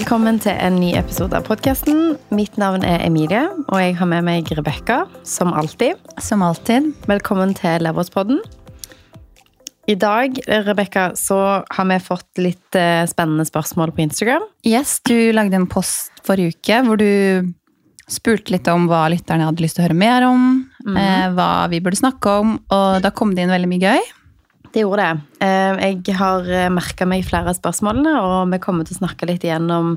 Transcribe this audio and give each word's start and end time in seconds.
Velkommen 0.00 0.38
til 0.40 0.56
en 0.56 0.78
ny 0.80 0.94
episode 0.96 1.36
av 1.36 1.44
podkasten. 1.44 2.14
Mitt 2.32 2.54
navn 2.56 2.80
er 2.88 3.02
Emilie, 3.04 3.42
og 3.68 3.82
jeg 3.82 3.98
har 3.98 4.08
med 4.08 4.24
meg 4.24 4.48
Rebekka, 4.56 5.02
som 5.28 5.50
alltid. 5.52 5.98
Som 6.24 6.40
alltid. 6.40 6.86
Velkommen 7.04 7.52
til 7.58 7.84
Leverspodden. 7.84 8.38
I 9.92 9.98
dag 10.00 10.40
Rebecca, 10.64 11.10
så 11.20 11.36
har 11.68 11.88
vi 11.90 11.98
fått 12.00 12.40
litt 12.40 12.78
eh, 12.80 13.02
spennende 13.12 13.44
spørsmål 13.44 13.92
på 13.92 14.06
Instagram. 14.06 14.46
Yes, 14.64 15.02
Du 15.04 15.34
lagde 15.36 15.60
en 15.60 15.68
post 15.68 16.24
forrige 16.24 16.56
uke 16.56 16.80
hvor 16.86 16.96
du 16.96 17.52
spurte 18.08 18.56
litt 18.56 18.72
om 18.72 18.88
hva 18.88 19.02
lytterne 19.12 19.50
hadde 19.50 19.60
lyst 19.66 19.76
til 19.76 19.84
å 19.84 19.90
høre 19.90 20.00
mer 20.00 20.30
om. 20.30 20.48
Mm. 20.80 20.96
Eh, 20.96 21.26
hva 21.36 21.50
vi 21.68 21.84
burde 21.84 22.00
snakke 22.00 22.38
om, 22.40 22.56
og 22.72 23.04
da 23.04 23.12
kom 23.12 23.36
det 23.36 23.44
inn 23.44 23.52
veldig 23.52 23.68
mye 23.76 23.84
gøy. 23.84 24.10
Det 24.70 24.84
gjorde 24.84 25.02
det. 25.02 25.46
Eh, 25.46 25.80
jeg 26.06 26.16
har 26.18 26.46
eh, 26.46 26.70
merka 26.70 27.06
meg 27.08 27.26
flere 27.26 27.50
av 27.50 27.58
spørsmålene, 27.58 28.14
og 28.22 28.52
vi 28.52 28.60
kommer 28.62 28.86
til 28.86 28.96
å 28.96 29.02
snakke 29.02 29.26
litt 29.26 29.44
igjennom 29.46 29.96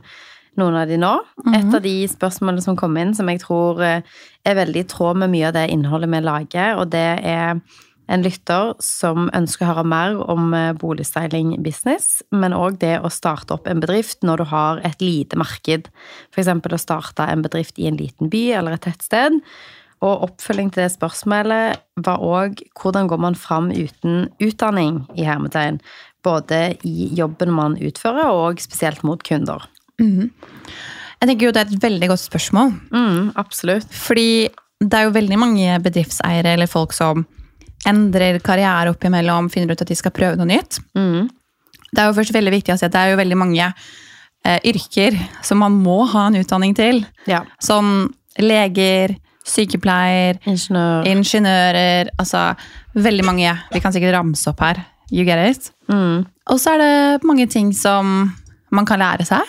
noen 0.58 0.76
av 0.78 0.88
de 0.90 0.98
nå. 0.98 1.14
-hmm. 1.46 1.56
Et 1.58 1.76
av 1.76 1.82
de 1.82 2.08
spørsmålene 2.08 2.62
som 2.62 2.76
kom 2.76 2.98
inn, 2.98 3.14
som 3.14 3.30
jeg 3.30 3.42
tror 3.42 3.82
eh, 3.84 4.02
er 4.46 4.56
veldig 4.56 4.80
i 4.80 4.90
tråd 4.90 5.18
med 5.18 5.30
mye 5.30 5.48
av 5.48 5.54
det 5.54 5.70
innholdet 5.70 6.10
vi 6.10 6.20
lager, 6.20 6.78
og 6.78 6.90
det 6.90 7.20
er 7.24 7.62
en 8.08 8.22
lytter 8.22 8.74
som 8.80 9.30
ønsker 9.34 9.66
å 9.66 9.74
høre 9.74 9.84
mer 9.84 10.30
om 10.30 10.52
boligstyling 10.76 11.64
business, 11.64 12.22
men 12.32 12.52
òg 12.52 12.80
det 12.80 13.00
å 13.00 13.10
starte 13.10 13.54
opp 13.54 13.68
en 13.68 13.80
bedrift 13.80 14.24
når 14.24 14.38
du 14.38 14.44
har 14.44 14.82
et 14.84 15.02
lite 15.02 15.38
marked. 15.38 15.88
F.eks. 16.36 16.48
å 16.48 16.78
starte 16.78 17.24
en 17.24 17.42
bedrift 17.42 17.80
i 17.80 17.88
en 17.88 17.98
liten 17.98 18.30
by 18.30 18.52
eller 18.52 18.74
et 18.74 18.82
tettsted 18.82 19.40
og 20.04 20.26
oppfølging 20.28 20.72
til 20.74 20.84
det 20.84 20.94
spørsmålet 20.94 21.80
var 22.04 22.24
òg 22.24 22.60
hvordan 22.80 23.08
går 23.12 23.22
man 23.24 23.38
fram 23.40 23.70
uten 23.72 24.28
utdanning, 24.44 25.04
i 25.16 25.28
hermetegn. 25.28 25.80
Både 26.24 26.76
i 26.88 27.10
jobben 27.16 27.52
man 27.56 27.78
utfører, 27.80 28.32
og 28.32 28.62
spesielt 28.64 29.04
mot 29.08 29.24
kunder. 29.24 29.64
Mm. 30.02 30.32
Jeg 31.24 31.30
tenker 31.30 31.48
jo 31.48 31.54
det 31.56 31.64
er 31.64 31.72
et 31.72 31.86
veldig 31.86 32.10
godt 32.12 32.24
spørsmål. 32.24 32.74
Mm, 32.92 33.32
absolutt. 33.40 33.88
Fordi 33.96 34.50
det 34.84 35.00
er 35.00 35.08
jo 35.08 35.16
veldig 35.16 35.40
mange 35.40 35.80
bedriftseiere 35.84 36.56
eller 36.58 36.68
folk 36.68 36.96
som 36.96 37.24
endrer 37.88 38.40
karriere 38.44 38.92
oppimellom, 38.92 39.50
finner 39.52 39.74
ut 39.74 39.84
at 39.84 39.92
de 39.92 39.98
skal 40.00 40.14
prøve 40.16 40.40
noe 40.40 40.50
nytt. 40.50 40.80
Mm. 40.98 41.30
Det 41.94 42.02
er 42.02 42.10
jo 42.10 42.18
først 42.18 42.36
veldig 42.36 42.56
viktig 42.56 42.74
å 42.74 42.80
si 42.80 42.88
at 42.88 42.96
det 42.96 43.02
er 43.02 43.14
jo 43.14 43.20
veldig 43.20 43.38
mange 43.40 43.68
eh, 43.70 44.60
yrker 44.72 45.18
som 45.46 45.62
man 45.64 45.76
må 45.84 46.02
ha 46.12 46.28
en 46.30 46.40
utdanning 46.40 46.76
til. 46.78 47.04
Ja. 47.30 47.44
Som 47.64 48.14
leger, 48.40 49.16
sykepleier, 49.48 50.40
Ingeniør. 50.48 51.08
ingeniører 51.10 52.12
Altså 52.20 52.54
veldig 52.96 53.26
mange. 53.26 53.56
Vi 53.74 53.82
kan 53.84 53.94
sikkert 53.94 54.16
ramse 54.18 54.50
opp 54.50 54.62
her. 54.64 54.84
You 55.12 55.26
get 55.26 55.42
it? 55.50 55.72
Mm. 55.92 56.26
Og 56.50 56.60
så 56.60 56.76
er 56.76 56.84
det 56.84 57.28
mange 57.28 57.48
ting 57.48 57.74
som 57.76 58.32
man 58.74 58.86
kan 58.86 59.00
lære 59.00 59.26
seg. 59.28 59.44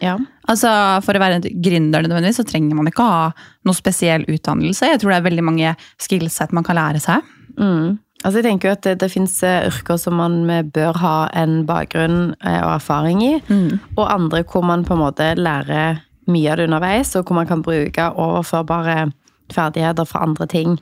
Ja. 0.00 0.16
Altså, 0.48 0.70
For 1.04 1.16
å 1.16 1.22
være 1.22 1.40
gründer 1.62 2.04
nødvendigvis, 2.04 2.40
så 2.40 2.46
trenger 2.48 2.78
man 2.78 2.88
ikke 2.88 3.04
ha 3.04 3.32
noe 3.68 3.76
spesiell 3.76 4.24
utdannelse. 4.28 4.88
Jeg 4.88 5.00
tror 5.02 5.12
det 5.12 5.18
er 5.20 5.26
veldig 5.28 5.44
mange 5.44 5.74
skillset 6.00 6.54
man 6.56 6.64
kan 6.66 6.80
lære 6.80 7.02
seg. 7.02 7.26
Mm. 7.60 7.98
Altså 8.20 8.40
jeg 8.40 8.50
tenker 8.50 8.68
jo 8.68 8.74
at 8.76 8.84
Det, 8.84 8.98
det 9.00 9.08
fins 9.12 9.38
eh, 9.48 9.66
yrker 9.68 9.96
som 9.96 10.18
man 10.20 10.42
bør 10.74 10.98
ha 11.00 11.16
en 11.40 11.64
bakgrunn 11.68 12.34
eh, 12.44 12.60
og 12.60 12.74
erfaring 12.76 13.22
i, 13.24 13.34
mm. 13.48 13.96
og 13.96 14.12
andre 14.12 14.42
hvor 14.44 14.64
man 14.66 14.84
på 14.84 14.96
en 14.96 15.04
måte 15.06 15.32
lærer 15.38 16.02
mye 16.30 16.52
av 16.52 16.60
det 16.60 16.66
underveis, 16.68 17.14
og 17.16 17.24
hvor 17.24 17.38
man 17.40 17.48
kan 17.48 17.62
bruke 17.64 18.10
overførbare 18.12 19.10
ferdigheter 19.56 20.08
fra 20.08 20.24
andre 20.26 20.46
ting. 20.50 20.74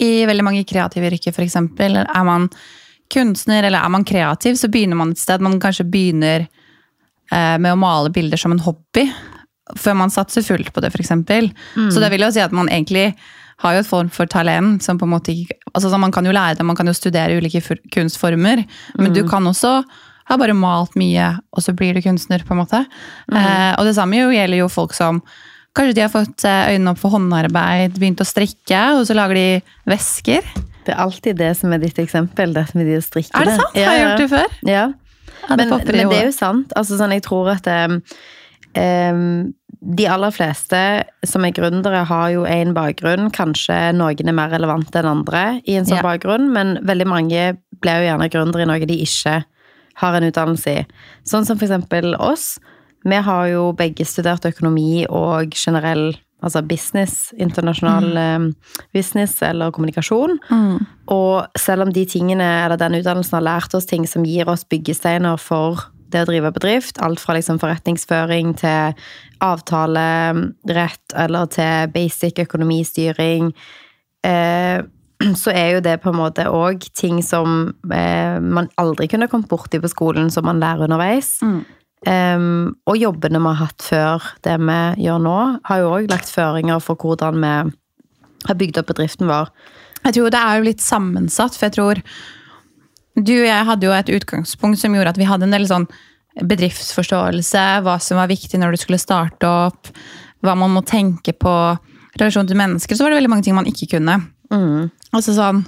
I 0.00 0.26
veldig 0.28 0.46
mange 0.46 0.64
kreative 0.68 1.10
yrker, 1.10 1.34
f.eks. 1.34 1.56
Er 1.56 2.24
man 2.26 2.48
kunstner 3.10 3.66
eller 3.66 3.82
er 3.82 3.92
man 3.92 4.06
kreativ, 4.06 4.56
så 4.60 4.70
begynner 4.70 4.98
man 5.00 5.12
et 5.14 5.22
sted. 5.22 5.42
Man 5.42 5.60
kanskje 5.62 5.88
begynner 5.90 6.46
eh, 6.46 7.56
med 7.58 7.72
å 7.72 7.80
male 7.80 8.12
bilder 8.14 8.40
som 8.40 8.54
en 8.54 8.62
hobby 8.64 9.08
før 9.78 9.94
man 10.00 10.10
satser 10.10 10.42
fullt 10.42 10.72
på 10.74 10.82
det, 10.82 10.90
f.eks. 10.90 11.12
Mm. 11.14 11.90
Så 11.92 12.02
det 12.02 12.10
vil 12.12 12.24
jo 12.24 12.32
si 12.34 12.42
at 12.42 12.54
man 12.54 12.70
egentlig 12.70 13.12
har 13.60 13.76
jo 13.76 13.82
et 13.82 13.90
form 13.90 14.08
for 14.12 14.30
talent 14.30 14.82
som 14.84 14.98
på 14.98 15.04
en 15.04 15.12
måte 15.12 15.34
altså 15.74 15.98
Man 16.00 16.12
kan 16.12 16.24
jo 16.24 16.32
lære 16.32 16.58
det, 16.58 16.66
man 16.66 16.76
kan 16.76 16.88
jo 16.88 16.96
studere 16.96 17.36
ulike 17.36 17.60
kunstformer, 17.92 18.64
men 18.96 19.10
mm. 19.10 19.14
du 19.14 19.22
kan 19.28 19.46
også 19.46 19.82
ha 20.30 20.36
bare 20.38 20.54
malt 20.54 20.94
mye, 20.98 21.32
og 21.50 21.64
så 21.64 21.74
blir 21.74 21.94
du 21.94 22.02
kunstner, 22.04 22.44
på 22.46 22.54
en 22.54 22.62
måte. 22.62 22.84
Mm. 23.32 23.36
Eh, 23.36 23.72
og 23.80 23.86
det 23.88 23.96
samme 23.98 24.20
jo 24.20 24.30
gjelder 24.30 24.62
jo 24.62 24.70
folk 24.70 24.94
som 24.94 25.18
Kanskje 25.76 25.94
de 25.94 26.02
har 26.02 26.10
fått 26.10 26.44
eh, 26.48 26.72
øynene 26.74 26.94
opp 26.94 26.98
for 26.98 27.14
håndarbeid, 27.14 27.94
begynt 28.00 28.22
å 28.22 28.26
strikke, 28.26 28.80
og 28.96 29.04
så 29.06 29.14
lager 29.14 29.38
de 29.38 29.46
vesker. 29.90 30.46
Det 30.86 30.94
er 30.96 31.02
alltid 31.04 31.38
det 31.38 31.52
som 31.58 31.70
er 31.74 31.82
ditt 31.82 32.00
eksempel, 32.02 32.56
det 32.56 32.66
med 32.74 32.88
de 32.90 32.98
strikkene. 33.04 33.44
Er 33.44 33.50
det 33.50 33.56
sant? 33.60 33.78
Ja, 33.78 33.86
har 33.86 33.98
jeg 33.98 34.04
gjort 34.06 34.22
det 34.22 34.28
før? 34.32 34.58
Ja. 34.66 34.84
ja 35.46 35.56
det 35.60 35.68
men, 35.70 35.72
men, 35.78 36.10
det 36.10 36.18
er 36.18 36.28
jo 36.30 36.34
sant. 36.34 36.74
Altså, 36.78 36.98
sånn, 36.98 37.14
jeg 37.14 37.22
tror 37.26 37.52
at 37.52 37.68
um, 37.70 38.00
de 39.80 40.08
aller 40.10 40.34
fleste 40.34 40.80
som 41.26 41.46
er 41.46 41.54
gründere, 41.56 42.02
har 42.08 42.26
jo 42.34 42.42
én 42.48 42.74
bakgrunn. 42.76 43.30
Kanskje 43.34 43.78
noen 43.96 44.32
er 44.32 44.36
mer 44.36 44.50
relevante 44.52 45.00
enn 45.00 45.12
andre 45.12 45.44
i 45.64 45.78
en 45.78 45.86
sånn 45.88 46.00
ja. 46.00 46.06
bakgrunn, 46.06 46.50
men 46.54 46.78
veldig 46.88 47.08
mange 47.08 47.46
blir 47.80 48.02
jo 48.02 48.10
gjerne 48.10 48.30
gründere 48.32 48.66
i 48.66 48.68
noe 48.68 48.90
de 48.90 48.98
ikke 49.06 49.38
har 50.00 50.16
en 50.16 50.26
utdannelse 50.28 50.74
i. 50.80 50.84
Sånn 51.28 51.46
som 51.48 51.60
for 51.60 51.68
eksempel 51.68 52.14
oss. 52.18 52.54
Vi 53.04 53.20
har 53.26 53.46
jo 53.48 53.70
begge 53.76 54.04
studert 54.04 54.44
økonomi 54.48 55.06
og 55.08 55.54
generell 55.56 56.12
altså 56.40 56.62
business, 56.64 57.30
internasjonal 57.36 58.10
mm. 58.16 58.50
business 58.96 59.42
eller 59.44 59.72
kommunikasjon. 59.76 60.38
Mm. 60.50 60.76
Og 61.12 61.58
selv 61.58 61.84
om 61.84 61.92
de 61.92 62.04
tingene, 62.08 62.46
eller 62.64 62.80
den 62.80 62.98
utdannelsen 63.00 63.38
har 63.38 63.46
lært 63.46 63.76
oss 63.76 63.88
ting 63.88 64.06
som 64.08 64.24
gir 64.24 64.48
oss 64.48 64.64
byggesteiner 64.68 65.40
for 65.40 65.90
det 66.10 66.24
å 66.24 66.28
drive 66.30 66.52
bedrift, 66.56 66.98
alt 67.04 67.20
fra 67.22 67.36
liksom 67.36 67.60
forretningsføring 67.62 68.54
til 68.58 68.96
avtalerett 69.44 71.14
eller 71.16 71.50
til 71.54 71.92
basic 71.94 72.40
økonomistyring, 72.42 73.52
eh, 74.26 74.80
så 75.42 75.52
er 75.52 75.76
jo 75.76 75.82
det 75.84 75.98
på 76.02 76.10
en 76.10 76.18
måte 76.18 76.48
òg 76.48 76.88
ting 76.96 77.20
som 77.24 77.74
eh, 77.92 78.40
man 78.40 78.70
aldri 78.80 79.10
kunne 79.12 79.28
kommet 79.30 79.50
borti 79.52 79.80
på 79.82 79.92
skolen, 79.92 80.32
som 80.32 80.48
man 80.48 80.62
lærer 80.62 80.88
underveis. 80.88 81.36
Mm. 81.44 81.60
Um, 82.08 82.78
og 82.88 82.96
jobbene 82.96 83.42
vi 83.42 83.50
har 83.50 83.58
hatt 83.60 83.84
før 83.84 84.24
det 84.46 84.56
vi 84.62 84.78
gjør 85.04 85.20
nå, 85.20 85.36
har 85.68 85.82
jo 85.82 85.90
òg 85.98 86.08
lagt 86.08 86.32
føringer 86.32 86.80
for 86.80 86.96
hvordan 86.96 87.42
vi 87.42 87.54
har 88.48 88.56
bygd 88.56 88.80
opp 88.80 88.92
bedriften 88.94 89.28
vår. 89.28 89.50
Jeg 90.06 90.16
tror 90.16 90.32
det 90.32 90.40
er 90.40 90.56
jo 90.56 90.68
litt 90.70 90.84
sammensatt, 90.84 91.58
for 91.58 91.68
jeg 91.68 91.76
tror 91.76 92.00
Du 93.20 93.34
og 93.34 93.48
jeg 93.50 93.66
hadde 93.68 93.84
jo 93.84 93.92
et 93.92 94.12
utgangspunkt 94.16 94.80
som 94.80 94.94
gjorde 94.94 95.12
at 95.12 95.18
vi 95.20 95.26
hadde 95.28 95.44
en 95.44 95.52
del 95.52 95.66
sånn 95.68 95.88
bedriftsforståelse, 96.46 97.64
hva 97.84 97.98
som 98.00 98.20
var 98.20 98.30
viktig 98.30 98.56
når 98.62 98.72
du 98.72 98.80
skulle 98.80 99.00
starte 99.02 99.48
opp, 99.50 99.90
hva 100.40 100.54
man 100.56 100.72
må 100.72 100.80
tenke 100.86 101.34
på, 101.36 101.52
relasjon 102.16 102.48
til 102.48 102.56
mennesker, 102.56 102.96
så 102.96 103.04
var 103.04 103.12
det 103.12 103.20
veldig 103.20 103.32
mange 103.32 103.44
ting 103.44 103.58
man 103.58 103.68
ikke 103.68 103.90
kunne. 103.96 104.16
Mm. 104.50 104.88
Altså 105.14 105.34
sånn 105.36 105.60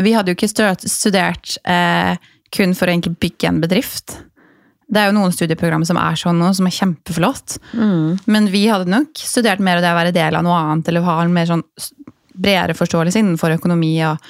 Vi 0.00 0.12
hadde 0.16 0.32
jo 0.32 0.36
ikke 0.36 0.48
studert 0.88 1.54
eh, 1.68 2.16
kun 2.52 2.74
for 2.76 2.88
å 2.88 2.94
egentlig 2.94 3.18
bygge 3.20 3.50
en 3.50 3.60
bedrift. 3.62 4.16
Det 4.88 5.00
er 5.00 5.10
jo 5.10 5.16
noen 5.16 5.34
studieprogrammer 5.34 5.88
som 5.88 6.00
er 6.00 6.16
sånn 6.20 6.40
nå, 6.40 6.52
som 6.56 6.68
er 6.68 6.76
kjempeflott. 6.76 7.58
Mm. 7.72 8.22
Men 8.26 8.48
vi 8.52 8.66
hadde 8.68 8.90
nok 8.92 9.18
studert 9.18 9.62
mer 9.62 9.80
av 9.80 9.86
det 9.86 9.92
å 9.92 9.98
være 9.98 10.16
del 10.16 10.38
av 10.38 10.46
noe 10.46 10.58
annet, 10.58 10.88
eller 10.90 11.06
ha 11.06 11.20
en 11.22 11.34
mer 11.34 11.48
sånn 11.48 11.64
bredere 12.32 12.76
forståelse 12.76 13.20
innenfor 13.20 13.54
økonomi 13.58 13.94
og, 14.08 14.20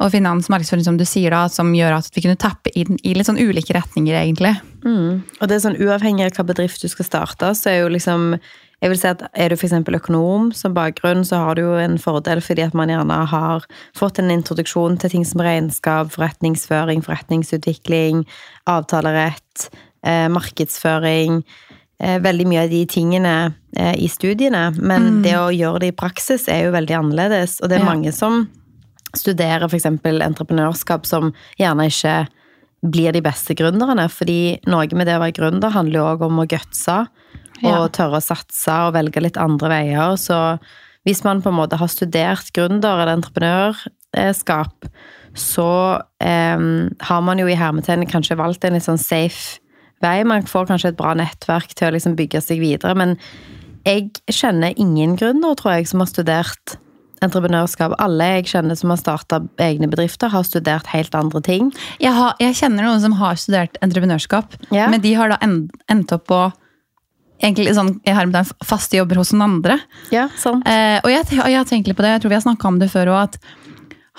og 0.00 0.12
finans, 0.14 0.48
markedsføring, 0.52 0.86
som 0.86 0.98
du 0.98 1.04
sier 1.08 1.34
da, 1.34 1.44
som 1.52 1.74
gjør 1.74 1.98
at 1.98 2.10
vi 2.14 2.24
kunne 2.24 2.40
tappe 2.40 2.72
inn 2.78 2.98
i 3.02 3.14
litt 3.16 3.28
sånn 3.28 3.40
ulike 3.40 3.76
retninger, 3.76 4.16
egentlig. 4.16 4.54
Mm. 4.86 5.20
Og 5.40 5.46
det 5.46 5.56
er 5.56 5.64
sånn 5.66 5.78
uavhengig 5.80 6.30
av 6.30 6.38
hva 6.38 6.48
bedrift 6.52 6.82
du 6.82 6.90
skal 6.90 7.08
starte, 7.08 7.54
så 7.58 7.72
er 7.72 7.80
jo 7.82 7.94
liksom 7.94 8.34
jeg 8.80 8.94
vil 8.94 8.96
si 8.96 9.08
at 9.10 9.22
Er 9.36 9.52
du 9.52 9.58
f.eks. 9.58 9.74
økonom 9.76 10.52
som 10.56 10.72
bakgrunn, 10.72 11.20
så 11.28 11.42
har 11.42 11.58
du 11.58 11.66
jo 11.66 11.74
en 11.76 11.98
fordel 12.00 12.40
fordi 12.40 12.64
at 12.64 12.76
man 12.76 12.88
gjerne 12.88 13.18
har 13.28 13.66
fått 13.96 14.18
en 14.22 14.32
introduksjon 14.32 14.96
til 15.00 15.12
ting 15.12 15.26
som 15.28 15.42
regnskap, 15.44 16.08
forretningsføring, 16.14 17.04
forretningsutvikling, 17.04 18.24
avtalerett, 18.64 19.68
markedsføring 20.06 21.42
eh, 22.00 22.18
Veldig 22.22 22.46
mye 22.48 22.64
av 22.64 22.72
de 22.72 22.80
tingene 22.88 23.34
eh, 23.76 23.94
i 24.00 24.08
studiene. 24.08 24.70
Men 24.78 25.08
mm. 25.18 25.22
det 25.26 25.36
å 25.38 25.50
gjøre 25.54 25.84
det 25.84 25.92
i 25.92 25.96
praksis 25.96 26.48
er 26.48 26.66
jo 26.66 26.74
veldig 26.76 26.96
annerledes. 27.02 27.58
Og 27.60 27.70
det 27.70 27.78
er 27.78 27.84
ja. 27.84 27.90
mange 27.90 28.14
som 28.16 28.44
studerer 29.16 29.66
f.eks. 29.66 29.88
entreprenørskap 29.90 31.08
som 31.08 31.32
gjerne 31.58 31.88
ikke 31.90 32.16
blir 32.80 33.12
de 33.12 33.22
beste 33.24 33.56
gründerne. 33.58 34.08
Fordi 34.12 34.60
noe 34.70 34.88
med 34.96 35.10
det 35.10 35.18
å 35.18 35.24
være 35.24 35.36
gründer 35.36 35.74
handler 35.74 36.00
jo 36.00 36.10
òg 36.14 36.26
om 36.30 36.42
å 36.42 36.48
gutse. 36.50 36.98
Og 37.60 37.66
ja. 37.68 37.86
tørre 37.92 38.20
å 38.20 38.24
satse 38.24 38.76
og 38.86 38.94
velge 38.96 39.20
litt 39.20 39.40
andre 39.40 39.72
veier. 39.72 40.16
Så 40.16 40.38
hvis 41.08 41.24
man 41.26 41.42
på 41.44 41.52
en 41.52 41.58
måte 41.58 41.78
har 41.80 41.90
studert 41.92 42.52
gründer- 42.56 43.02
eller 43.02 43.18
entreprenørskap, 43.18 44.88
så 45.36 45.70
eh, 46.24 46.62
har 47.06 47.20
man 47.22 47.38
jo 47.38 47.48
i 47.48 47.58
hermetegn 47.58 48.08
kanskje 48.10 48.38
valgt 48.40 48.64
en 48.66 48.74
litt 48.74 48.86
sånn 48.86 49.00
safe 49.00 49.59
vei. 50.04 50.20
Man 50.24 50.46
får 50.48 50.68
kanskje 50.70 50.92
et 50.92 50.98
bra 51.00 51.14
nettverk 51.18 51.74
til 51.76 51.90
å 51.90 51.94
liksom 51.96 52.16
bygge 52.18 52.42
seg 52.44 52.62
videre. 52.62 52.94
Men 52.98 53.16
jeg 53.86 54.10
kjenner 54.32 54.76
ingen 54.76 55.16
gründere, 55.20 55.56
tror 55.58 55.78
jeg, 55.78 55.88
som 55.90 56.02
har 56.02 56.10
studert 56.10 56.76
entreprenørskap. 57.24 57.94
Alle 58.00 58.30
jeg 58.38 58.48
kjenner 58.54 58.78
som 58.80 58.92
har 58.92 59.00
starta 59.00 59.42
egne 59.60 59.90
bedrifter, 59.92 60.32
har 60.32 60.44
studert 60.48 60.88
helt 60.92 61.14
andre 61.16 61.42
ting. 61.44 61.68
Jeg, 62.00 62.14
har, 62.16 62.32
jeg 62.40 62.56
kjenner 62.62 62.86
noen 62.86 63.02
som 63.02 63.16
har 63.20 63.36
studert 63.40 63.76
entreprenørskap, 63.84 64.56
ja. 64.72 64.88
men 64.92 65.02
de 65.04 65.12
har 65.18 65.32
da 65.32 65.38
endt 65.44 66.14
opp 66.16 66.26
på 66.30 66.40
egentlig 67.40 67.72
sånn, 67.76 67.94
jeg 68.04 68.16
har 68.16 68.28
en 68.28 68.48
faste 68.64 68.96
jobber 68.98 69.20
hos 69.20 69.32
noen 69.32 69.46
andre. 69.46 69.78
Ja, 70.12 70.26
sant. 70.40 70.64
Eh, 70.68 70.98
og 71.00 71.08
jeg, 71.12 71.28
jeg 71.36 71.56
har 71.56 71.68
tenkt 71.68 71.88
litt 71.88 71.96
på 71.96 72.04
det, 72.04 72.14
jeg 72.16 72.24
tror 72.24 72.32
vi 72.34 72.38
har 72.40 72.44
snakka 72.44 72.68
om 72.68 72.80
det 72.80 72.90
før 72.92 73.12
òg, 73.12 73.20
at 73.28 73.38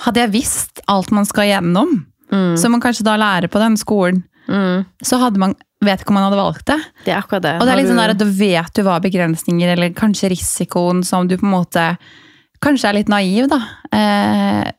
hadde 0.06 0.24
jeg 0.24 0.34
visst 0.34 0.82
alt 0.90 1.14
man 1.14 1.28
skal 1.30 1.50
gjennom, 1.50 2.00
Mm. 2.32 2.54
som 2.56 2.72
man 2.72 2.80
kanskje 2.80 3.04
da 3.04 3.18
lærer 3.20 3.50
på 3.52 3.60
den 3.60 3.74
skolen, 3.76 4.22
så 5.04 5.18
hadde 5.20 5.40
man 5.42 5.52
vet 5.86 6.02
ikke 6.04 6.10
om 6.14 6.20
man 6.20 6.28
hadde 6.32 6.42
valgt 6.42 6.66
det. 6.70 6.80
Det 7.06 7.14
er 7.14 7.22
akkurat 7.22 7.42
det. 7.42 7.56
Og 7.60 7.66
det 7.66 7.74
er 7.74 7.78
litt 7.82 7.88
sånn 7.90 7.98
du- 7.98 8.04
der 8.04 8.10
at 8.16 8.18
Da 8.18 8.26
vet 8.26 8.74
du 8.74 8.84
hva 8.84 9.00
begrensninger 9.02 9.72
eller 9.74 9.90
kanskje 9.98 10.30
risikoen 10.30 11.04
som 11.06 11.28
du 11.28 11.38
på 11.38 11.44
en 11.48 11.56
måte 11.58 11.98
kanskje 12.62 12.90
er 12.90 12.94
litt 12.94 13.10
naiv 13.10 13.48
da, 13.50 13.60
eh, 13.92 14.72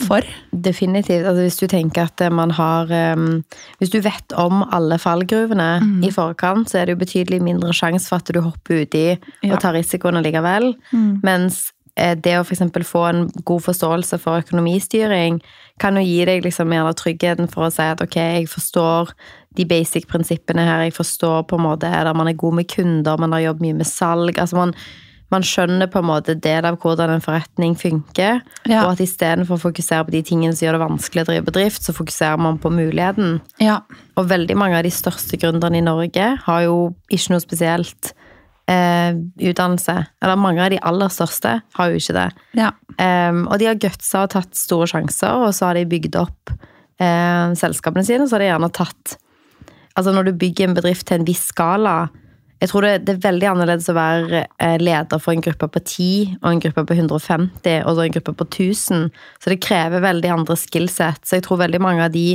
for. 0.00 0.22
Definitivt. 0.54 1.26
Altså, 1.26 1.42
hvis 1.44 1.58
du 1.60 1.66
tenker 1.68 2.02
at 2.08 2.32
man 2.32 2.50
har 2.50 2.86
um, 3.14 3.44
Hvis 3.80 3.90
du 3.90 4.00
vet 4.00 4.32
om 4.36 4.62
alle 4.72 4.96
fallgruvene 4.98 5.80
Mm. 5.82 6.04
i 6.04 6.10
forkant, 6.10 6.68
så 6.68 6.80
er 6.80 6.86
det 6.86 6.98
jo 6.98 7.04
betydelig 7.04 7.40
mindre 7.42 7.72
sjanse 7.72 8.08
for 8.08 8.16
at 8.16 8.24
du 8.32 8.40
hopper 8.40 8.82
uti 8.86 9.18
Ja. 9.42 9.52
og 9.54 9.60
tar 9.60 9.72
risikoen 9.74 10.16
allikevel. 10.16 10.74
Mm. 10.92 11.20
Mens 11.22 11.72
eh, 11.96 12.14
det 12.14 12.32
å 12.38 12.44
f.eks. 12.46 12.60
få 12.86 13.08
en 13.10 13.28
god 13.44 13.60
forståelse 13.62 14.18
for 14.20 14.40
økonomistyring 14.40 15.40
kan 15.78 15.94
jo 15.96 16.02
gi 16.02 16.24
deg 16.24 16.44
liksom 16.44 16.68
mer 16.68 16.90
tryggheten 16.94 17.50
for 17.50 17.66
å 17.66 17.72
si 17.72 17.82
at 17.82 18.00
ok, 18.00 18.14
jeg 18.16 18.48
forstår 18.48 19.10
de 19.58 19.64
basic 19.66 20.06
prinsippene 20.06 20.62
her, 20.62 20.84
jeg 20.86 20.94
forstår 20.94 21.42
på 21.50 21.56
en 21.58 21.64
måte 21.66 21.88
der 21.90 22.14
man 22.14 22.28
er 22.30 22.36
god 22.38 22.54
med 22.60 22.68
kunder, 22.70 23.18
man 23.18 23.32
har 23.32 23.40
jobbet 23.48 23.62
mye 23.66 23.78
med 23.80 23.86
salg. 23.86 24.38
altså 24.38 24.56
man 24.56 24.74
man 25.30 25.42
skjønner 25.46 25.86
på 25.86 26.00
en 26.00 26.08
måte 26.08 26.34
del 26.42 26.64
av 26.66 26.74
hvordan 26.82 27.10
en 27.14 27.20
forretning 27.22 27.76
funker, 27.78 28.40
Ja. 28.66 28.80
og 28.84 28.96
at 28.96 28.98
istedenfor 29.04 29.54
å 29.54 29.62
fokusere 29.62 30.04
på 30.08 30.10
de 30.10 30.22
tingene 30.26 30.52
som 30.56 30.66
gjør 30.66 30.72
det 30.74 30.80
vanskelig 30.90 31.22
å 31.22 31.26
drive 31.28 31.44
bedrift, 31.46 31.82
så 31.86 31.94
fokuserer 31.94 32.36
man 32.42 32.58
på 32.58 32.66
muligheten. 32.74 33.40
Ja. 33.62 33.76
Og 34.18 34.26
veldig 34.26 34.56
mange 34.58 34.74
av 34.76 34.82
de 34.82 34.90
største 34.90 35.38
gründerne 35.38 35.78
i 35.78 35.84
Norge 35.86 36.32
har 36.48 36.60
jo 36.66 36.96
ikke 37.14 37.30
noe 37.30 37.44
spesielt 37.44 38.10
eh, 38.66 39.14
utdannelse. 39.38 39.96
Eller 40.20 40.34
mange 40.36 40.64
av 40.64 40.70
de 40.74 40.82
aller 40.82 41.08
største 41.14 41.62
har 41.78 41.90
jo 41.94 42.02
ikke 42.02 42.18
det. 42.18 42.28
ja. 42.58 42.72
Um, 42.98 43.46
og 43.46 43.60
de 43.60 43.66
har 43.70 43.78
gutsa 43.80 44.24
og 44.26 44.30
tatt 44.34 44.58
store 44.58 44.86
sjanser, 44.90 45.30
og 45.46 45.54
så 45.54 45.70
har 45.70 45.74
de 45.78 45.86
bygd 45.86 46.16
opp 46.20 46.50
eh, 46.98 47.54
selskapene 47.54 48.02
sine, 48.04 48.26
så 48.26 48.34
har 48.34 48.42
de 48.42 48.50
gjerne 48.50 48.72
tatt 48.74 49.14
Altså 50.00 50.14
når 50.16 50.30
du 50.30 50.40
bygger 50.40 50.70
en 50.70 50.76
bedrift 50.78 51.04
til 51.08 51.20
en 51.20 51.28
viss 51.28 51.42
skala 51.52 52.08
Jeg 52.62 52.70
tror 52.70 52.84
det, 52.86 52.92
det 53.04 53.14
er 53.14 53.22
veldig 53.24 53.48
annerledes 53.50 53.88
å 53.92 53.96
være 53.96 54.42
eh, 54.60 54.76
leder 54.80 55.20
for 55.20 55.32
en 55.32 55.44
gruppe 55.44 55.68
på 55.72 55.80
10 55.80 56.40
og 56.40 56.48
en 56.50 56.62
gruppe 56.64 56.84
på 56.88 56.96
150 56.96 57.84
og 57.84 57.94
så 57.96 58.04
en 58.04 58.16
gruppe 58.16 58.34
på 58.36 58.46
1000. 58.48 59.06
Så 59.40 59.52
det 59.52 59.62
krever 59.64 60.04
veldig 60.04 60.32
andre 60.34 60.56
skillset. 60.60 61.22
Så 61.24 61.38
jeg 61.38 61.46
tror 61.46 61.62
veldig 61.62 61.80
mange 61.80 62.04
av 62.04 62.12
de 62.12 62.26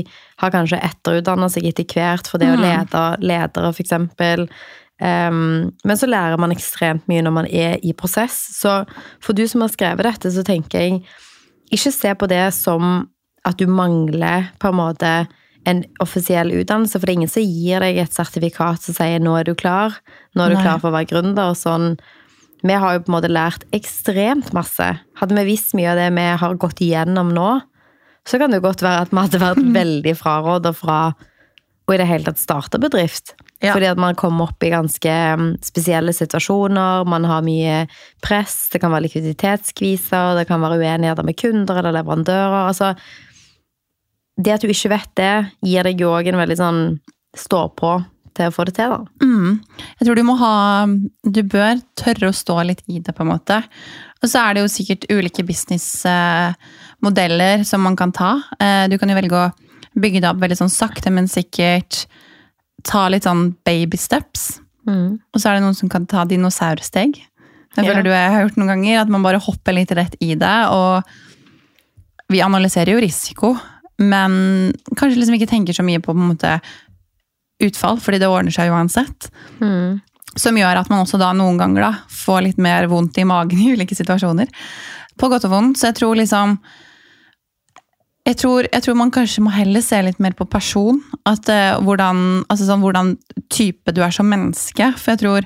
har 0.42 0.54
kanskje 0.56 0.82
etterutdanna 0.82 1.52
seg 1.54 1.70
etter 1.70 1.86
hvert 1.94 2.26
for 2.32 2.42
det 2.42 2.50
å 2.56 2.58
lede 2.58 3.04
ledere, 3.22 3.70
eksempel. 3.86 4.48
Um, 4.98 5.70
men 5.86 6.02
så 6.02 6.10
lærer 6.10 6.42
man 6.42 6.56
ekstremt 6.56 7.06
mye 7.12 7.22
når 7.22 7.38
man 7.38 7.52
er 7.52 7.78
i 7.86 7.94
prosess. 7.94 8.42
Så 8.58 8.80
for 9.22 9.38
du 9.38 9.46
som 9.46 9.62
har 9.62 9.74
skrevet 9.74 10.10
dette, 10.10 10.34
så 10.34 10.42
tenker 10.48 10.88
jeg 10.88 11.02
ikke 11.70 11.94
se 11.94 12.18
på 12.18 12.34
det 12.34 12.48
som 12.58 13.06
at 13.46 13.62
du 13.62 13.70
mangler 13.70 14.50
på 14.58 14.74
en 14.74 14.80
måte 14.82 15.16
en 15.66 15.84
offisiell 16.04 16.54
utdannelse, 16.54 17.00
for 17.00 17.06
det 17.06 17.14
er 17.14 17.20
ingen 17.20 17.32
som 17.32 17.46
gir 17.46 17.84
deg 17.84 18.00
et 18.04 18.14
sertifikat 18.14 18.86
som 18.86 18.98
sier 18.98 19.20
'nå 19.20 19.40
er 19.40 19.44
du 19.44 19.56
klar', 19.56 19.98
'nå 20.36 20.46
er 20.46 20.50
du 20.50 20.56
Nei. 20.56 20.64
klar 20.64 20.80
for 20.80 20.92
å 20.92 20.98
være 20.98 21.10
gründer'. 21.10 21.50
og 21.50 21.58
Sånn. 21.58 21.98
Vi 22.64 22.74
har 22.74 22.94
jo 22.94 23.00
på 23.06 23.12
en 23.12 23.22
måte 23.22 23.30
lært 23.30 23.64
ekstremt 23.74 24.54
masse. 24.54 25.00
Hadde 25.18 25.36
vi 25.36 25.52
visst 25.54 25.76
mye 25.76 25.92
av 25.92 25.98
det 25.98 26.10
vi 26.16 26.38
har 26.38 26.56
gått 26.56 26.82
igjennom 26.82 27.34
nå, 27.34 27.62
så 28.26 28.40
kan 28.40 28.50
det 28.50 28.62
jo 28.62 28.68
godt 28.70 28.82
være 28.82 29.02
at 29.06 29.12
vi 29.12 29.22
hadde 29.22 29.40
vært 29.40 29.74
veldig 29.82 30.16
fraråda 30.18 30.74
fra 30.74 31.14
å 31.86 31.94
i 31.94 31.98
det 31.98 32.08
hele 32.10 32.26
tatt 32.26 32.42
starte 32.42 32.80
bedrift. 32.82 33.36
Ja. 33.62 33.74
Fordi 33.74 33.88
at 33.88 34.00
man 34.02 34.18
kommer 34.18 34.50
opp 34.50 34.64
i 34.66 34.72
ganske 34.74 35.12
mm, 35.40 35.46
spesielle 35.64 36.14
situasjoner, 36.14 37.06
man 37.08 37.26
har 37.30 37.46
mye 37.46 37.86
press, 38.26 38.70
det 38.74 38.82
kan 38.84 38.92
være 38.94 39.08
likviditetskviser, 39.08 40.36
det 40.40 40.48
kan 40.50 40.64
være 40.64 40.80
uenigheter 40.82 41.26
med 41.26 41.38
kunder 41.40 41.80
eller 41.80 41.96
leverandører. 42.00 42.68
altså 42.68 42.96
det 44.38 44.52
at 44.54 44.62
du 44.62 44.68
ikke 44.68 44.90
vet 44.92 45.10
det, 45.16 45.52
gir 45.64 45.84
deg 45.88 46.00
jo 46.02 46.10
òg 46.12 46.28
en 46.28 46.36
veldig 46.42 46.58
sånn 46.60 47.00
stå-på 47.36 47.94
til 48.36 48.48
å 48.50 48.52
få 48.52 48.66
det 48.68 48.74
til, 48.76 48.90
da. 48.92 48.98
Mm. 49.24 49.62
Jeg 50.00 50.06
tror 50.08 50.16
du 50.20 50.24
må 50.28 50.36
ha 50.40 50.86
Du 51.24 51.40
bør 51.44 51.80
tørre 51.96 52.28
å 52.30 52.34
stå 52.36 52.58
litt 52.68 52.82
i 52.92 53.00
det, 53.00 53.14
på 53.16 53.22
en 53.24 53.30
måte. 53.32 53.62
Og 54.22 54.28
så 54.28 54.40
er 54.44 54.54
det 54.58 54.62
jo 54.66 54.72
sikkert 54.74 55.08
ulike 55.12 55.44
businessmodeller 55.48 57.64
som 57.68 57.82
man 57.86 57.96
kan 57.96 58.12
ta. 58.12 58.34
Eh, 58.60 58.88
Du 58.92 58.98
kan 58.98 59.10
jo 59.10 59.16
velge 59.16 59.36
å 59.36 59.52
bygge 59.96 60.20
det 60.22 60.30
opp 60.30 60.40
veldig 60.42 60.58
sånn 60.60 60.70
sakte, 60.74 61.10
men 61.12 61.28
sikkert. 61.32 62.06
Ta 62.84 63.08
litt 63.10 63.24
sånn 63.24 63.56
baby 63.66 63.98
steps. 63.98 64.60
Mm. 64.88 65.20
Og 65.34 65.40
så 65.42 65.50
er 65.50 65.54
det 65.56 65.62
noen 65.64 65.76
som 65.78 65.90
kan 65.90 66.06
ta 66.06 66.26
dinosaursteg. 66.26 67.16
Jeg 67.16 67.86
Ja. 67.86 67.92
føler 67.92 68.04
du 68.04 68.10
jeg 68.10 68.32
har 68.32 68.42
gjort 68.44 68.58
noen 68.58 68.68
ganger, 68.68 69.00
at 69.02 69.08
man 69.10 69.24
bare 69.24 69.40
hopper 69.40 69.74
litt 69.74 69.92
rett 69.92 70.16
i 70.22 70.36
det. 70.36 70.68
Og 70.70 71.04
vi 72.30 72.40
analyserer 72.42 72.92
jo 72.94 73.00
risiko, 73.02 73.58
men 74.02 74.74
kanskje 74.96 75.20
liksom 75.20 75.38
ikke 75.38 75.52
tenker 75.52 75.78
så 75.78 75.86
mye 75.86 76.02
på, 76.04 76.12
på 76.12 76.20
en 76.20 76.34
måte, 76.34 76.58
utfall, 77.64 78.00
fordi 78.04 78.20
det 78.20 78.28
ordner 78.28 78.52
seg 78.52 78.74
uansett. 78.74 79.30
Mm. 79.62 80.02
Som 80.36 80.58
gjør 80.60 80.82
at 80.82 80.90
man 80.92 81.06
også 81.06 81.20
da 81.22 81.30
noen 81.36 81.60
ganger 81.62 81.86
da 81.86 81.92
får 82.12 82.42
litt 82.50 82.58
mer 82.62 82.90
vondt 82.92 83.18
i 83.22 83.28
magen 83.28 83.62
i 83.62 83.72
ulike 83.72 83.96
situasjoner. 83.96 84.50
På 85.16 85.30
godt 85.32 85.48
og 85.48 85.54
vondt. 85.54 85.80
Så 85.80 85.90
jeg 85.92 86.00
tror 86.02 86.20
liksom 86.20 86.58
jeg 88.26 88.40
tror, 88.42 88.66
jeg 88.66 88.82
tror 88.82 88.96
man 88.98 89.14
kanskje 89.14 89.44
må 89.46 89.52
heller 89.54 89.84
se 89.86 90.00
litt 90.02 90.20
mer 90.24 90.34
på 90.36 90.48
person. 90.50 90.98
At, 91.30 91.46
uh, 91.46 91.78
hvordan, 91.86 92.42
altså 92.50 92.66
sånn, 92.66 92.82
hvordan 92.82 93.14
type 93.54 93.94
du 93.94 94.02
er 94.02 94.16
som 94.16 94.28
menneske. 94.28 94.90
For 94.98 95.14
jeg 95.14 95.22
tror 95.22 95.46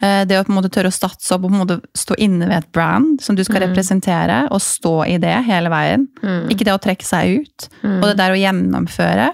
det 0.00 0.36
å 0.36 0.44
på 0.44 0.52
en 0.52 0.58
måte 0.58 0.68
tørre 0.68 0.90
å 0.90 0.94
statse 0.94 1.32
opp 1.34 1.46
og 1.46 1.50
på 1.50 1.56
en 1.56 1.62
måte 1.62 1.78
stå 1.96 2.16
inne 2.20 2.44
ved 2.50 2.58
et 2.58 2.72
brand 2.76 3.20
som 3.24 3.36
du 3.36 3.42
skal 3.46 3.62
representere, 3.64 4.42
og 4.52 4.60
stå 4.60 5.06
i 5.08 5.16
det 5.22 5.34
hele 5.46 5.70
veien. 5.72 6.06
Ikke 6.52 6.66
det 6.68 6.74
å 6.74 6.80
trekke 6.82 7.06
seg 7.06 7.40
ut. 7.46 7.68
Og 7.82 8.04
det 8.10 8.16
der 8.20 8.34
å 8.34 8.40
gjennomføre. 8.40 9.30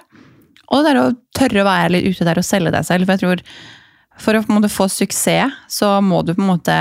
Og 0.71 0.79
det 0.79 0.93
der 0.93 1.01
å 1.03 1.09
tørre 1.37 1.65
å 1.65 1.67
være 1.67 1.91
litt 1.97 2.07
ute 2.15 2.25
der 2.29 2.39
og 2.39 2.47
selge 2.47 2.71
deg 2.71 2.87
selv. 2.87 3.05
For 3.09 3.13
jeg 3.17 3.25
tror 3.25 3.43
for 4.23 4.37
å 4.39 4.43
på 4.45 4.53
en 4.53 4.61
måte 4.61 4.71
få 4.71 4.87
suksess, 4.93 5.51
så 5.69 5.97
må 6.05 6.23
du 6.23 6.35
på 6.37 6.43
en 6.45 6.53
måte 6.53 6.79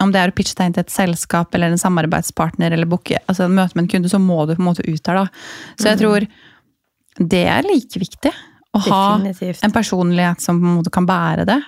om 0.00 0.12
det 0.14 0.20
er 0.22 0.30
å 0.30 0.34
pitche 0.34 0.54
deg 0.56 0.68
inn 0.68 0.74
til 0.76 0.84
et 0.86 0.94
selskap 0.94 1.54
eller 1.54 1.72
en 1.74 1.80
samarbeidspartner 1.80 2.70
eller 2.70 2.86
booke, 2.86 3.18
altså 3.26 3.48
møte 3.50 3.74
med 3.74 3.84
en 3.84 3.90
kunde, 3.96 4.10
så 4.12 4.20
må 4.22 4.44
du 4.46 4.54
på 4.54 4.62
en 4.62 4.68
måte 4.70 4.84
ut 4.86 5.02
der. 5.02 5.18
da. 5.18 5.26
Så 5.74 5.90
jeg 5.90 5.98
tror 5.98 6.26
det 7.18 7.44
er 7.50 7.66
like 7.66 7.98
viktig. 7.98 8.32
Å 8.76 8.82
ha 8.84 9.02
Definitivt. 9.16 9.64
en 9.64 9.72
personlighet 9.74 10.40
som 10.44 10.60
på 10.60 10.66
en 10.68 10.76
måte 10.78 10.92
kan 10.94 11.06
bære 11.08 11.46
det. 11.48 11.58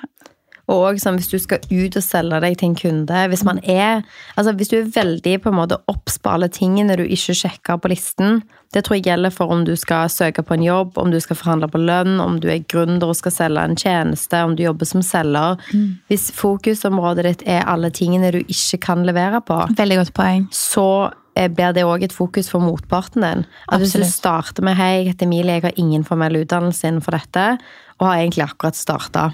Og 0.70 1.00
sånn, 1.02 1.16
hvis 1.18 1.30
du 1.32 1.38
skal 1.42 1.64
ut 1.66 1.96
og 1.98 2.04
selge 2.04 2.38
deg 2.44 2.56
til 2.60 2.70
en 2.70 2.78
kunde 2.78 3.20
Hvis 3.32 3.42
man 3.46 3.58
er 3.64 4.04
altså 4.38 4.52
hvis 4.54 4.70
du 4.70 4.76
er 4.78 4.90
veldig 4.94 5.34
på 5.42 5.50
en 5.50 5.58
måte 5.58 5.78
obs 5.90 6.18
på 6.22 6.30
alle 6.30 6.46
tingene 6.52 6.94
du 7.00 7.02
ikke 7.02 7.34
sjekker 7.34 7.80
på 7.82 7.90
listen 7.90 8.42
Det 8.70 8.84
tror 8.86 8.98
jeg 8.98 9.08
gjelder 9.08 9.34
for 9.34 9.50
om 9.50 9.64
du 9.66 9.72
skal 9.80 10.10
søke 10.12 10.44
på 10.46 10.54
en 10.54 10.62
jobb, 10.62 10.98
om 11.00 11.10
du 11.10 11.18
skal 11.20 11.38
forhandle 11.40 11.66
på 11.72 11.80
lønn, 11.82 12.20
om 12.22 12.38
du 12.38 12.46
er 12.52 12.62
gründer 12.70 13.10
og 13.10 13.18
skal 13.18 13.34
selge 13.34 13.64
en 13.66 13.74
tjeneste, 13.74 14.44
om 14.46 14.54
du 14.54 14.62
jobber 14.62 14.86
som 14.86 15.02
selger. 15.02 15.58
Hvis 16.06 16.28
fokusområdet 16.38 17.24
ditt 17.26 17.42
er 17.50 17.66
alle 17.66 17.90
tingene 17.90 18.30
du 18.30 18.38
ikke 18.44 18.78
kan 18.86 19.02
levere 19.08 19.42
på, 19.42 19.58
Veldig 19.74 19.98
godt 20.04 20.14
poeng. 20.14 20.46
så 20.54 21.10
eh, 21.34 21.50
blir 21.50 21.74
det 21.74 21.82
òg 21.82 22.06
et 22.06 22.14
fokus 22.14 22.46
for 22.52 22.62
motparten 22.62 23.26
din. 23.26 23.44
At 23.66 23.82
hvis 23.82 23.98
du 23.98 24.06
starter 24.06 24.62
med 24.62 24.76
'Hei, 24.78 24.92
jeg 25.00 25.06
heter 25.08 25.26
Emilie, 25.26 25.58
jeg 25.58 25.62
har 25.66 25.72
ingen 25.76 26.04
formell 26.04 26.38
utdannelse 26.44 26.86
innenfor 26.86 27.18
dette', 27.18 27.58
og 27.98 28.06
har 28.06 28.22
egentlig 28.22 28.46
akkurat 28.46 28.76
starta, 28.78 29.32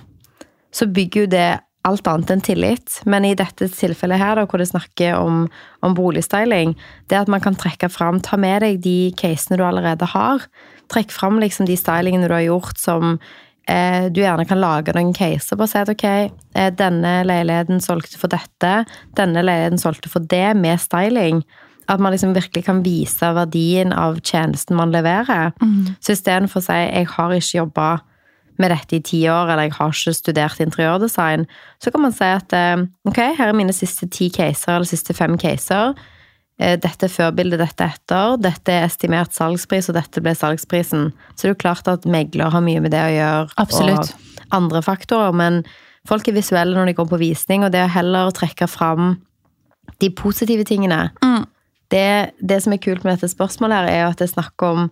så 0.77 0.89
bygger 0.93 1.25
jo 1.25 1.31
det 1.33 1.49
alt 1.87 2.09
annet 2.11 2.33
enn 2.35 2.45
tillit. 2.45 3.01
Men 3.09 3.27
i 3.27 3.35
dette 3.39 3.69
tilfellet 3.73 4.21
her, 4.21 4.39
da, 4.39 4.47
hvor 4.49 4.61
det 4.61 4.69
snakker 4.71 5.17
om, 5.21 5.47
om 5.87 5.97
boligstyling, 5.97 6.75
det 7.11 7.21
at 7.21 7.31
man 7.33 7.43
kan 7.45 7.59
trekke 7.59 7.91
fram 7.93 8.21
Ta 8.25 8.39
med 8.41 8.65
deg 8.65 8.81
de 8.85 9.13
casene 9.19 9.59
du 9.61 9.65
allerede 9.67 10.09
har. 10.11 10.47
Trekk 10.93 11.15
fram 11.15 11.41
liksom 11.43 11.69
de 11.69 11.79
stylingene 11.79 12.29
du 12.29 12.35
har 12.35 12.47
gjort 12.47 12.81
som 12.83 13.17
eh, 13.71 14.09
du 14.11 14.23
gjerne 14.23 14.47
kan 14.49 14.61
lage 14.63 14.95
noen 14.97 15.15
caser 15.17 15.59
på 15.59 15.67
og 15.67 15.71
si 15.71 15.79
at 15.83 15.93
ok, 15.93 16.07
eh, 16.59 16.73
denne 16.75 17.21
leiligheten 17.27 17.83
solgte 17.85 18.19
for 18.21 18.33
dette, 18.33 18.75
denne 19.19 19.47
leiligheten 19.47 19.83
solgte 19.83 20.11
for 20.13 20.27
det, 20.27 20.49
med 20.59 20.83
styling. 20.83 21.45
At 21.87 22.03
man 22.03 22.11
liksom 22.15 22.35
virkelig 22.35 22.65
kan 22.67 22.83
vise 22.83 23.31
verdien 23.37 23.95
av 23.95 24.19
tjenesten 24.19 24.75
man 24.75 24.91
leverer. 24.91 25.53
Så 26.03 26.17
istedenfor 26.17 26.59
å 26.59 26.67
si 26.67 26.79
jeg 26.83 27.07
har 27.13 27.35
ikke 27.37 27.59
jobba 27.61 27.91
med 28.63 28.73
dette 28.73 28.99
i 28.99 29.05
ti 29.05 29.23
år, 29.29 29.51
eller 29.53 29.69
jeg 29.69 29.77
har 29.79 29.95
ikke 29.95 30.15
studert 30.17 30.61
interiørdesign, 30.63 31.47
så 31.83 31.93
kan 31.93 32.05
man 32.05 32.15
si 32.17 32.29
at 32.29 32.53
eh, 32.57 32.85
ok, 33.09 33.23
her 33.39 33.51
er 33.51 33.57
mine 33.57 33.75
siste 33.77 34.09
ti 34.13 34.31
caser, 34.35 34.77
eller 34.77 34.89
siste 34.89 35.17
fem 35.17 35.37
caser. 35.41 35.97
Eh, 36.59 36.77
Dette 36.81 37.09
er 37.09 37.13
førbildet, 37.13 37.61
dette 37.61 37.85
er 37.85 37.97
etter. 37.97 38.37
Dette 38.41 38.73
er 38.73 38.87
estimert 38.89 39.37
salgspris, 39.37 39.91
og 39.93 39.99
dette 39.99 40.23
ble 40.25 40.33
salgsprisen. 40.37 41.11
Så 41.35 41.43
det 41.43 41.51
er 41.51 41.55
jo 41.55 41.65
klart 41.67 41.91
at 41.93 42.09
megler 42.09 42.55
har 42.55 42.65
mye 42.65 42.81
med 42.85 42.95
det 42.97 43.03
å 43.03 43.13
gjøre. 43.13 43.51
Absolutt. 43.61 44.15
Og 44.15 44.57
andre 44.57 44.83
faktorer, 44.85 45.37
men 45.37 45.63
folk 46.09 46.29
er 46.31 46.37
visuelle 46.39 46.77
når 46.77 46.93
de 46.93 46.99
går 47.01 47.11
på 47.11 47.21
visning, 47.21 47.67
og 47.67 47.75
det 47.75 47.83
å 47.85 47.93
heller 47.93 48.33
trekke 48.35 48.69
fram 48.71 49.17
de 50.03 50.11
positive 50.15 50.65
tingene. 50.67 51.11
Det, 51.93 52.33
det 52.43 52.63
som 52.65 52.73
er 52.75 52.83
kult 52.83 53.05
med 53.05 53.15
dette 53.15 53.31
spørsmålet, 53.31 53.77
her 53.77 53.91
er 53.91 54.01
jo 54.01 54.09
at 54.11 54.19
det 54.19 54.27
er 54.27 54.33
snakk 54.35 54.65
om 54.67 54.89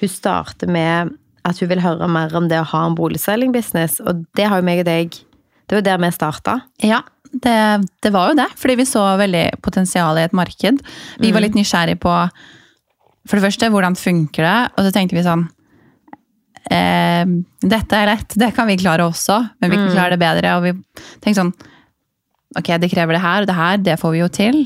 Hun 0.00 0.10
starter 0.10 0.68
med 0.68 1.14
at 1.44 1.60
hun 1.60 1.70
vil 1.70 1.82
høre 1.84 2.08
mer 2.08 2.32
om 2.36 2.48
det 2.48 2.60
å 2.60 2.68
ha 2.72 2.84
en 2.88 2.96
boligselgingbusiness, 2.98 4.00
og 4.04 4.24
det 4.36 4.48
har 4.48 4.60
jo 4.60 4.66
meg 4.66 4.84
og 4.84 4.88
deg 4.88 5.18
Det 5.64 5.78
var 5.78 5.84
der 5.84 6.00
vi 6.02 6.10
starta. 6.12 6.58
Ja, 6.84 7.00
det, 7.32 7.56
det 8.04 8.12
var 8.12 8.30
jo 8.30 8.36
det. 8.36 8.50
Fordi 8.60 8.74
vi 8.76 8.84
så 8.84 9.02
veldig 9.16 9.62
potensial 9.64 10.18
i 10.20 10.26
et 10.26 10.36
marked. 10.36 10.82
Vi 11.20 11.32
var 11.32 11.40
litt 11.40 11.56
nysgjerrig 11.56 11.96
på 12.02 12.12
for 13.24 13.40
det 13.40 13.46
første, 13.46 13.70
hvordan 13.72 13.96
funker 13.96 14.44
det? 14.44 14.58
Og 14.76 14.84
så 14.84 14.90
tenkte 14.92 15.16
vi 15.16 15.24
sånn 15.24 15.46
eh, 16.68 17.24
Dette 17.64 18.00
er 18.00 18.10
lett, 18.10 18.36
det 18.36 18.50
kan 18.56 18.68
vi 18.68 18.76
klare 18.80 19.06
også, 19.08 19.38
men 19.62 19.72
vi 19.72 19.78
kan 19.80 19.94
klare 19.94 20.12
det 20.12 20.20
bedre. 20.20 20.58
Og 20.58 20.66
vi 20.66 20.74
tenkte 21.24 21.38
sånn 21.40 21.54
Ok, 22.54 22.68
det 22.78 22.92
krever 22.92 23.16
det 23.16 23.24
her 23.24 23.42
og 23.42 23.48
det 23.50 23.56
her, 23.56 23.78
det 23.82 23.94
får 23.98 24.12
vi 24.14 24.20
jo 24.20 24.28
til. 24.30 24.60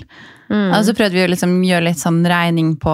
Og 0.53 0.83
så 0.85 0.93
prøvde 0.97 1.17
vi 1.17 1.23
å 1.25 1.31
liksom 1.31 1.55
gjøre 1.65 1.87
litt 1.87 2.01
sånn 2.01 2.19
regning 2.29 2.75
på 2.81 2.93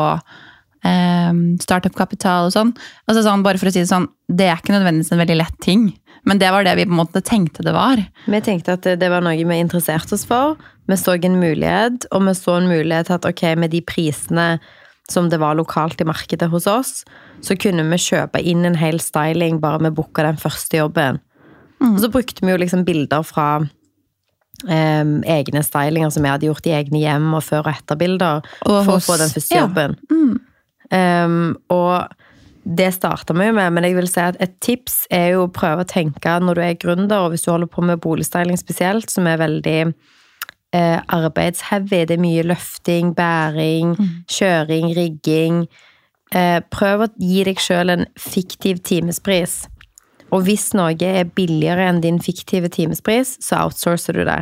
eh, 0.85 1.33
startup-kapital 1.65 2.47
og 2.51 2.53
sånn. 2.55 2.73
Altså 3.09 3.25
sånn. 3.27 3.43
Bare 3.47 3.59
for 3.59 3.69
å 3.71 3.73
si 3.75 3.81
det 3.83 3.89
sånn, 3.91 4.09
det 4.29 4.49
er 4.51 4.57
ikke 4.61 4.75
nødvendigvis 4.77 5.13
en 5.13 5.23
veldig 5.25 5.37
lett 5.41 5.59
ting. 5.65 5.93
Men 6.25 6.39
det 6.41 6.49
var 6.55 6.65
det 6.65 6.77
vi 6.79 6.87
på 6.87 6.95
en 6.95 7.01
måte 7.03 7.21
tenkte 7.25 7.65
det 7.67 7.75
var. 7.77 8.01
Vi 8.27 8.41
tenkte 8.41 8.73
at 8.79 8.83
det- 8.83 9.11
var 9.11 9.21
noe 9.21 9.37
vi 9.37 9.61
interesserte 9.61 10.13
oss 10.15 10.25
for. 10.25 10.57
Vi 10.89 10.95
så 10.97 11.15
en 11.23 11.41
mulighet, 11.41 12.07
og 12.13 12.23
vi 12.23 12.33
så 12.33 12.57
en 12.61 12.69
mulighet 12.69 13.07
til 13.07 13.15
at 13.15 13.25
ok, 13.27 13.43
med 13.59 13.71
de 13.71 13.81
prisene 13.83 14.59
som 15.09 15.29
det 15.29 15.39
var 15.39 15.55
lokalt 15.55 16.01
i 16.01 16.05
markedet 16.05 16.49
hos 16.49 16.67
oss, 16.67 17.05
så 17.43 17.59
kunne 17.59 17.85
vi 17.91 17.97
kjøpe 17.97 18.41
inn 18.43 18.65
en 18.65 18.75
hel 18.75 18.99
styling 18.99 19.61
bare 19.61 19.79
vi 19.81 19.91
booka 19.91 20.23
den 20.25 20.37
første 20.37 20.79
jobben. 20.81 21.21
Og 21.83 21.99
så 22.01 22.09
brukte 22.11 22.41
vi 22.41 22.53
jo 22.53 22.57
liksom 22.57 22.85
bilder 22.87 23.23
fra 23.23 23.69
em, 24.67 25.23
egne 25.25 25.61
stylinger 25.63 26.11
som 26.11 26.23
vi 26.23 26.31
hadde 26.31 26.47
gjort 26.49 26.67
i 26.67 26.73
egne 26.73 27.01
hjem, 27.03 27.35
og 27.35 27.43
før- 27.43 27.67
og 27.67 27.75
etterbilder, 27.75 28.43
Og 28.65 28.85
for 28.85 28.93
hos- 28.95 29.05
å 29.09 29.13
få 29.13 29.19
den 29.19 29.29
første 29.29 29.55
ja. 29.55 29.67
jobben. 29.67 30.41
Em, 30.95 31.55
og 31.75 32.07
det 32.65 32.95
starta 32.97 33.35
vi 33.37 33.51
jo 33.51 33.55
med, 33.57 33.75
men 33.77 33.85
jeg 33.85 33.97
vil 33.99 34.09
si 34.09 34.23
at 34.23 34.39
et 34.43 34.55
tips 34.65 35.05
er 35.13 35.35
jo 35.35 35.45
å 35.45 35.53
prøve 35.53 35.85
å 35.85 35.89
tenke 35.89 36.39
når 36.41 36.57
du 36.57 36.63
er 36.65 36.79
gründer, 36.81 37.27
og 37.27 37.35
hvis 37.35 37.45
du 37.45 37.51
holder 37.53 37.69
på 37.71 37.85
med 37.85 38.01
boligstyling 38.05 38.57
spesielt, 38.57 39.13
som 39.13 39.29
er 39.29 39.43
veldig 39.43 39.81
eh, 39.85 40.99
arbeidsheavy, 41.13 42.05
det 42.09 42.17
er 42.17 42.25
mye 42.25 42.47
løfting, 42.49 43.13
bæring, 43.19 43.95
kjøring, 44.33 44.95
rigging. 44.97 45.65
Eh, 46.33 46.61
prøv 46.73 47.05
å 47.05 47.13
gi 47.21 47.45
deg 47.51 47.61
sjøl 47.61 47.93
en 47.93 48.09
fiktiv 48.19 48.81
timespris. 48.87 49.65
Og 50.33 50.49
hvis 50.49 50.73
noe 50.75 50.97
er 50.97 51.29
billigere 51.37 51.85
enn 51.91 52.01
din 52.03 52.19
fiktive 52.23 52.73
timespris, 52.73 53.37
så 53.45 53.67
outsourcer 53.67 54.17
du 54.17 54.25
det. 54.27 54.41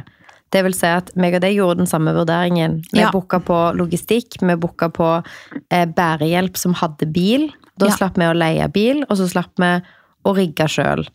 Det 0.52 0.62
vil 0.66 0.74
si 0.76 0.86
at 0.86 1.10
meg 1.16 1.34
og 1.38 1.40
deg 1.44 1.56
gjorde 1.56 1.78
den 1.80 1.88
samme 1.90 2.12
vurderingen. 2.14 2.82
Vi 2.92 3.00
Ja. 3.00 3.10
booka 3.10 3.40
på 3.40 3.58
logistikk, 3.76 4.36
vi 4.40 4.54
booka 4.56 4.90
på 4.92 5.24
eh, 5.70 5.86
bærehjelp 5.86 6.56
som 6.60 6.74
hadde 6.74 7.08
bil. 7.12 7.48
Da 7.78 7.86
Ja. 7.88 7.96
slapp 7.96 8.18
vi 8.20 8.24
å 8.28 8.36
leie 8.36 8.68
bil, 8.72 9.02
og 9.08 9.16
så 9.16 9.28
slapp 9.30 9.56
vi 9.58 9.80
å 10.24 10.36
rigge 10.36 10.68
sjøl. 10.68 11.06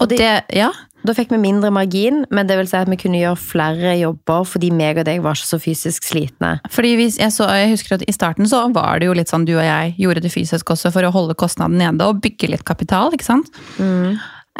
Og 0.00 0.08
det, 0.08 0.44
ja, 0.52 0.70
Da 1.04 1.12
fikk 1.12 1.30
vi 1.30 1.36
mindre 1.36 1.70
margin, 1.74 2.24
men 2.30 2.46
det 2.46 2.56
vil 2.56 2.66
si 2.70 2.76
at 2.76 2.86
vi 2.88 2.94
kunne 2.96 3.18
gjøre 3.18 3.36
flere 3.36 3.98
jobber 3.98 4.44
fordi 4.46 4.70
meg 4.70 4.98
og 4.98 5.04
deg 5.04 5.20
var 5.20 5.34
ikke 5.34 5.48
så 5.50 5.58
fysisk 5.58 6.04
slitne. 6.06 6.60
fordi 6.70 6.94
hvis 6.96 7.18
jeg, 7.18 7.32
så, 7.34 7.48
jeg 7.50 7.70
husker 7.72 7.94
at 7.96 8.04
I 8.08 8.12
starten 8.12 8.46
så 8.46 8.72
var 8.72 9.00
det 9.00 9.06
jo 9.06 9.12
litt 9.12 9.26
sånn 9.28 9.44
du 9.44 9.56
og 9.56 9.64
jeg 9.64 9.96
gjorde 9.98 10.22
det 10.22 10.30
fysisk 10.32 10.64
også 10.70 10.92
for 10.92 11.02
å 11.02 11.10
holde 11.10 11.34
kostnaden 11.34 11.76
nede 11.76 12.06
og 12.06 12.20
bygge 12.22 12.48
litt 12.50 12.62
kapital. 12.64 13.10
ikke 13.12 13.24
sant? 13.26 13.50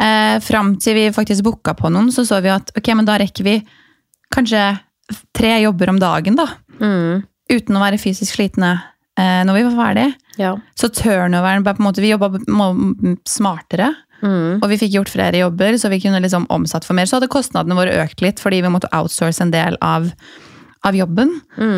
Eh, 0.01 0.39
Fram 0.43 0.75
til 0.81 0.95
vi 0.97 1.09
faktisk 1.15 1.43
booka 1.45 1.73
på 1.77 1.89
noen, 1.93 2.09
så 2.11 2.25
så 2.27 2.41
vi 2.43 2.49
at 2.49 2.71
ok, 2.75 2.93
men 2.97 3.05
da 3.05 3.17
rekker 3.21 3.43
vi 3.45 3.55
kanskje 4.33 4.63
tre 5.37 5.53
jobber 5.63 5.91
om 5.93 5.99
dagen. 6.01 6.35
da, 6.39 6.47
Uten 7.53 7.75
å 7.77 7.81
være 7.83 7.99
fysisk 8.01 8.37
slitne 8.37 8.71
eh, 9.19 9.41
når 9.45 9.57
vi 9.59 9.63
var 9.67 9.75
ferdig. 9.77 10.07
Ja. 10.41 10.55
Så 10.79 10.89
turnoveren 10.89 11.63
på 11.65 11.73
en 11.75 11.85
måte, 11.85 12.01
Vi 12.01 12.09
jobba 12.13 12.31
smartere. 13.29 13.91
Og 14.63 14.69
vi 14.71 14.77
fikk 14.79 14.93
gjort 14.95 15.11
flere 15.11 15.41
jobber, 15.41 15.75
så 15.77 15.89
vi 15.91 15.99
kunne 15.99 16.21
liksom 16.23 16.45
omsatt 16.49 16.85
for 16.87 16.95
mer. 16.95 17.05
Så 17.09 17.17
hadde 17.19 17.27
kostnadene 17.31 17.75
våre 17.75 17.97
økt 18.05 18.21
litt, 18.23 18.39
fordi 18.39 18.61
vi 18.63 18.71
måtte 18.71 18.87
outsource 18.95 19.43
en 19.43 19.51
del 19.51 19.75
av, 19.83 20.07
av 20.87 20.95
jobben. 20.95 21.33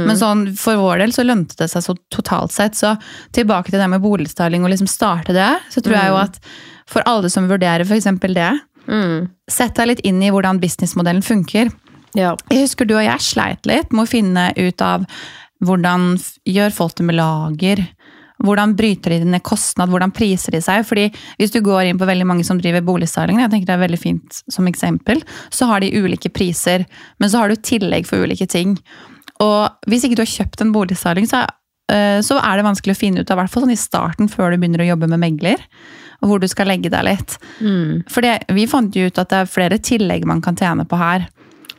Men 0.05 0.15
sånn, 0.19 0.43
for 0.55 0.77
vår 0.77 1.01
del 1.01 1.13
så 1.15 1.25
lønte 1.25 1.57
det 1.57 1.71
seg 1.73 1.81
så 1.87 1.95
totalt 2.13 2.53
sett. 2.53 2.77
Så 2.77 2.93
tilbake 3.33 3.73
til 3.73 3.81
det 3.81 3.89
med 3.89 4.03
boligstyling 4.05 4.63
og 4.63 4.69
liksom 4.75 4.87
starte 4.87 5.33
det, 5.35 5.49
så 5.73 5.81
tror 5.81 5.97
jeg 5.97 6.13
jo 6.13 6.21
at 6.21 6.39
for 6.87 7.01
alle 7.09 7.31
som 7.33 7.49
vurderer 7.49 7.81
f.eks. 7.81 8.05
det, 8.21 8.51
sett 9.49 9.75
deg 9.79 9.87
litt 9.89 10.05
inn 10.05 10.21
i 10.21 10.29
hvordan 10.29 10.61
businessmodellen 10.61 11.25
funker. 11.25 11.73
Ja. 12.15 12.35
Jeg 12.51 12.65
husker 12.65 12.87
du 12.87 12.95
og 12.97 13.05
jeg 13.05 13.23
sleit 13.23 13.67
litt 13.69 13.93
med 13.93 14.05
å 14.05 14.09
finne 14.09 14.49
ut 14.57 14.83
av 14.83 15.05
hvordan 15.65 16.15
gjør 16.47 16.73
folk 16.75 16.95
det 16.97 17.07
med 17.07 17.17
lager. 17.17 17.81
Hvordan 18.43 18.75
bryter 18.75 19.13
de 19.13 19.29
ned 19.31 19.43
kostnad, 19.47 19.89
hvordan 19.91 20.11
priser 20.15 20.55
de 20.55 20.61
seg? 20.63 20.83
Fordi 20.87 21.07
Hvis 21.39 21.53
du 21.53 21.61
går 21.63 21.89
inn 21.89 21.99
på 21.99 22.07
veldig 22.07 22.27
mange 22.27 22.43
som 22.43 22.59
driver 22.59 22.83
boligstyling, 22.83 23.39
jeg 23.39 23.51
tenker 23.51 23.71
det 23.71 23.75
er 23.77 23.85
veldig 23.87 24.01
fint 24.01 24.41
som 24.51 24.67
eksempel, 24.67 25.23
så 25.49 25.69
har 25.71 25.79
de 25.79 25.93
ulike 25.95 26.29
priser, 26.29 26.85
men 27.19 27.29
så 27.29 27.39
har 27.39 27.49
du 27.49 27.55
tillegg 27.55 28.07
for 28.07 28.23
ulike 28.23 28.47
ting. 28.47 28.77
Og 29.39 29.69
Hvis 29.87 30.03
ikke 30.03 30.19
du 30.19 30.25
har 30.25 30.33
kjøpt 30.33 30.61
en 30.61 30.73
boligstyling, 30.75 31.27
så, 31.27 31.45
eh, 31.91 32.19
så 32.19 32.39
er 32.43 32.57
det 32.57 32.67
vanskelig 32.67 32.95
å 32.95 32.99
finne 32.99 33.21
ut 33.21 33.31
av, 33.31 33.37
i 33.37 33.41
hvert 33.41 33.51
fall 33.51 33.63
sånn 33.63 33.71
i 33.71 33.79
starten, 33.79 34.27
før 34.27 34.51
du 34.51 34.57
begynner 34.57 34.83
å 34.83 34.91
jobbe 34.91 35.07
med 35.07 35.19
megler, 35.19 35.57
hvor 36.21 36.39
du 36.39 36.47
skal 36.47 36.67
legge 36.67 36.89
deg 36.89 37.03
litt. 37.05 37.37
For 38.09 38.21
vi 38.53 38.65
fant 38.67 38.95
jo 38.95 39.07
ut 39.07 39.19
at 39.19 39.29
det 39.29 39.37
er 39.37 39.45
flere 39.45 39.77
tillegg 39.77 40.25
man 40.25 40.41
kan 40.41 40.55
tjene 40.55 40.85
på 40.85 40.97
her. 40.97 41.27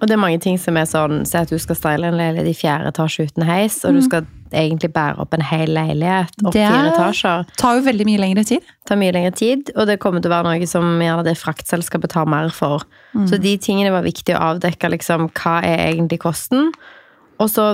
Og 0.00 0.08
det 0.08 0.16
er 0.16 0.20
mange 0.20 0.40
ting 0.44 0.58
som 0.60 0.76
er 0.76 0.88
sånn 0.88 1.22
Se 1.28 1.40
at 1.40 1.52
du 1.52 1.56
skal 1.62 1.78
style 1.78 2.08
en 2.10 2.18
leilighet 2.18 2.50
i 2.50 2.56
fjerde 2.56 2.90
etasje 2.92 3.28
uten 3.30 3.46
heis, 3.48 3.78
og 3.88 3.96
du 3.96 4.02
skal 4.04 4.26
egentlig 4.52 4.92
bære 4.94 5.18
opp 5.22 5.34
en 5.34 5.42
hel 5.42 5.72
leilighet 5.74 6.36
opp 6.44 6.54
Det 6.54 6.62
fire 6.62 6.92
etasjer. 6.92 7.46
tar 7.58 7.78
jo 7.78 7.84
veldig 7.86 8.06
mye 8.06 8.20
lengre 8.22 8.44
tid. 8.46 8.62
Det 8.62 8.90
tar 8.90 9.00
mye 9.00 9.14
lengre 9.16 9.32
tid, 9.34 9.72
og 9.74 9.88
det 9.88 9.98
kommer 10.02 10.22
til 10.22 10.30
å 10.30 10.36
være 10.36 10.52
noe 10.52 10.68
som 10.70 11.00
gjerne 11.02 11.24
det 11.26 11.34
fraktselskapet 11.40 12.12
tar 12.14 12.28
mer 12.30 12.52
for. 12.54 12.84
Så 13.26 13.40
de 13.40 13.56
tingene 13.58 13.90
var 13.94 14.04
viktig 14.06 14.36
å 14.36 14.42
avdekke, 14.52 14.92
liksom, 14.92 15.30
hva 15.40 15.58
er 15.64 15.88
egentlig 15.88 16.20
kosten? 16.22 16.70
Og 17.40 17.50
så 17.52 17.66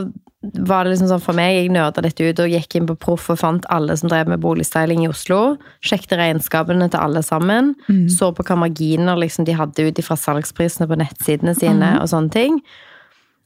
var 0.42 0.84
det 0.84 0.92
liksom 0.92 1.10
sånn 1.12 1.22
for 1.22 1.38
meg, 1.38 1.54
jeg 1.54 1.70
nerda 1.70 2.02
litt 2.02 2.18
ut 2.18 2.40
og 2.42 2.50
gikk 2.50 2.74
inn 2.74 2.86
på 2.88 2.96
Proff 2.98 3.28
og 3.30 3.38
fant 3.38 3.66
alle 3.70 3.94
som 3.98 4.10
drev 4.10 4.30
med 4.32 4.42
boligstyling 4.42 5.04
i 5.04 5.10
Oslo. 5.10 5.56
Sjekket 5.86 6.16
regnskapene 6.18 6.88
til 6.90 6.98
alle 6.98 7.22
sammen. 7.22 7.74
Så 8.10 8.32
på 8.34 8.42
hva 8.48 8.56
marginer 8.58 9.20
liksom, 9.20 9.46
de 9.46 9.54
hadde 9.54 9.86
ut 9.86 10.02
fra 10.02 10.18
salgsprisene 10.18 10.88
på 10.90 10.98
nettsidene 10.98 11.54
sine 11.54 11.94
og 12.00 12.10
sånne 12.10 12.34
ting. 12.34 12.58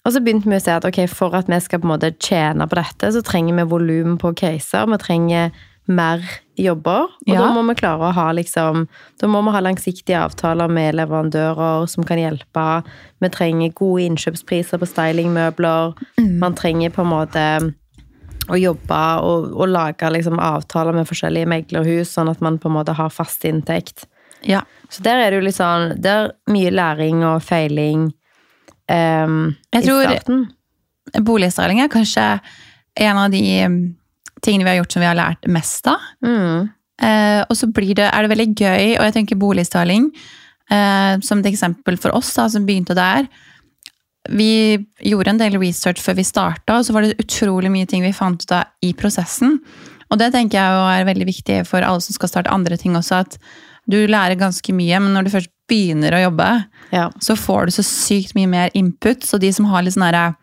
Og 0.07 0.15
så 0.15 0.23
begynte 0.23 0.49
vi 0.49 0.57
å 0.57 0.63
se 0.63 0.73
at 0.73 0.87
ok, 0.87 1.03
for 1.11 1.35
at 1.35 1.49
vi 1.51 1.59
skal 1.61 1.83
på 1.83 1.89
en 1.89 1.95
måte 1.97 2.15
tjene 2.23 2.69
på 2.71 2.79
dette, 2.79 3.13
så 3.13 3.23
trenger 3.27 3.59
vi 3.59 3.69
volum 3.69 4.17
på 4.23 4.33
caser. 4.39 4.87
Vi 4.87 5.01
trenger 5.03 5.51
mer 5.89 6.23
jobber. 6.57 7.03
Og 7.27 7.35
Ja. 7.35 7.41
da 7.41 7.53
må 7.55 7.63
vi 7.69 7.75
klare 7.75 8.09
å 8.09 8.13
ha 8.13 8.33
liksom 8.33 8.89
Da 9.21 9.27
må 9.27 9.43
vi 9.45 9.53
ha 9.53 9.61
langsiktige 9.61 10.19
avtaler 10.19 10.69
med 10.69 10.95
leverandører 10.95 11.89
som 11.89 12.05
kan 12.05 12.19
hjelpe. 12.19 12.85
Vi 13.21 13.29
trenger 13.29 13.73
gode 13.75 14.03
innkjøpspriser 14.09 14.79
på 14.79 14.87
stylingmøbler. 14.87 15.95
Man 16.19 16.55
trenger 16.55 16.91
på 16.91 17.03
en 17.03 17.13
måte 17.13 17.75
å 18.49 18.59
jobbe 18.61 19.23
og, 19.23 19.53
og 19.57 19.69
lage 19.69 20.11
liksom 20.13 20.39
avtaler 20.39 20.95
med 20.95 21.09
forskjellige 21.09 21.49
meglerhus, 21.51 22.13
sånn 22.15 22.31
at 22.31 22.41
man 22.41 22.59
på 22.59 22.69
en 22.69 22.77
måte 22.77 22.95
har 22.95 23.11
fast 23.11 23.43
inntekt. 23.45 24.07
Ja. 24.45 24.63
Så 24.89 25.03
der 25.03 25.19
er 25.19 25.31
det 25.31 25.41
jo 25.41 25.47
litt 25.49 25.57
sånn 25.57 26.01
Det 26.01 26.07
er 26.07 26.33
mye 26.47 26.71
læring 26.71 27.25
og 27.25 27.43
feiling 27.43 28.13
i 28.87 28.93
starten. 28.93 29.57
Jeg 29.73 29.83
tror-. 29.85 30.47
Boligstyling 31.27 31.81
er 31.81 31.89
kanskje 31.89 32.41
en 32.97 33.19
av 33.19 33.31
de 33.31 33.43
mm, 33.67 33.97
tingene 34.45 34.65
vi 34.67 34.71
har 34.75 34.81
gjort 34.83 34.93
som 34.97 35.03
vi 35.05 35.09
har 35.09 35.19
lært 35.19 35.47
mest 35.49 35.87
av. 35.91 36.03
Mm. 36.25 36.69
Eh, 37.03 37.43
og 37.49 37.57
så 37.57 37.69
blir 37.73 37.95
det, 37.99 38.09
er 38.09 38.23
det 38.25 38.33
veldig 38.33 38.49
gøy, 38.57 38.85
og 38.99 39.05
jeg 39.05 39.15
tenker 39.19 39.37
boligstyling 39.41 40.07
eh, 40.71 41.19
som 41.25 41.41
et 41.43 41.51
eksempel 41.53 41.99
for 42.01 42.15
oss 42.17 42.33
da, 42.37 42.49
som 42.53 42.65
begynte 42.69 42.97
der. 42.97 43.27
Vi 44.29 44.79
gjorde 45.07 45.31
en 45.35 45.39
del 45.39 45.59
research 45.63 46.01
før 46.03 46.17
vi 46.19 46.25
starta, 46.27 46.79
og 46.81 46.87
så 46.89 46.95
var 46.97 47.05
det 47.07 47.19
utrolig 47.23 47.71
mye 47.71 47.87
ting 47.87 48.03
vi 48.03 48.15
fant 48.17 48.43
ut 48.43 48.55
av 48.57 48.73
i 48.83 48.91
prosessen. 48.99 49.61
Og 50.11 50.19
det 50.21 50.33
tenker 50.35 50.59
jeg 50.59 51.01
er 51.01 51.07
veldig 51.09 51.27
viktig 51.29 51.61
for 51.67 51.83
alle 51.87 52.03
som 52.03 52.15
skal 52.15 52.31
starte 52.31 52.53
andre 52.55 52.79
ting 52.79 52.97
også, 52.99 53.23
at 53.27 53.39
du 53.87 54.01
lærer 54.11 54.35
ganske 54.39 54.73
mye, 54.75 54.99
men 55.03 55.13
når 55.15 55.27
du 55.29 55.31
først 55.37 55.53
begynner 55.71 56.15
å 56.15 56.25
jobbe, 56.25 56.49
Ja. 56.95 57.11
så 57.23 57.37
får 57.39 57.67
du 57.67 57.73
så 57.77 57.85
sykt 57.87 58.35
mye 58.35 58.47
mer 58.51 58.71
input. 58.75 59.23
Så 59.23 59.39
de 59.39 59.53
som 59.53 59.67
har 59.71 59.83
litt 59.83 59.95
sånn 59.95 60.07
derre 60.07 60.35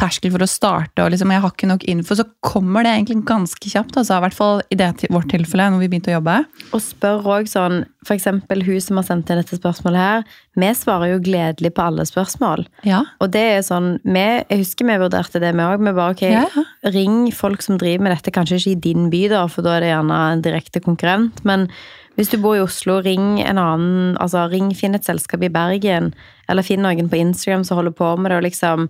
terskel 0.00 0.32
for 0.32 0.42
å 0.42 0.48
starte, 0.48 1.04
og 1.04 1.12
liksom, 1.12 1.30
jeg 1.34 1.42
har 1.44 1.52
ikke 1.52 1.68
nok 1.70 1.84
info, 1.92 2.16
så 2.18 2.24
kommer 2.44 2.86
det 2.86 2.94
egentlig 2.96 3.20
ganske 3.28 3.70
kjapt. 3.72 3.98
Altså, 4.00 4.16
I 4.16 4.24
hvert 4.24 4.36
fall 4.36 4.62
i 4.72 4.78
det 4.80 4.88
til 5.02 5.12
vårt 5.14 5.28
tilfelle, 5.30 5.66
når 5.74 5.82
vi 5.84 5.88
begynte 5.92 6.10
å 6.10 6.16
jobbe. 6.16 6.36
Og 6.72 6.82
spør 6.84 7.28
òg 7.36 7.50
sånn 7.50 7.82
For 8.08 8.16
eksempel 8.16 8.62
hun 8.64 8.80
som 8.80 8.96
har 8.96 9.04
sendt 9.04 9.28
inn 9.28 9.36
dette 9.42 9.58
spørsmålet 9.58 10.00
her. 10.00 10.22
Vi 10.56 10.70
svarer 10.72 11.10
jo 11.12 11.18
gledelig 11.20 11.74
på 11.76 11.84
alle 11.84 12.06
spørsmål. 12.08 12.64
Ja. 12.88 13.02
Og 13.20 13.28
det 13.34 13.42
er 13.58 13.60
sånn 13.66 13.98
vi, 14.08 14.22
Jeg 14.48 14.62
husker 14.62 14.88
vi 14.88 14.96
vurderte 15.02 15.42
det, 15.42 15.52
vi 15.52 15.66
òg. 15.66 15.84
Vi 15.84 15.92
bare 15.92 16.16
ok, 16.16 16.22
Ja, 16.24 16.46
ja. 16.56 16.64
ring 16.96 17.28
folk 17.36 17.60
som 17.62 17.76
driver 17.76 18.06
med 18.08 18.16
dette. 18.16 18.32
Kanskje 18.32 18.56
ikke 18.56 18.72
i 18.72 18.80
din 18.88 19.10
by, 19.12 19.26
da, 19.34 19.44
for 19.52 19.62
da 19.68 19.76
er 19.76 19.84
det 19.84 19.92
gjerne 19.92 20.20
en 20.32 20.44
direkte 20.48 20.80
konkurrent. 20.80 21.44
Men 21.44 21.68
hvis 22.16 22.32
du 22.32 22.38
bor 22.40 22.56
i 22.56 22.64
Oslo, 22.64 23.02
ring 23.04 23.38
en 23.44 23.60
annen 23.60 24.16
altså 24.16 24.48
ring, 24.50 24.72
Finn 24.74 24.96
et 24.96 25.04
selskap 25.04 25.44
i 25.44 25.52
Bergen, 25.52 26.14
eller 26.48 26.64
finn 26.66 26.80
noen 26.82 27.12
på 27.12 27.20
Instagram 27.20 27.68
som 27.68 27.78
holder 27.82 27.92
på 28.00 28.14
med 28.16 28.32
det. 28.32 28.40
og 28.40 28.48
liksom 28.48 28.88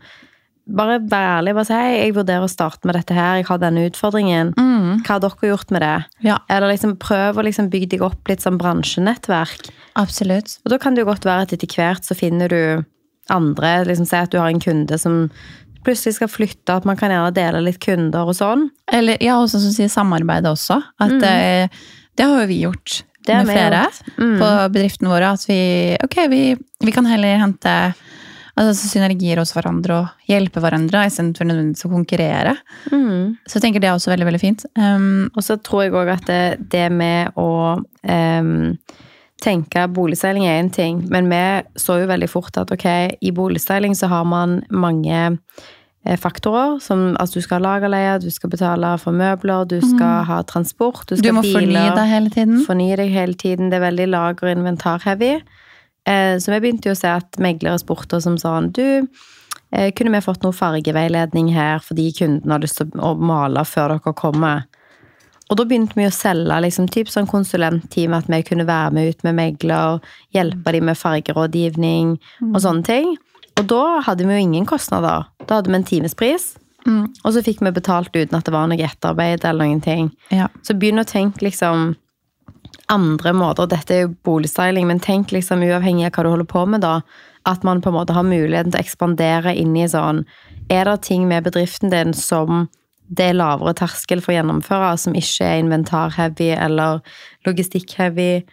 bare 0.76 0.98
vær 1.02 1.26
ærlig. 1.38 1.54
bare 1.56 1.68
si 1.68 1.78
jeg 1.78 2.14
vurderer 2.16 2.46
å 2.46 2.50
starte 2.50 2.88
med 2.88 2.96
dette 2.98 3.16
her, 3.16 3.40
jeg 3.40 3.48
har 3.48 3.60
denne 3.62 3.86
utfordringen. 3.88 4.52
Hva 4.56 5.16
har 5.16 5.22
dere 5.24 5.50
gjort 5.50 5.74
med 5.74 5.84
det? 5.84 5.96
Ja. 6.26 6.38
Eller 6.48 6.72
liksom 6.72 6.96
prøv 7.02 7.40
å 7.40 7.46
liksom 7.46 7.70
bygge 7.72 7.94
deg 7.96 8.04
opp 8.06 8.30
litt 8.30 8.44
som 8.44 8.58
bransjenettverk. 8.60 9.70
Absolutt. 10.00 10.58
Og 10.64 10.74
da 10.74 10.80
kan 10.82 10.94
det 10.94 11.04
jo 11.04 11.10
godt 11.10 11.28
være 11.28 11.46
at 11.46 11.54
etter 11.56 11.70
hvert 11.70 12.06
så 12.06 12.16
finner 12.18 12.52
du 12.52 12.62
andre 13.30 13.84
liksom 13.86 14.08
Si 14.08 14.18
at 14.18 14.32
du 14.32 14.40
har 14.40 14.50
en 14.50 14.62
kunde 14.62 14.96
som 14.98 15.28
plutselig 15.86 16.18
skal 16.18 16.28
flytte, 16.28 16.74
at 16.74 16.86
man 16.88 16.98
kan 17.00 17.12
gjerne 17.12 17.32
dele 17.36 17.62
litt 17.64 17.80
kunder 17.82 18.28
og 18.28 18.36
sånn. 18.36 18.66
Eller 18.92 19.20
ja, 19.24 19.38
og 19.40 19.48
sånn 19.48 19.64
som 19.64 19.76
sier, 19.76 19.92
samarbeide 19.92 20.52
også. 20.52 20.80
At 21.00 21.14
mm. 21.14 21.78
det 22.18 22.26
har 22.26 22.42
jo 22.42 22.50
vi 22.50 22.58
gjort 22.66 23.00
Det 23.26 23.38
med 23.38 23.54
flere. 23.54 23.86
Mm. 24.18 24.36
på 24.42 24.50
bedriftene 24.74 25.12
våre. 25.12 25.32
At 25.38 25.46
vi 25.48 25.60
ok, 26.04 26.18
vi, 26.32 26.42
vi 26.84 26.94
kan 26.96 27.08
heller 27.08 27.40
hente 27.40 27.76
altså, 28.60 28.88
synergier 28.90 29.40
hos 29.40 29.52
hverandre 29.56 30.00
og 30.02 30.30
hjelpe 30.30 30.62
hverandre 30.62 31.04
istedenfor 31.08 31.48
nødvendigvis 31.48 31.86
å 31.88 31.92
konkurrere. 31.92 32.56
Mm. 32.92 33.36
Så 33.46 33.58
jeg 33.58 33.66
tenker 33.66 33.82
det 33.82 33.90
er 33.90 33.98
også 33.98 34.12
veldig, 34.12 34.28
veldig 34.28 34.42
fint. 34.42 34.66
Um, 34.78 35.30
Og 35.34 35.46
så 35.46 35.58
tror 35.64 35.86
jeg 35.86 35.96
òg 35.96 36.12
at 36.16 36.26
det, 36.28 36.42
det 36.72 36.86
med 36.92 37.36
å 37.40 37.50
um, 37.80 38.78
tenke 39.40 39.86
boligstyling 39.88 40.46
er 40.46 40.60
én 40.60 40.70
ting, 40.72 41.04
men 41.10 41.30
vi 41.30 41.42
så 41.80 42.00
jo 42.02 42.08
veldig 42.10 42.28
fort 42.30 42.60
at 42.60 42.72
ok, 42.74 42.86
i 43.20 43.32
boligstyling 43.34 43.96
så 43.96 44.10
har 44.12 44.26
man 44.28 44.60
mange 44.68 45.20
eh, 46.04 46.18
faktorer. 46.20 46.78
Som 46.84 47.16
altså 47.20 47.40
du 47.40 47.46
skal 47.46 47.60
ha 47.60 47.70
lagerleie, 47.70 48.18
du 48.20 48.28
skal 48.34 48.52
betale 48.52 48.92
for 49.00 49.16
møbler, 49.16 49.64
du 49.70 49.78
skal 49.80 50.26
ha 50.28 50.42
transport, 50.48 51.06
du 51.08 51.16
skal 51.16 51.32
du 51.32 51.38
må 51.38 51.46
må 51.46 51.54
fornye 51.56 51.88
deg 51.96 52.12
hele 52.12 52.34
tiden. 52.36 52.60
Fornye 52.68 53.00
deg 53.00 53.16
hele 53.16 53.38
tiden. 53.40 53.72
Det 53.72 53.80
er 53.80 53.86
veldig 53.88 54.10
lager- 54.12 54.50
og 54.50 54.58
inventar-heavy. 54.58 55.34
Eh, 56.08 56.38
så 56.38 56.52
vi 56.54 56.60
begynte 56.62 56.90
jo 56.90 56.96
å 56.96 57.00
se 57.00 57.10
at 57.12 57.38
meglere 57.42 57.80
spurte 57.80 58.16
oss 58.16 58.24
som 58.24 58.38
sånn 58.40 58.70
Du, 58.72 59.06
eh, 59.72 59.90
kunne 59.92 60.14
vi 60.14 60.24
fått 60.24 60.42
noe 60.42 60.56
fargeveiledning 60.56 61.52
her 61.54 61.78
fordi 61.84 62.10
kunden 62.16 62.50
har 62.50 62.62
lyst 62.62 62.80
til 62.80 62.90
å 62.96 63.14
male 63.18 63.64
før 63.68 63.96
dere 63.96 64.14
kommer? 64.14 64.64
Og 65.50 65.58
da 65.58 65.64
begynte 65.66 65.98
vi 65.98 66.06
å 66.06 66.14
selge 66.14 66.60
liksom, 66.62 66.86
typ 66.88 67.08
sånn 67.10 67.26
konsulentteam, 67.26 68.14
at 68.14 68.28
vi 68.30 68.38
kunne 68.46 68.68
være 68.68 68.94
med 68.94 69.10
ut 69.10 69.24
med 69.26 69.34
megler, 69.34 69.98
hjelpe 70.32 70.72
dem 70.76 70.86
med 70.86 70.98
fargerådgivning 70.98 72.12
og 72.52 72.60
sånne 72.62 72.86
ting. 72.86 73.16
Og 73.58 73.66
da 73.66 74.00
hadde 74.06 74.28
vi 74.28 74.36
jo 74.36 74.44
ingen 74.46 74.68
kostnader. 74.68 75.26
Da 75.48 75.58
hadde 75.58 75.72
vi 75.72 75.80
en 75.80 75.88
timespris. 75.88 76.52
Mm. 76.86 77.10
Og 77.24 77.34
så 77.34 77.42
fikk 77.44 77.64
vi 77.64 77.72
betalt 77.76 78.14
uten 78.14 78.38
at 78.38 78.46
det 78.46 78.54
var 78.54 78.70
noe 78.70 78.78
etterarbeid 78.78 79.44
eller 79.44 79.66
noen 79.66 79.82
ting. 79.84 80.12
Ja. 80.32 80.46
Så 80.62 80.78
begynn 80.78 81.02
å 81.02 81.08
tenke 81.08 81.44
liksom 81.44 81.96
andre 82.90 83.32
måter. 83.36 83.68
Dette 83.70 83.94
er 83.94 84.00
jo 84.04 84.14
boligstyling, 84.26 84.86
men 84.90 85.00
tenk 85.00 85.32
liksom 85.34 85.62
uavhengig 85.66 86.08
av 86.08 86.12
hva 86.16 86.24
du 86.26 86.30
holder 86.34 86.48
på 86.50 86.64
med, 86.68 86.82
da. 86.84 87.00
At 87.48 87.62
man 87.64 87.80
på 87.80 87.88
en 87.88 87.96
måte 87.96 88.12
har 88.12 88.26
muligheten 88.26 88.72
til 88.74 88.80
å 88.80 88.84
ekspandere 88.84 89.54
inn 89.56 89.72
i 89.80 89.86
sånn 89.88 90.26
Er 90.70 90.84
det 90.84 91.00
ting 91.06 91.24
med 91.26 91.44
bedriften 91.44 91.90
din 91.90 92.12
som 92.14 92.68
det 93.10 93.30
er 93.30 93.34
lavere 93.34 93.72
terskel 93.74 94.20
for 94.22 94.30
å 94.30 94.36
gjennomføre, 94.36 94.90
som 94.98 95.16
ikke 95.18 95.42
er 95.48 95.62
inventar-heavy 95.64 96.52
eller 96.54 97.00
logistikk-heavy? 97.48 98.44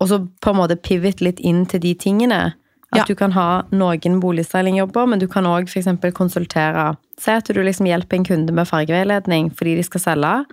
Og 0.00 0.08
så 0.10 0.20
på 0.42 0.52
en 0.52 0.58
måte 0.60 0.76
pivot 0.78 1.20
litt 1.24 1.40
inn 1.40 1.64
til 1.66 1.80
de 1.80 1.94
tingene. 1.94 2.54
At 2.92 2.98
Ja. 2.98 3.04
du 3.08 3.14
kan 3.14 3.32
ha 3.32 3.62
noen 3.72 4.20
boligstylingjobber, 4.20 5.08
men 5.08 5.18
du 5.18 5.26
kan 5.26 5.44
òg 5.44 5.66
f.eks. 5.68 5.86
konsultere. 6.12 6.96
Si 7.18 7.30
at 7.30 7.44
du 7.44 7.62
liksom 7.62 7.86
hjelper 7.86 8.16
en 8.18 8.24
kunde 8.24 8.52
med 8.52 8.68
fargeveiledning 8.68 9.50
fordi 9.50 9.76
de 9.76 9.82
skal 9.82 10.00
selge. 10.00 10.46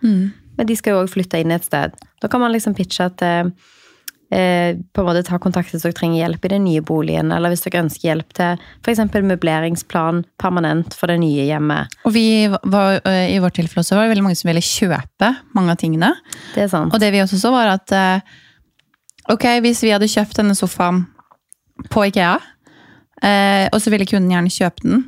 Men 0.60 0.68
de 0.68 0.76
skal 0.76 0.96
jo 0.96 1.04
òg 1.06 1.12
flytte 1.12 1.40
inn 1.40 1.56
et 1.56 1.64
sted. 1.64 1.96
Da 2.20 2.28
kan 2.28 2.44
man 2.44 2.52
liksom 2.52 2.76
pitche 2.76 3.06
at 3.08 3.22
eh, 3.24 3.48
eh, 4.36 4.76
på 4.76 5.02
en 5.02 5.08
måte 5.08 5.24
ta 5.24 5.40
kontakt 5.42 5.72
hvis 5.72 5.86
dere 5.86 5.96
trenger 5.96 6.20
hjelp 6.20 6.46
i 6.46 6.52
den 6.52 6.66
nye 6.68 6.84
boligen, 6.86 7.32
eller 7.32 7.54
hvis 7.54 7.64
dere 7.66 7.84
ønsker 7.86 8.10
hjelp 8.10 8.36
til 8.38 8.66
f.eks. 8.84 9.02
møbleringsplan 9.16 10.24
permanent 10.42 10.98
for 10.98 11.12
det 11.12 11.20
nye 11.24 11.48
hjemmet. 11.48 11.96
Og 12.04 12.16
vi 12.16 12.28
var, 12.50 13.00
øh, 13.00 13.26
i 13.32 13.40
vårt 13.40 13.56
tilfelle 13.60 13.86
også 13.86 13.98
var 13.98 14.08
det 14.08 14.16
veldig 14.16 14.28
mange 14.28 14.42
som 14.42 14.52
ville 14.52 14.66
kjøpe 14.66 15.34
mange 15.58 15.76
av 15.76 15.82
tingene. 15.82 16.14
Det 16.56 16.68
er 16.68 16.72
sant. 16.72 16.94
Og 16.94 17.02
det 17.02 17.14
vi 17.16 17.24
også 17.24 17.40
så, 17.42 17.54
var 17.56 17.74
at 17.78 17.96
eh, 17.96 18.38
ok, 19.32 19.48
hvis 19.66 19.84
vi 19.86 19.96
hadde 19.96 20.12
kjøpt 20.12 20.42
denne 20.42 20.58
sofaen 20.58 21.06
på 21.90 22.10
Ikea, 22.10 22.36
eh, 23.24 23.66
og 23.72 23.80
så 23.80 23.94
ville 23.94 24.10
kunden 24.10 24.34
gjerne 24.36 24.52
kjøpe 24.52 24.84
den, 24.84 25.06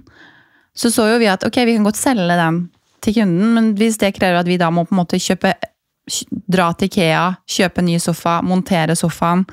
så 0.72 0.88
så 0.88 1.10
jo 1.12 1.20
vi 1.20 1.28
at 1.28 1.44
ok, 1.44 1.66
vi 1.68 1.76
kan 1.76 1.84
godt 1.84 2.00
selge 2.00 2.38
den 2.40 2.70
til 3.02 3.16
kunden, 3.18 3.54
men 3.56 3.74
hvis 3.80 4.00
det 4.02 4.14
krever 4.18 4.42
at 4.42 4.50
vi 4.50 4.60
da 4.62 4.70
må 4.74 4.86
på 4.86 4.96
en 4.96 5.02
måte 5.02 5.20
kjøpe 5.22 5.54
dra 6.52 6.72
til 6.76 6.90
Ikea, 6.90 7.26
kjøpe 7.50 7.84
ny 7.86 7.98
sofa, 8.02 8.40
montere 8.46 8.96
sofaen. 8.98 9.46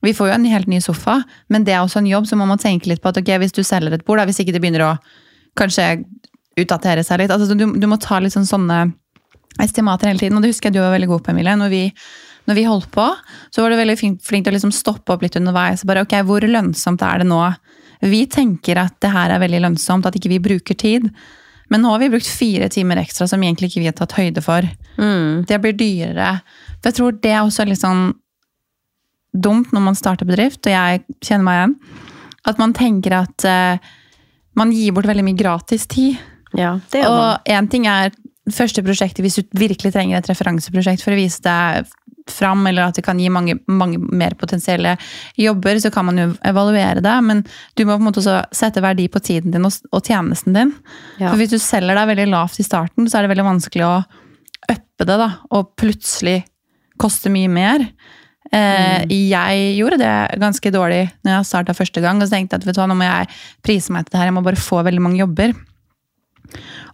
Vi 0.00 0.14
får 0.16 0.30
jo 0.30 0.36
en 0.38 0.46
helt 0.48 0.70
ny 0.70 0.80
sofa, 0.80 1.18
men 1.52 1.66
det 1.66 1.74
er 1.74 1.82
også 1.82 2.00
en 2.00 2.08
jobb, 2.08 2.28
så 2.28 2.38
man 2.40 2.48
må 2.48 2.56
tenke 2.60 2.88
litt 2.88 3.02
på 3.04 3.10
at 3.12 3.20
ok, 3.20 3.34
hvis 3.42 3.54
du 3.56 3.60
selger 3.66 3.94
et 3.94 4.04
bord, 4.06 4.20
da, 4.20 4.24
hvis 4.28 4.40
ikke 4.40 4.54
det 4.56 4.62
begynner 4.62 4.86
å 4.86 4.94
kanskje 5.60 5.90
utdatere 6.60 7.04
seg 7.04 7.20
litt. 7.20 7.34
Altså, 7.34 7.52
du, 7.54 7.66
du 7.76 7.86
må 7.90 7.98
ta 8.00 8.20
litt 8.20 8.34
sånn 8.34 8.48
sånne 8.48 8.80
estimater 9.60 10.08
hele 10.08 10.22
tiden, 10.22 10.38
og 10.38 10.44
det 10.44 10.54
husker 10.54 10.70
jeg 10.70 10.78
du 10.78 10.82
var 10.82 10.94
veldig 10.94 11.10
god 11.10 11.24
på, 11.26 11.34
Emilie. 11.34 11.56
Når 11.60 11.72
vi, 11.72 11.82
når 12.48 12.58
vi 12.58 12.66
holdt 12.68 12.88
på, 12.94 13.06
så 13.52 13.64
var 13.64 13.72
du 13.72 13.80
veldig 13.80 13.98
flink, 14.00 14.22
flink 14.24 14.46
til 14.46 14.54
å 14.54 14.56
liksom 14.56 14.74
stoppe 14.74 15.14
opp 15.14 15.26
litt 15.26 15.36
underveis. 15.40 15.84
Bare, 15.88 16.06
ok, 16.06 16.16
Hvor 16.28 16.48
lønnsomt 16.48 17.04
er 17.04 17.22
det 17.22 17.28
nå? 17.28 17.42
Vi 18.00 18.24
tenker 18.32 18.80
at 18.80 18.96
det 19.04 19.12
her 19.12 19.34
er 19.34 19.42
veldig 19.42 19.60
lønnsomt, 19.66 20.08
at 20.08 20.16
ikke 20.16 20.32
vi 20.32 20.40
bruker 20.48 20.78
tid. 20.80 21.10
Men 21.70 21.84
nå 21.84 21.92
har 21.92 22.02
vi 22.02 22.10
brukt 22.10 22.26
fire 22.26 22.68
timer 22.72 22.98
ekstra 23.02 23.28
som 23.30 23.42
egentlig 23.42 23.70
ikke 23.70 23.84
vi 23.84 23.88
har 23.90 23.96
tatt 23.98 24.16
høyde 24.18 24.42
for. 24.42 24.66
Mm. 24.98 25.46
Det 25.46 25.60
blir 25.62 25.76
dyrere. 25.78 26.32
For 26.80 26.90
jeg 26.90 26.98
tror 26.98 27.20
det 27.22 27.32
er 27.32 27.44
også 27.44 27.66
litt 27.68 27.82
sånn 27.82 28.10
dumt 29.30 29.70
når 29.70 29.84
man 29.84 29.98
starter 29.98 30.26
bedrift, 30.26 30.64
og 30.66 30.74
jeg 30.74 31.04
kjenner 31.22 31.46
meg 31.46 31.60
igjen. 31.60 31.76
At 32.50 32.58
man 32.58 32.74
tenker 32.74 33.14
at 33.20 33.46
uh, 33.46 33.92
man 34.58 34.74
gir 34.74 34.96
bort 34.96 35.06
veldig 35.06 35.26
mye 35.28 35.38
gratis 35.38 35.86
tid. 35.90 36.18
Ja. 36.58 36.74
Og 37.06 37.50
én 37.52 37.70
ting 37.70 37.86
er 37.86 38.10
første 38.50 38.82
prosjektet, 38.82 39.22
hvis 39.22 39.38
du 39.38 39.58
virkelig 39.60 39.92
trenger 39.94 40.18
et 40.18 40.30
referanseprosjekt 40.30 41.04
for 41.04 41.14
å 41.14 41.20
vise 41.20 41.42
deg 41.44 41.86
fram, 42.32 42.62
eller 42.70 42.88
at 42.88 42.98
det 42.98 43.04
kan 43.06 43.18
gi 43.20 43.28
mange, 43.32 43.58
mange 43.68 43.98
mer 43.98 44.36
potensielle 44.40 44.96
jobber, 45.40 45.80
så 45.82 45.90
kan 45.94 46.08
man 46.08 46.20
jo 46.20 46.28
evaluere 46.46 47.02
det. 47.04 47.16
Men 47.26 47.42
du 47.76 47.84
må 47.84 47.96
på 47.96 48.02
en 48.02 48.08
måte 48.08 48.22
også 48.22 48.38
sette 48.56 48.82
verdi 48.84 49.08
på 49.12 49.22
tiden 49.24 49.54
din 49.54 49.66
og, 49.68 49.76
og 49.92 50.04
tjenesten 50.06 50.56
din. 50.56 50.72
Ja. 51.18 51.28
For 51.30 51.40
hvis 51.40 51.52
du 51.52 51.58
selger 51.62 51.98
deg 51.98 52.12
veldig 52.14 52.30
lavt 52.32 52.62
i 52.62 52.66
starten, 52.66 53.08
så 53.10 53.18
er 53.18 53.26
det 53.26 53.34
veldig 53.34 53.48
vanskelig 53.50 53.86
å 53.88 53.98
uppe 54.70 55.06
det, 55.06 55.16
da, 55.18 55.30
og 55.56 55.74
plutselig 55.80 56.40
koste 57.00 57.32
mye 57.32 57.48
mer. 57.50 57.86
Eh, 58.52 59.06
Jeg 59.08 59.76
gjorde 59.78 60.00
det 60.00 60.12
ganske 60.42 60.72
dårlig 60.74 61.04
når 61.22 61.36
jeg 61.36 61.48
starta 61.48 61.76
første 61.76 62.02
gang. 62.04 62.20
Og 62.20 62.28
så 62.28 62.36
tenkte 62.36 62.56
jeg 62.56 62.62
at 62.62 62.68
vet 62.68 62.76
du 62.76 62.82
hva, 62.82 62.88
nå 62.90 62.98
må 62.98 63.08
jeg 63.08 63.30
prise 63.64 63.94
meg 63.94 64.06
til 64.06 64.14
det 64.14 64.22
her, 64.22 64.30
jeg 64.30 64.36
må 64.36 64.44
bare 64.46 64.60
få 64.60 64.82
veldig 64.86 65.04
mange 65.04 65.22
jobber. 65.22 65.54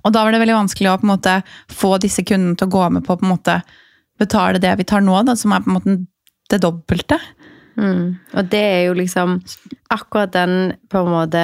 Og 0.05 0.13
da 0.13 0.23
var 0.23 0.35
det 0.35 0.43
veldig 0.43 0.59
vanskelig 0.59 0.91
å 0.93 0.99
på 1.01 1.07
en 1.09 1.13
måte 1.15 1.35
få 1.73 1.97
disse 2.03 2.25
kundene 2.29 2.59
til 2.59 2.69
å 2.69 2.75
gå 2.77 2.85
med 2.93 3.07
på 3.07 3.17
på 3.17 3.25
en 3.25 3.33
måte 3.33 3.61
betale 4.19 4.61
det 4.63 4.77
vi 4.79 4.85
tar 4.89 5.01
nå, 5.05 5.19
da, 5.27 5.35
som 5.37 5.53
er 5.53 5.61
på 5.65 5.71
en 5.71 5.77
måte 5.79 5.97
det 6.51 6.61
dobbelte. 6.63 7.19
Mm. 7.77 8.17
Og 8.33 8.47
det 8.49 8.61
er 8.65 8.83
jo 8.87 8.95
liksom 8.97 9.35
akkurat 9.93 10.31
den 10.33 10.73
på 10.89 11.03
en 11.03 11.11
måte 11.13 11.41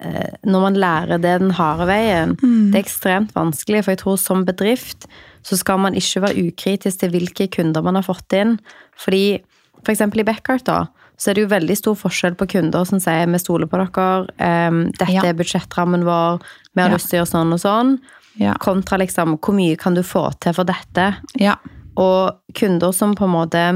eh, 0.00 0.30
Når 0.48 0.62
man 0.62 0.78
lærer 0.80 1.18
det 1.20 1.34
den 1.42 1.50
harde 1.58 1.84
veien, 1.90 2.32
det 2.40 2.78
er 2.78 2.84
ekstremt 2.86 3.34
vanskelig. 3.36 3.82
For 3.84 3.92
jeg 3.92 4.00
tror 4.00 4.16
som 4.16 4.46
bedrift 4.48 5.04
så 5.44 5.58
skal 5.60 5.82
man 5.84 5.92
ikke 5.98 6.22
være 6.24 6.46
ukritisk 6.48 7.02
til 7.02 7.10
hvilke 7.12 7.50
kunder 7.52 7.84
man 7.84 7.98
har 7.98 8.06
fått 8.06 8.32
inn. 8.32 8.56
Fordi 8.96 9.42
for 9.84 9.92
eksempel 9.92 10.22
i 10.22 10.24
Backart, 10.24 10.64
da, 10.64 10.86
så 11.20 11.30
er 11.30 11.36
det 11.36 11.44
jo 11.44 11.52
veldig 11.52 11.76
stor 11.76 11.98
forskjell 12.00 12.34
på 12.40 12.48
kunder 12.54 12.86
som 12.88 13.02
sier 13.02 13.28
vi 13.28 13.42
stoler 13.42 13.68
på 13.68 13.76
dere, 13.82 14.24
em, 14.40 14.86
dette 14.96 15.12
Ja. 15.12 15.22
er 15.28 15.36
budsjettrammen 15.36 16.02
vår, 16.08 16.40
vi 16.74 16.80
har 16.80 16.88
Ja. 16.88 16.94
lyst 16.96 17.10
til 17.10 17.20
å 17.20 17.26
gjøre 17.26 17.34
sånn 17.34 17.52
og 17.52 17.60
sånn. 17.60 17.98
Ja. 18.40 18.54
Kontra 18.58 18.96
liksom 18.98 19.36
hvor 19.38 19.52
mye 19.54 19.76
kan 19.76 19.92
du 19.94 20.00
få 20.02 20.30
til 20.40 20.54
for 20.54 20.64
dette? 20.64 21.16
ja. 21.38 21.56
Og 22.00 22.56
kunder 22.58 22.94
som 22.96 23.14
på 23.18 23.28
en 23.28 23.34
måte 23.34 23.66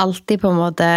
alltid 0.00 0.42
på 0.42 0.50
en 0.50 0.58
måte 0.58 0.88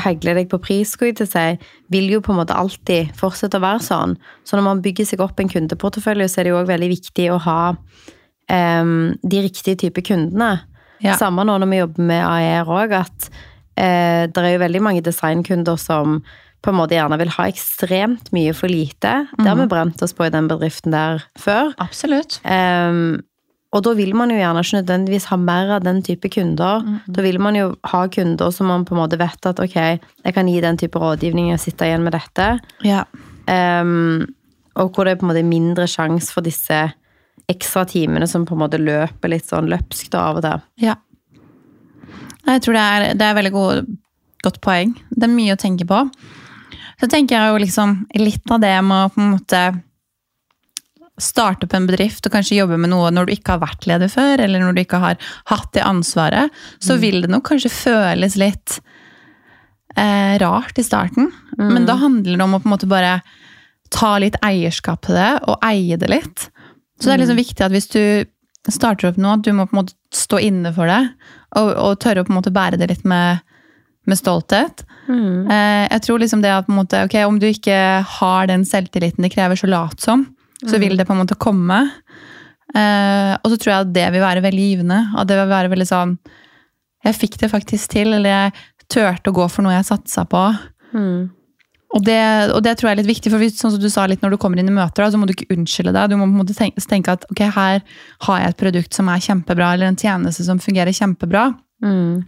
hegler 0.00 0.38
deg 0.38 0.48
på 0.48 0.60
pris, 0.62 0.94
skulle 0.94 1.12
jeg 1.12 1.18
til 1.20 1.26
å 1.28 1.32
si, 1.34 1.70
vil 1.92 2.06
jo 2.14 2.20
på 2.24 2.32
en 2.32 2.40
måte 2.40 2.56
alltid 2.56 3.12
fortsette 3.18 3.60
å 3.60 3.64
være 3.64 3.82
sånn. 3.84 4.14
Så 4.46 4.56
når 4.56 4.68
man 4.68 4.84
bygger 4.84 5.08
seg 5.08 5.22
opp 5.24 5.40
en 5.40 5.50
kundeportefølje, 5.52 6.30
så 6.30 6.40
er 6.40 6.46
det 6.46 6.54
jo 6.54 6.60
òg 6.62 6.70
veldig 6.70 6.88
viktig 6.94 7.26
å 7.34 7.40
ha 7.44 7.58
um, 7.74 8.94
de 9.20 9.42
riktige 9.44 9.76
type 9.84 10.04
kundene. 10.06 10.54
Ja. 11.04 11.18
Samme 11.20 11.44
nå 11.44 11.58
når 11.60 11.70
vi 11.72 11.82
jobber 11.82 12.08
med 12.08 12.24
AER 12.24 12.72
òg, 12.72 12.96
at 12.96 13.28
eh, 13.76 14.24
det 14.30 14.40
er 14.40 14.54
jo 14.54 14.64
veldig 14.64 14.82
mange 14.86 15.04
designkunder 15.04 15.76
som 15.80 16.22
på 16.64 16.72
en 16.72 16.78
måte 16.78 16.96
gjerne 16.96 17.18
vil 17.20 17.32
ha 17.34 17.44
ekstremt 17.50 18.30
mye 18.32 18.54
for 18.56 18.72
lite. 18.72 19.12
Det 19.36 19.44
har 19.44 19.58
vi 19.58 19.68
brent 19.68 20.00
oss 20.04 20.14
på 20.16 20.24
i 20.24 20.32
den 20.32 20.48
bedriften 20.48 20.94
der 20.94 21.20
før. 21.36 21.74
Absolutt. 21.82 22.38
Ehm, 22.48 23.18
og 23.74 23.82
da 23.82 23.92
vil 23.98 24.12
man 24.14 24.30
jo 24.30 24.38
gjerne 24.38 24.62
ikke 24.62 24.78
nødvendigvis 24.78 25.28
ha 25.32 25.38
mer 25.40 25.72
av 25.76 25.82
den 25.82 25.98
type 26.06 26.30
kunder. 26.30 26.84
Da 27.10 27.24
vil 27.24 27.40
man 27.42 27.56
jo 27.58 27.72
ha 27.90 28.04
kunder 28.12 28.52
som 28.54 28.68
man 28.70 28.84
på 28.86 28.94
en 28.94 29.00
måte 29.00 29.18
vet 29.18 29.48
at 29.50 29.62
ok, 29.62 29.78
jeg 29.98 30.36
kan 30.36 30.50
gi 30.50 30.60
den 30.62 30.78
type 30.78 31.00
rådgivning 31.02 31.50
og 31.50 31.62
sitte 31.62 31.88
igjen 31.88 32.04
med 32.06 32.14
dette. 32.14 32.46
Ja. 32.86 33.02
Um, 33.50 34.22
og 34.78 34.94
hvor 34.94 35.06
det 35.06 35.14
er 35.14 35.18
på 35.18 35.26
en 35.26 35.32
måte 35.32 35.42
mindre 35.46 35.88
sjanse 35.90 36.30
for 36.34 36.46
disse 36.46 36.84
ekstra 37.50 37.82
timene 37.90 38.28
som 38.30 38.46
på 38.46 38.54
en 38.54 38.62
måte 38.62 38.80
løper 38.80 39.32
litt 39.32 39.50
sånn 39.50 39.68
løpskt 39.72 40.14
av 40.18 40.38
og 40.38 40.46
til. 40.46 40.62
Ja. 40.86 40.94
Jeg 42.44 42.62
tror 42.62 42.78
det 42.78 42.84
er, 42.84 43.06
det 43.18 43.26
er 43.26 43.36
veldig 43.40 43.54
god, 43.54 43.90
godt 44.44 44.62
poeng. 44.64 44.94
Det 45.10 45.26
er 45.26 45.34
mye 45.34 45.56
å 45.56 45.60
tenke 45.60 45.86
på. 45.88 45.98
Så 47.00 47.10
tenker 47.10 47.36
jeg 47.36 47.50
jo 47.50 47.62
liksom 47.64 47.96
litt 48.22 48.54
av 48.54 48.62
det 48.62 48.76
med 48.86 49.08
å 49.08 49.10
på 49.10 49.22
en 49.22 49.34
måte 49.34 49.64
starte 51.20 51.66
opp 51.66 51.74
en 51.76 51.86
bedrift 51.86 52.26
og 52.26 52.34
kanskje 52.34 52.58
jobbe 52.58 52.78
med 52.80 52.90
noe 52.90 53.12
når 53.14 53.28
du 53.28 53.34
ikke 53.36 53.54
har 53.54 53.62
vært 53.62 53.86
leder 53.86 54.10
før, 54.10 54.40
eller 54.42 54.62
når 54.62 54.74
du 54.74 54.82
ikke 54.82 55.02
har 55.02 55.20
hatt 55.50 55.70
det 55.76 55.84
ansvaret, 55.86 56.50
så 56.82 56.98
vil 56.98 57.22
det 57.22 57.30
nok 57.30 57.46
kanskje 57.52 57.70
føles 57.70 58.36
litt 58.40 58.80
eh, 59.94 60.34
rart 60.42 60.78
i 60.78 60.86
starten. 60.86 61.30
Men 61.58 61.86
da 61.86 61.98
handler 62.00 62.34
det 62.34 62.46
om 62.46 62.56
å 62.56 62.62
på 62.62 62.68
en 62.68 62.74
måte 62.74 62.90
bare 62.90 63.18
ta 63.94 64.16
litt 64.18 64.38
eierskap 64.42 65.04
til 65.06 65.18
det, 65.18 65.30
og 65.46 65.62
eie 65.62 65.98
det 66.00 66.10
litt. 66.10 66.48
Så 66.98 67.08
det 67.08 67.14
er 67.14 67.22
liksom 67.22 67.38
viktig 67.38 67.66
at 67.66 67.74
hvis 67.74 67.90
du 67.92 68.02
starter 68.72 69.12
opp 69.12 69.20
nå, 69.20 69.36
at 69.36 69.46
du 69.46 69.52
må 69.54 69.68
på 69.68 69.76
en 69.76 69.82
måte 69.84 69.94
stå 70.14 70.40
inne 70.42 70.72
for 70.74 70.90
det, 70.90 71.02
og, 71.54 71.70
og 71.78 71.98
tørre 72.02 72.24
å 72.24 72.26
på 72.26 72.34
en 72.34 72.40
måte 72.40 72.54
bære 72.54 72.80
det 72.80 72.90
litt 72.90 73.06
med, 73.06 73.44
med 74.08 74.18
stolthet. 74.18 74.82
Mm. 75.04 75.50
jeg 75.52 76.00
tror 76.00 76.22
liksom 76.22 76.40
det 76.40 76.48
at 76.48 76.64
på 76.64 76.72
en 76.72 76.78
måte, 76.78 77.02
ok, 77.04 77.18
om 77.28 77.36
du 77.36 77.44
ikke 77.50 77.76
har 78.08 78.46
den 78.48 78.62
selvtilliten 78.64 79.26
det 79.26 79.34
krever 79.34 79.58
så 79.60 79.68
lat 79.68 80.00
som, 80.00 80.24
så 80.70 80.80
vil 80.80 80.96
det 80.98 81.06
på 81.08 81.14
en 81.14 81.22
måte 81.22 81.38
komme. 81.40 81.80
Eh, 82.74 83.32
og 83.38 83.52
så 83.52 83.58
tror 83.60 83.70
jeg 83.70 83.86
at 83.86 83.94
det 83.94 84.06
vil 84.14 84.24
være 84.24 84.44
veldig 84.44 84.66
givende. 84.70 85.00
At 85.14 85.30
det 85.30 85.38
vil 85.38 85.52
være 85.52 85.70
veldig 85.70 85.86
sånn 85.86 86.16
Jeg 87.04 87.18
fikk 87.18 87.34
det 87.42 87.52
faktisk 87.52 87.92
til, 87.92 88.14
eller 88.16 88.30
jeg 88.30 88.52
turte 88.88 89.30
å 89.30 89.36
gå 89.36 89.48
for 89.52 89.66
noe 89.66 89.74
jeg 89.76 89.88
satsa 89.90 90.24
på. 90.28 90.42
Mm. 90.96 91.28
Og 91.94 92.02
det, 92.02 92.22
og 92.50 92.62
det 92.64 92.72
tror 92.74 92.88
jeg 92.88 92.96
er 92.96 93.00
litt 93.02 93.10
viktig, 93.12 93.30
for 93.30 93.42
hvis, 93.42 93.58
sånn 93.60 93.74
som 93.76 93.82
du 93.82 93.90
sa 93.92 94.06
litt 94.10 94.24
når 94.24 94.34
du 94.34 94.38
kommer 94.42 94.58
inn 94.58 94.70
i 94.70 94.74
møter, 94.74 95.04
da, 95.04 95.12
så 95.12 95.20
må 95.20 95.28
du 95.28 95.34
ikke 95.34 95.52
unnskylde 95.54 95.92
deg. 95.94 96.10
Du 96.10 96.16
må 96.16 96.26
på 96.26 96.32
en 96.32 96.40
måte 96.40 96.56
tenke, 96.56 96.82
tenke 96.90 97.14
at 97.14 97.26
ok, 97.30 97.44
her 97.54 97.84
har 98.26 98.40
jeg 98.40 98.54
et 98.54 98.60
produkt 98.64 98.96
som 98.96 99.10
er 99.12 99.22
kjempebra, 99.22 99.74
eller 99.76 99.92
en 99.92 100.00
tjeneste 100.00 100.46
som 100.48 100.62
fungerer 100.62 100.96
kjempebra. 100.96 101.46
Mm. 101.84 102.24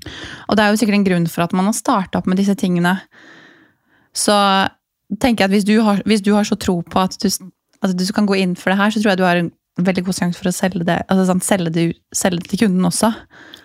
Og 0.46 0.59
det 0.59 0.62
er 0.62 0.70
jo 0.70 0.79
sikkert 0.79 1.01
en 1.01 1.09
grunn 1.09 1.27
for 1.33 1.46
at 1.46 1.57
man 1.57 1.66
har 1.70 1.75
starta 1.75 2.20
opp 2.20 2.31
med 2.31 2.38
disse 2.38 2.55
tingene. 2.61 2.94
Så 4.14 4.37
tenker 5.22 5.44
jeg 5.44 5.49
at 5.49 5.57
hvis 5.57 5.66
du 5.66 5.75
har, 5.87 6.05
hvis 6.07 6.22
du 6.22 6.33
har 6.37 6.46
så 6.46 6.59
tro 6.61 6.79
på 6.87 7.03
at 7.03 7.18
du, 7.22 7.29
at 7.94 8.01
du 8.01 8.07
kan 8.16 8.29
gå 8.29 8.38
inn 8.40 8.57
for 8.59 8.72
det 8.72 8.81
her, 8.81 8.92
så 8.92 9.03
tror 9.03 9.12
jeg 9.12 9.20
du 9.20 9.27
har 9.27 9.42
en 9.42 9.53
veldig 9.87 10.07
god 10.07 10.16
sjanse 10.16 10.40
for 10.40 10.49
å 10.49 10.55
selge 10.57 10.87
det, 10.88 10.96
altså 11.05 11.27
sånn, 11.29 11.42
selge, 11.44 11.72
det, 11.75 11.85
selge 12.16 12.42
det 12.42 12.53
til 12.53 12.62
kunden 12.64 12.88
også. 12.88 13.11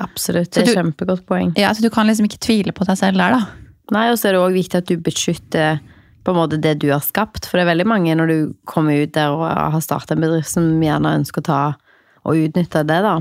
Absolutt. 0.03 0.51
Det 0.51 0.65
er 0.65 0.73
et 0.73 0.79
kjempegodt 0.81 1.23
poeng. 1.29 1.53
Ja, 1.59 1.71
så 1.73 1.85
Du 1.85 1.89
kan 1.93 2.09
liksom 2.09 2.27
ikke 2.27 2.41
tvile 2.43 2.75
på 2.75 2.87
deg 2.87 2.99
selv 2.99 3.21
der, 3.21 3.37
da. 3.37 3.71
Nei, 3.95 4.09
og 4.11 4.19
så 4.19 4.29
er 4.29 4.35
det 4.35 4.43
òg 4.43 4.55
viktig 4.55 4.81
at 4.81 4.89
du 4.89 4.97
beskytter 5.03 5.79
på 6.21 6.33
en 6.33 6.37
måte 6.37 6.59
det 6.61 6.77
du 6.83 6.89
har 6.91 7.01
skapt. 7.03 7.47
For 7.47 7.57
det 7.57 7.65
er 7.65 7.71
veldig 7.73 7.87
mange 7.89 8.15
når 8.17 8.31
du 8.31 8.37
kommer 8.69 8.99
ut 8.99 9.13
der 9.15 9.33
og 9.33 9.47
har 9.47 9.81
starta 9.83 10.15
en 10.15 10.23
bedrift 10.23 10.51
som 10.51 10.67
gjerne 10.83 11.15
ønsker 11.21 11.43
å 11.43 11.47
ta 11.47 11.61
og 12.21 12.37
utnytte 12.37 12.83
det, 12.85 12.99
da. 13.01 13.15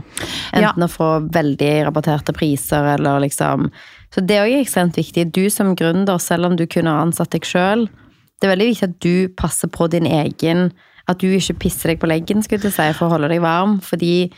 Ja. 0.53 0.61
Enten 0.61 0.85
å 0.85 0.91
få 0.91 1.09
veldig 1.33 1.71
rabatterte 1.87 2.35
priser 2.37 2.85
eller 2.99 3.23
liksom 3.25 3.71
Så 4.13 4.21
det 4.27 4.41
òg 4.43 4.51
er 4.51 4.65
ekstremt 4.65 4.99
viktig. 4.99 5.31
Du 5.33 5.45
som 5.55 5.77
gründer, 5.79 6.19
selv 6.19 6.51
om 6.51 6.57
du 6.59 6.67
kunne 6.67 6.93
ansatt 6.99 7.31
deg 7.31 7.47
sjøl, 7.47 7.87
det 8.41 8.49
er 8.49 8.53
veldig 8.57 8.67
viktig 8.73 8.89
at 8.89 8.97
du 9.05 9.31
passer 9.39 9.71
på 9.71 9.87
din 9.93 10.09
egen 10.09 10.73
At 11.11 11.19
du 11.19 11.27
ikke 11.35 11.59
pisser 11.67 11.93
deg 11.93 12.01
på 12.03 12.09
leggen, 12.11 12.45
skulle 12.47 12.69
jeg 12.69 12.77
si, 12.77 12.89
for 12.99 13.09
å 13.09 13.17
holde 13.17 13.31
deg 13.33 13.43
varm. 13.43 13.79
Fordi 13.83 14.31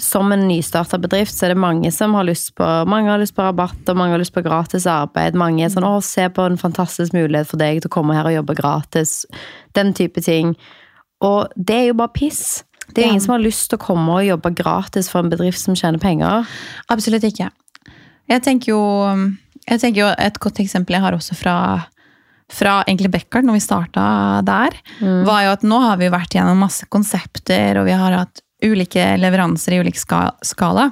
som 0.00 0.32
en 0.32 0.46
nystarta 0.48 0.98
bedrift, 1.00 1.34
så 1.36 1.46
er 1.46 1.52
det 1.52 1.60
mange 1.60 1.90
som 1.92 2.14
har 2.16 2.24
lyst 2.24 2.54
på 2.56 2.64
Mange 2.88 3.10
har 3.10 3.20
lyst 3.20 3.34
på 3.36 3.44
rabatt, 3.44 3.82
og 3.88 3.98
mange 3.98 4.14
har 4.14 4.22
lyst 4.22 4.34
på 4.34 4.44
gratis 4.44 4.86
arbeid. 4.88 5.34
Mange 5.34 5.64
er 5.64 5.68
sånn 5.72 5.84
'Å, 5.84 6.02
se 6.02 6.28
på 6.28 6.46
en 6.46 6.56
fantastisk 6.56 7.12
mulighet 7.12 7.46
for 7.46 7.56
deg 7.58 7.82
til 7.82 7.88
å 7.90 7.96
komme 7.96 8.14
her 8.14 8.24
og 8.26 8.36
jobbe 8.44 8.56
gratis'. 8.56 9.24
Den 9.74 9.92
type 9.92 10.20
ting. 10.22 10.56
Og 11.20 11.48
det 11.56 11.76
er 11.76 11.86
jo 11.88 11.94
bare 11.94 12.08
piss. 12.14 12.64
Det 12.94 12.98
er 13.04 13.06
Ja. 13.06 13.08
ingen 13.12 13.20
som 13.20 13.32
har 13.32 13.40
lyst 13.40 13.70
til 13.70 13.78
å 13.78 13.86
komme 13.86 14.08
og 14.08 14.26
jobbe 14.26 14.54
gratis 14.54 15.08
for 15.08 15.20
en 15.20 15.30
bedrift 15.30 15.58
som 15.58 15.74
tjener 15.74 15.98
penger. 15.98 16.46
Absolutt 16.90 17.22
ikke. 17.22 17.50
Jeg 18.28 18.42
tenker 18.42 18.66
jo, 18.66 19.36
jeg 19.68 19.80
tenker 19.80 19.96
jo 19.96 20.14
Et 20.18 20.38
godt 20.40 20.54
eksempel 20.54 20.94
jeg 20.94 21.00
har 21.00 21.12
også 21.12 21.34
fra, 21.36 21.86
fra 22.52 22.82
egentlig 22.84 23.10
Beckard, 23.14 23.46
når 23.48 23.56
vi 23.58 23.64
starta 23.64 24.04
der, 24.46 24.76
var 25.26 25.42
jo 25.46 25.52
at 25.56 25.62
nå 25.64 25.78
har 25.86 25.96
vi 26.00 26.10
vært 26.12 26.36
gjennom 26.36 26.60
masse 26.60 26.86
konsepter, 26.92 27.80
og 27.80 27.86
vi 27.88 27.96
har 27.96 28.12
hatt 28.20 28.42
ulike 28.62 29.16
leveranser 29.18 29.74
i 29.74 29.80
ulik 29.82 29.96
ska, 29.98 30.28
skala. 30.46 30.90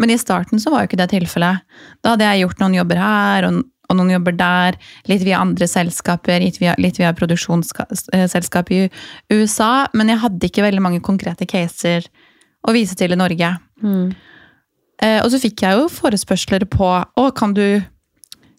Men 0.00 0.10
i 0.10 0.16
starten 0.18 0.60
så 0.62 0.70
var 0.72 0.84
jo 0.84 0.88
ikke 0.88 1.00
det 1.02 1.10
tilfellet. 1.12 1.66
Da 2.00 2.14
hadde 2.14 2.24
jeg 2.30 2.46
gjort 2.46 2.62
noen 2.62 2.78
jobber 2.78 2.96
her, 3.02 3.48
og, 3.50 3.58
og 3.90 3.98
noen 3.98 4.14
jobber 4.14 4.38
der, 4.38 4.78
litt 5.10 5.26
via 5.26 5.42
andre 5.42 5.68
selskaper, 5.68 6.40
litt 6.40 6.56
via, 6.62 6.72
litt 6.80 6.96
via 7.02 7.10
produksjonsselskap 7.18 8.70
i 8.72 8.86
USA, 9.34 9.88
men 9.92 10.14
jeg 10.14 10.22
hadde 10.24 10.48
ikke 10.48 10.64
veldig 10.64 10.84
mange 10.86 11.02
konkrete 11.04 11.44
caser 11.50 12.06
å 12.68 12.72
vise 12.76 12.96
til 12.96 13.12
i 13.12 13.18
Norge. 13.20 13.52
Eh, 15.02 15.20
og 15.24 15.30
så 15.32 15.40
fikk 15.40 15.64
jeg 15.64 15.78
jo 15.80 15.88
forespørsler 15.92 16.66
på 16.70 16.88
å, 17.02 17.30
kan 17.36 17.54
du, 17.56 17.80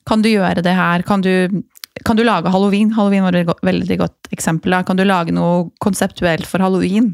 kan 0.09 0.21
du 0.25 0.29
gjøre 0.31 0.63
det 0.65 0.73
her? 0.77 1.03
Kan 1.05 1.21
du, 1.25 1.63
kan 2.05 2.17
du 2.17 2.23
lage 2.23 2.51
halloween? 2.51 2.93
Halloween 2.95 3.25
var 3.25 3.35
et 3.35 3.65
veldig 3.67 3.97
godt 3.99 4.31
eksempel. 4.31 4.75
Kan 4.87 4.99
du 4.99 5.03
lage 5.05 5.33
noe 5.35 5.69
konseptuelt 5.83 6.47
for 6.47 6.63
halloween? 6.63 7.11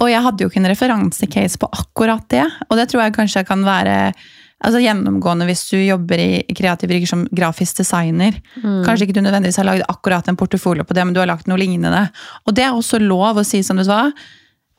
Og 0.00 0.10
jeg 0.10 0.22
hadde 0.24 0.44
jo 0.44 0.50
ikke 0.50 0.60
en 0.62 0.70
referansecase 0.70 1.60
på 1.60 1.68
akkurat 1.72 2.24
det. 2.32 2.44
Og 2.68 2.78
det 2.78 2.90
tror 2.90 3.04
jeg 3.04 3.16
kanskje 3.16 3.46
kan 3.48 3.64
være 3.66 4.12
altså 4.60 4.82
gjennomgående 4.82 5.46
hvis 5.48 5.62
du 5.70 5.78
jobber 5.80 6.20
i 6.20 6.56
kreative 6.56 6.98
yrker 6.98 7.08
som 7.08 7.24
grafisk 7.32 7.80
designer. 7.80 8.36
Kanskje 8.84 9.06
ikke 9.06 9.16
du 9.16 9.22
nødvendigvis 9.24 9.60
har 9.62 9.68
lagd 9.68 9.86
akkurat 9.88 10.28
en 10.28 10.38
portefolio 10.40 10.84
på 10.84 10.96
det, 10.96 11.06
men 11.06 11.16
du 11.16 11.22
har 11.22 11.30
lagt 11.30 11.48
noe 11.48 11.60
lignende. 11.60 12.04
Og 12.44 12.56
det 12.56 12.66
er 12.66 12.76
også 12.76 13.00
lov 13.00 13.40
å 13.40 13.46
si 13.46 13.62
som 13.66 13.80
du 13.80 13.86
sa. 13.88 14.10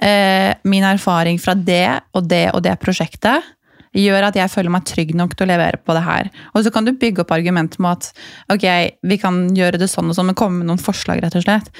Eh, 0.02 0.54
min 0.70 0.86
erfaring 0.86 1.42
fra 1.42 1.58
det 1.58 2.02
og 2.18 2.30
det 2.30 2.48
og 2.56 2.64
det 2.66 2.78
prosjektet 2.82 3.50
gjør 3.98 4.30
at 4.30 4.38
jeg 4.40 4.52
føler 4.52 4.72
meg 4.72 4.86
trygg 4.88 5.14
nok 5.20 5.36
til 5.36 5.46
å 5.46 5.52
levere 5.52 5.80
på 5.84 5.96
det 5.98 6.04
her. 6.06 6.30
Og 6.56 6.64
så 6.64 6.72
kan 6.74 6.88
du 6.88 6.94
bygge 6.96 7.24
opp 7.24 7.34
argumenter 7.36 7.82
med 7.84 8.00
at 8.00 8.12
ok, 8.56 8.68
vi 9.04 9.18
kan 9.20 9.44
gjøre 9.58 9.82
det 9.82 9.90
sånn 9.92 10.12
og 10.12 10.18
sånn, 10.18 10.32
men 10.32 10.38
komme 10.40 10.62
med 10.62 10.72
noen 10.72 10.82
forslag, 10.82 11.24
rett 11.24 11.36
og 11.36 11.46
slett. 11.46 11.72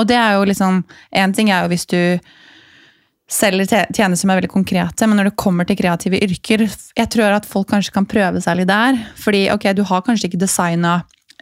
Og 0.00 0.08
det 0.08 0.16
er 0.16 0.38
jo 0.38 0.46
liksom 0.48 0.78
En 1.12 1.34
ting 1.36 1.50
er 1.52 1.64
jo 1.64 1.72
hvis 1.74 1.84
du 1.90 2.00
selger 3.32 3.68
tjenester 3.68 4.20
som 4.20 4.32
er 4.32 4.42
veldig 4.42 4.50
konkrete, 4.52 5.06
men 5.08 5.16
når 5.16 5.30
det 5.30 5.40
kommer 5.40 5.64
til 5.64 5.78
kreative 5.78 6.18
yrker, 6.20 6.66
jeg 6.68 7.08
tror 7.14 7.32
at 7.32 7.48
folk 7.48 7.70
kanskje 7.70 7.94
kan 7.94 8.04
prøve 8.04 8.42
seg 8.44 8.58
litt 8.58 8.68
der. 8.68 8.98
Fordi 9.16 9.46
ok, 9.54 9.70
du 9.72 9.80
har 9.88 10.02
kanskje 10.04 10.28
ikke 10.28 10.42
designa 10.42 10.98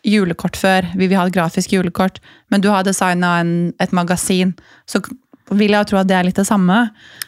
julekort 0.07 0.57
før, 0.57 0.87
vi 0.95 1.09
vil 1.11 1.19
ha 1.19 1.27
et 1.27 1.35
grafisk 1.35 1.75
julekort, 1.75 2.21
men 2.53 2.63
du 2.63 2.71
har 2.71 2.87
designa 2.87 3.41
et 3.83 3.97
magasin, 3.97 4.55
så 4.89 5.03
vil 5.51 5.75
jeg 5.75 5.83
jo 5.83 5.89
tro 5.93 6.01
at 6.01 6.09
det 6.11 6.17
er 6.19 6.27
litt 6.27 6.39
det 6.39 6.47
samme. 6.49 6.79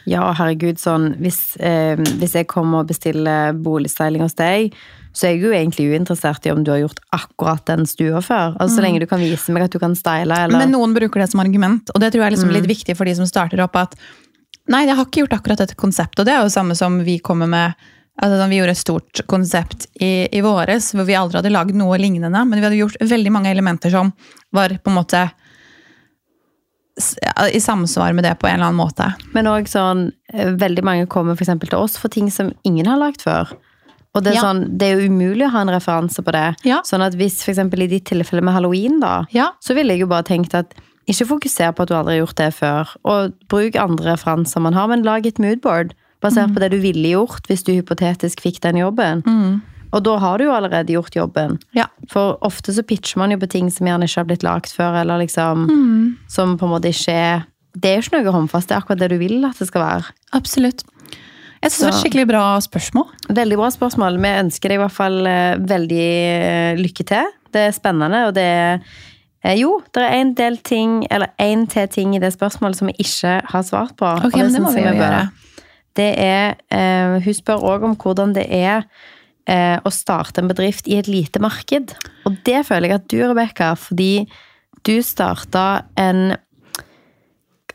Ja, 0.08 0.24
herregud, 0.38 0.80
sånn 0.82 1.12
Hvis, 1.22 1.56
eh, 1.60 1.98
hvis 2.20 2.36
jeg 2.38 2.48
kommer 2.50 2.82
og 2.82 2.90
bestiller 2.90 3.54
boligstyling 3.54 4.24
hos 4.24 4.36
deg, 4.38 4.74
så 5.12 5.28
er 5.28 5.34
jeg 5.34 5.42
jo 5.44 5.52
egentlig 5.52 5.90
uinteressert 5.92 6.46
i 6.48 6.52
om 6.54 6.62
du 6.64 6.70
har 6.72 6.80
gjort 6.80 7.02
akkurat 7.12 7.64
den 7.68 7.84
stua 7.86 8.22
før. 8.24 8.56
Altså 8.56 8.78
Så 8.78 8.84
lenge 8.84 9.02
du 9.02 9.06
kan 9.06 9.20
vise 9.20 9.52
meg 9.52 9.66
at 9.66 9.74
du 9.74 9.78
kan 9.82 9.94
style, 9.98 10.32
eller 10.32 10.58
Men 10.58 10.72
noen 10.72 10.94
bruker 10.96 11.20
det 11.20 11.30
som 11.30 11.42
argument, 11.44 11.90
og 11.94 12.00
det 12.00 12.12
tror 12.12 12.24
jeg 12.24 12.32
er 12.32 12.36
liksom 12.36 12.54
litt 12.54 12.70
viktig 12.70 12.96
for 12.96 13.04
de 13.04 13.14
som 13.18 13.28
starter 13.28 13.60
opp. 13.60 13.76
at 13.76 13.96
Nei, 14.70 14.86
jeg 14.86 14.96
har 14.96 15.04
ikke 15.04 15.24
gjort 15.24 15.40
akkurat 15.40 15.58
dette 15.58 15.74
konseptet, 15.74 16.22
og 16.22 16.26
det 16.26 16.36
er 16.36 16.42
jo 16.42 16.54
samme 16.54 16.76
som 16.78 17.00
vi 17.04 17.18
kommer 17.18 17.50
med 17.50 17.74
altså 18.20 18.38
sånn, 18.38 18.50
Vi 18.52 18.58
gjorde 18.60 18.74
et 18.76 18.82
stort 18.82 19.22
konsept 19.26 19.86
i, 20.00 20.28
i 20.30 20.40
våres 20.44 20.92
hvor 20.94 21.06
vi 21.08 21.16
aldri 21.16 21.40
hadde 21.40 21.52
lagd 21.52 21.76
noe 21.76 21.98
lignende, 22.00 22.44
men 22.44 22.60
vi 22.60 22.66
hadde 22.66 22.80
gjort 22.80 23.00
veldig 23.00 23.32
mange 23.32 23.50
elementer 23.50 23.90
som 23.90 24.12
var 24.52 24.74
på 24.78 24.92
en 24.92 24.98
måte 24.98 25.22
i 27.52 27.60
samsvar 27.60 28.12
med 28.12 28.24
det 28.24 28.34
på 28.38 28.46
en 28.46 28.54
eller 28.58 28.68
annen 28.68 28.80
måte. 28.80 29.14
Men 29.32 29.46
òg 29.48 29.68
sånn 29.70 30.10
eh, 30.32 30.50
Veldig 30.60 30.84
mange 30.84 31.06
kommer 31.08 31.34
for 31.36 31.44
eksempel 31.46 31.68
til 31.72 31.78
oss 31.78 31.96
for 31.96 32.12
ting 32.12 32.30
som 32.30 32.52
ingen 32.68 32.86
har 32.86 32.98
lagd 33.00 33.22
før. 33.24 33.52
Og 34.14 34.22
det 34.22 34.32
er, 34.34 34.36
Ja. 34.36 34.42
sånn, 34.44 34.76
det 34.76 34.90
er 34.90 35.00
jo 35.00 35.08
umulig 35.08 35.46
å 35.46 35.50
ha 35.54 35.62
en 35.62 35.68
referanse 35.72 36.20
på 36.22 36.32
det. 36.32 36.56
Ja. 36.68 36.82
Sånn 36.84 37.00
at 37.00 37.14
hvis 37.16 37.38
eksempel 37.48 37.80
i 37.82 37.86
ditt 37.88 38.04
tilfelle 38.04 38.42
med 38.44 38.52
halloween, 38.52 39.00
da, 39.00 39.24
Ja. 39.32 39.52
så 39.64 39.74
ville 39.74 39.94
jeg 39.94 40.00
jo 40.00 40.06
bare 40.06 40.22
tenkt 40.22 40.52
at 40.54 40.74
ikke 41.08 41.26
fokuser 41.26 41.72
på 41.74 41.82
at 41.82 41.88
du 41.88 41.94
aldri 41.94 42.18
har 42.18 42.26
gjort 42.26 42.36
det 42.36 42.54
før, 42.54 42.88
og 43.04 43.32
bruk 43.48 43.74
andre 43.74 44.12
referanser 44.14 44.60
man 44.60 44.74
har, 44.74 44.86
men 44.88 45.02
lag 45.02 45.24
et 45.26 45.38
moodboard 45.38 45.94
basert 46.22 46.52
på 46.54 46.60
det 46.60 46.70
du 46.70 46.78
ville 46.78 47.08
gjort 47.16 47.48
hvis 47.48 47.64
du 47.64 47.72
hypotetisk 47.72 48.40
fikk 48.44 48.60
den 48.60 48.76
jobben. 48.76 49.24
Og 49.92 50.04
da 50.06 50.16
har 50.22 50.40
du 50.40 50.46
jo 50.46 50.54
allerede 50.56 50.94
gjort 50.94 51.16
jobben. 51.16 51.58
Ja. 51.76 51.86
For 52.12 52.38
ofte 52.44 52.72
så 52.72 52.84
pitcher 52.86 53.20
man 53.20 53.34
jo 53.34 53.40
på 53.42 53.50
ting 53.52 53.68
som 53.72 53.88
gjerne 53.88 54.08
ikke 54.08 54.22
har 54.22 54.28
blitt 54.30 54.46
lagt 54.46 54.72
før, 54.72 54.96
eller 55.02 55.20
liksom 55.20 55.66
Som 56.32 56.56
på 56.58 56.66
en 56.66 56.72
måte 56.72 56.92
ikke 56.92 57.12
er 57.12 57.44
Det 57.76 57.90
er 57.90 58.00
jo 58.00 58.06
ikke 58.06 58.22
noe 58.22 58.34
håndfast, 58.34 58.68
det 58.68 58.76
er 58.76 58.82
akkurat 58.82 59.00
det 59.00 59.12
du 59.12 59.18
vil 59.20 59.44
at 59.48 59.56
det 59.56 59.68
skal 59.68 59.80
være. 59.80 60.10
Absolutt. 60.36 60.82
Jeg 61.62 61.70
syns 61.70 61.78
det 61.78 61.86
var 61.86 61.94
et 61.94 62.02
skikkelig 62.02 62.26
bra 62.26 62.42
spørsmål. 62.60 63.06
Veldig 63.38 63.56
bra 63.60 63.68
spørsmål. 63.70 64.18
Vi 64.18 64.32
ønsker 64.42 64.72
deg 64.72 64.80
i 64.80 64.82
hvert 64.82 64.94
fall 64.96 65.18
eh, 65.30 65.60
veldig 65.70 66.08
eh, 66.42 66.80
lykke 66.80 67.06
til. 67.06 67.30
Det 67.54 67.62
er 67.68 67.76
spennende, 67.76 68.24
og 68.26 68.34
det 68.34 68.46
er 68.48 68.72
eh, 69.44 69.54
Jo, 69.60 69.76
det 69.94 70.02
er 70.02 70.16
en 70.18 70.34
del 70.34 70.58
ting, 70.66 71.06
eller 71.08 71.30
en 71.38 71.64
til 71.70 71.86
ting 71.88 72.16
i 72.16 72.20
det 72.22 72.32
spørsmålet 72.34 72.80
som 72.80 72.90
vi 72.90 72.96
ikke 72.98 73.38
har 73.54 73.64
svart 73.68 73.94
på. 73.96 74.10
og 74.10 74.26
Ok, 74.26 74.40
men 74.40 74.52
det 74.56 74.62
må 74.64 74.74
vi 74.74 74.82
jo 74.82 74.94
gjøre. 74.98 75.22
Det 75.96 76.12
er 76.18 76.54
Hun 77.22 77.34
spør 77.36 77.66
òg 77.68 77.82
om 77.84 77.96
hvordan 78.00 78.32
det 78.34 78.46
er 78.48 78.86
eh, 79.50 79.78
å 79.82 79.90
starte 79.92 80.42
en 80.42 80.50
bedrift 80.50 80.88
i 80.90 80.98
et 81.00 81.10
lite 81.10 81.42
marked. 81.42 81.94
Og 82.28 82.38
det 82.46 82.64
føler 82.68 82.90
jeg 82.90 83.00
at 83.00 83.10
du, 83.12 83.18
Rebekka, 83.24 83.74
fordi 83.78 84.26
du 84.86 84.96
starta 85.06 85.84
en 86.00 86.32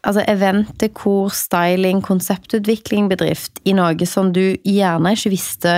altså 0.07 0.23
event, 0.29 0.71
dekor, 0.81 1.29
styling, 1.33 2.01
konseptutvikling-bedrift 2.05 3.61
i 3.67 3.75
noe 3.77 4.07
som 4.07 4.31
du 4.35 4.57
gjerne 4.63 5.15
ikke 5.15 5.33
visste 5.33 5.75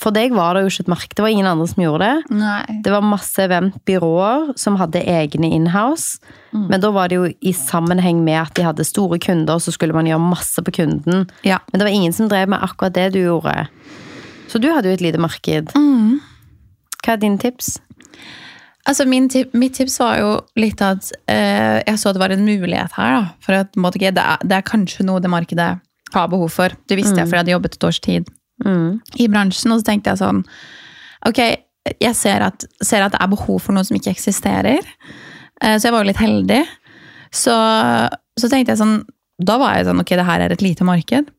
For 0.00 0.14
deg 0.14 0.30
var 0.32 0.54
det 0.54 0.62
jo 0.62 0.70
ikke 0.70 0.84
et 0.84 0.90
marked, 0.92 1.14
det 1.18 1.24
var 1.24 1.32
ingen 1.34 1.48
andre 1.50 1.66
som 1.66 1.82
gjorde 1.82 2.06
det. 2.06 2.36
Nei. 2.38 2.76
Det 2.86 2.92
var 2.94 3.02
masse 3.04 3.42
eventbyråer 3.42 4.52
som 4.56 4.78
hadde 4.78 5.02
egne 5.02 5.50
inhouse. 5.50 6.22
Men 6.54 6.80
da 6.80 6.92
var 6.94 7.10
det 7.10 7.18
jo 7.18 7.26
i 7.26 7.52
sammenheng 7.52 8.22
med 8.24 8.38
at 8.38 8.54
de 8.56 8.64
hadde 8.64 8.86
store 8.86 9.18
kunder, 9.20 9.58
så 9.58 9.74
skulle 9.74 9.96
man 9.96 10.06
gjøre 10.08 10.22
masse 10.22 10.62
på 10.62 10.76
kunden. 10.78 11.26
Ja. 11.42 11.58
Men 11.68 11.82
det 11.82 11.88
var 11.88 11.98
ingen 11.98 12.14
som 12.16 12.30
drev 12.30 12.48
med 12.54 12.62
akkurat 12.62 12.94
det 12.96 13.08
du 13.18 13.20
gjorde. 13.24 13.66
Så 14.50 14.58
du 14.62 14.66
hadde 14.74 14.90
jo 14.90 14.96
et 14.98 15.04
lite 15.04 15.20
marked. 15.22 15.70
Hva 17.00 17.14
er 17.14 17.20
dine 17.22 17.38
tips? 17.40 17.76
Altså, 18.88 19.04
min 19.06 19.28
tip, 19.30 19.52
mitt 19.54 19.76
tips 19.76 19.98
var 20.00 20.16
jo 20.18 20.30
litt 20.58 20.80
at 20.82 21.12
eh, 21.30 21.78
jeg 21.86 21.98
så 22.00 22.10
det 22.16 22.20
var 22.22 22.32
en 22.34 22.42
mulighet 22.46 22.94
her. 22.96 23.12
Da, 23.14 23.22
for 23.44 23.58
at 23.60 23.76
måte, 23.78 24.00
det, 24.02 24.10
er, 24.18 24.40
det 24.42 24.56
er 24.56 24.66
kanskje 24.66 25.04
noe 25.06 25.20
det 25.22 25.30
markedet 25.30 25.68
har 26.14 26.30
behov 26.32 26.50
for. 26.50 26.74
Det 26.90 26.96
visste 26.98 27.20
jeg, 27.20 27.28
for 27.28 27.36
jeg 27.38 27.44
hadde 27.44 27.54
jobbet 27.56 27.78
et 27.78 27.88
års 27.90 28.00
tid 28.04 28.30
Mm. 28.60 28.98
i 29.16 29.24
bransjen. 29.32 29.72
Og 29.72 29.78
så 29.80 29.86
tenkte 29.86 30.10
jeg 30.12 30.18
sånn 30.20 30.42
Ok, 31.24 31.38
jeg 31.96 32.16
ser 32.18 32.42
at, 32.44 32.66
ser 32.84 33.00
at 33.06 33.14
det 33.14 33.20
er 33.24 33.30
behov 33.32 33.62
for 33.64 33.72
noe 33.72 33.86
som 33.88 33.96
ikke 33.96 34.12
eksisterer. 34.12 34.84
Eh, 35.62 35.78
så 35.80 35.86
jeg 35.88 35.94
var 35.94 36.02
jo 36.04 36.08
litt 36.10 36.20
heldig. 36.20 36.58
Så, 37.32 37.54
så 38.36 38.50
tenkte 38.52 38.74
jeg 38.74 38.80
sånn 38.82 38.98
Da 39.40 39.56
var 39.62 39.78
jeg 39.78 39.86
sånn 39.88 40.02
Ok, 40.02 40.12
det 40.18 40.26
her 40.28 40.44
er 40.44 40.52
et 40.52 40.64
lite 40.66 40.84
marked. 40.84 41.30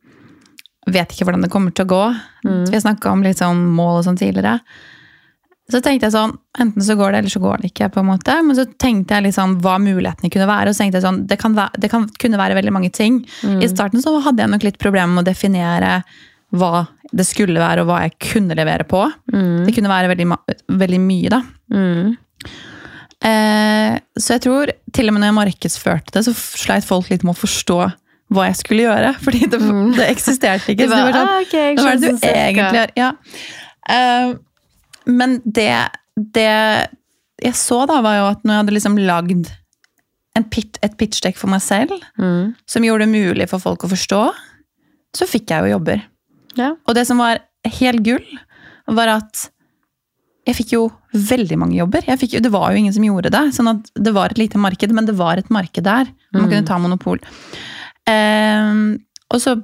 Vet 0.89 1.13
ikke 1.13 1.27
hvordan 1.27 1.45
det 1.45 1.51
kommer 1.53 1.73
til 1.75 1.85
å 1.85 1.91
gå. 1.91 2.05
Mm. 2.47 2.63
Vi 2.69 2.73
har 2.73 2.83
snakka 2.83 3.11
om 3.11 3.21
litt 3.25 3.41
sånn 3.41 3.67
mål 3.75 3.99
og 3.99 4.07
sånn 4.07 4.17
tidligere. 4.17 4.59
Så 5.71 5.79
tenkte 5.79 6.09
jeg 6.09 6.15
sånn, 6.15 6.33
Enten 6.59 6.83
så 6.83 6.97
går 6.99 7.13
det, 7.13 7.19
eller 7.21 7.31
så 7.31 7.39
går 7.39 7.61
det 7.61 7.69
ikke. 7.71 7.91
på 7.93 8.01
en 8.01 8.09
måte. 8.09 8.33
Men 8.43 8.57
så 8.57 8.65
tenkte 8.65 9.15
jeg 9.15 9.29
liksom 9.29 9.59
hva 9.63 9.77
mulighetene 9.79 10.31
kunne 10.33 10.49
være. 10.49 10.67
og 10.69 10.75
så 10.75 10.83
tenkte 10.83 10.99
jeg 10.99 11.05
sånn, 11.05 11.21
Det, 11.27 11.37
kan 11.39 11.55
være, 11.55 11.79
det 11.79 11.91
kan, 11.93 12.09
kunne 12.19 12.41
være 12.41 12.57
veldig 12.57 12.73
mange 12.73 12.91
ting. 12.91 13.21
I 13.63 13.69
starten 13.71 14.01
så 14.03 14.17
hadde 14.25 14.43
jeg 14.43 14.51
nok 14.51 14.65
litt 14.67 14.81
problemer 14.81 15.13
med 15.13 15.23
å 15.23 15.31
definere 15.31 16.01
hva 16.51 16.87
det 17.13 17.23
skulle 17.27 17.59
være, 17.59 17.83
og 17.83 17.87
hva 17.87 18.01
jeg 18.03 18.17
kunne 18.33 18.55
levere 18.55 18.83
på. 18.83 19.05
Det 19.65 19.73
kunne 19.75 19.91
være 19.91 20.11
veldig, 20.11 20.27
veldig 20.67 20.99
mye, 20.99 21.29
da. 21.31 21.41
Mm. 21.71 22.17
Eh, 23.21 23.95
så 24.17 24.35
jeg 24.35 24.41
tror 24.47 24.71
til 24.91 25.07
og 25.07 25.13
med 25.13 25.21
når 25.21 25.29
jeg 25.29 25.39
markedsførte 25.39 26.15
det, 26.15 26.23
så 26.25 26.33
sleit 26.35 26.87
folk 26.87 27.11
litt 27.11 27.23
med 27.23 27.35
å 27.35 27.41
forstå 27.41 27.79
hva 28.31 28.47
jeg 28.49 28.59
skulle 28.61 28.85
gjøre. 28.87 29.13
Fordi 29.25 29.41
det, 29.51 29.59
det 29.97 30.07
eksisterte 30.11 30.73
ikke. 30.73 30.87
Det 30.87 30.91
så 30.91 30.99
det 30.99 31.07
var 31.09 31.17
sånn, 31.19 31.33
ah, 31.33 31.41
okay, 31.45 31.75
hva 31.77 31.89
er 31.91 32.01
det 32.01 32.13
du 32.13 32.27
egentlig 32.31 32.79
gjør? 32.79 32.93
Ja. 33.01 33.11
Uh, 33.91 34.35
men 35.11 35.39
det, 35.45 35.71
det 36.37 36.49
jeg 37.41 37.57
så, 37.57 37.81
da, 37.89 37.99
var 38.05 38.19
jo 38.19 38.29
at 38.29 38.43
når 38.45 38.53
jeg 38.53 38.63
hadde 38.63 38.75
liksom 38.77 38.99
lagd 39.01 39.49
en 40.37 40.45
pit, 40.47 40.77
et 40.85 40.93
pitchdekk 40.99 41.39
for 41.39 41.51
meg 41.51 41.63
selv, 41.65 41.91
Mm. 42.21 42.53
som 42.69 42.85
gjorde 42.85 43.03
det 43.07 43.11
mulig 43.11 43.49
for 43.51 43.59
folk 43.59 43.83
å 43.83 43.89
forstå, 43.91 44.21
så 45.17 45.27
fikk 45.27 45.51
jeg 45.51 45.65
jo 45.65 45.73
jobber. 45.73 46.05
Ja. 46.55 46.69
Og 46.87 46.95
det 46.95 47.03
som 47.09 47.19
var 47.19 47.41
helt 47.79 48.03
gull, 48.05 48.23
var 48.87 49.11
at 49.17 49.49
jeg 50.47 50.57
fikk 50.57 50.71
jo 50.73 50.85
veldig 51.13 51.57
mange 51.59 51.75
jobber. 51.77 52.05
Jo, 52.07 52.39
det 52.41 52.51
var 52.53 52.71
jo 52.71 52.79
ingen 52.81 52.93
som 52.95 53.03
gjorde 53.05 53.29
det. 53.33 53.43
sånn 53.53 53.69
at 53.75 53.91
Det 53.93 54.13
var 54.15 54.31
et 54.31 54.39
lite 54.39 54.57
marked, 54.57 54.91
men 54.95 55.05
det 55.05 55.17
var 55.19 55.37
et 55.37 55.49
marked 55.53 55.83
der. 55.83 56.07
Man 56.33 56.49
kunne 56.49 56.65
ta 56.65 56.79
monopol. 56.81 57.19
Ehm, 58.09 58.85
og, 59.31 59.41
så, 59.43 59.55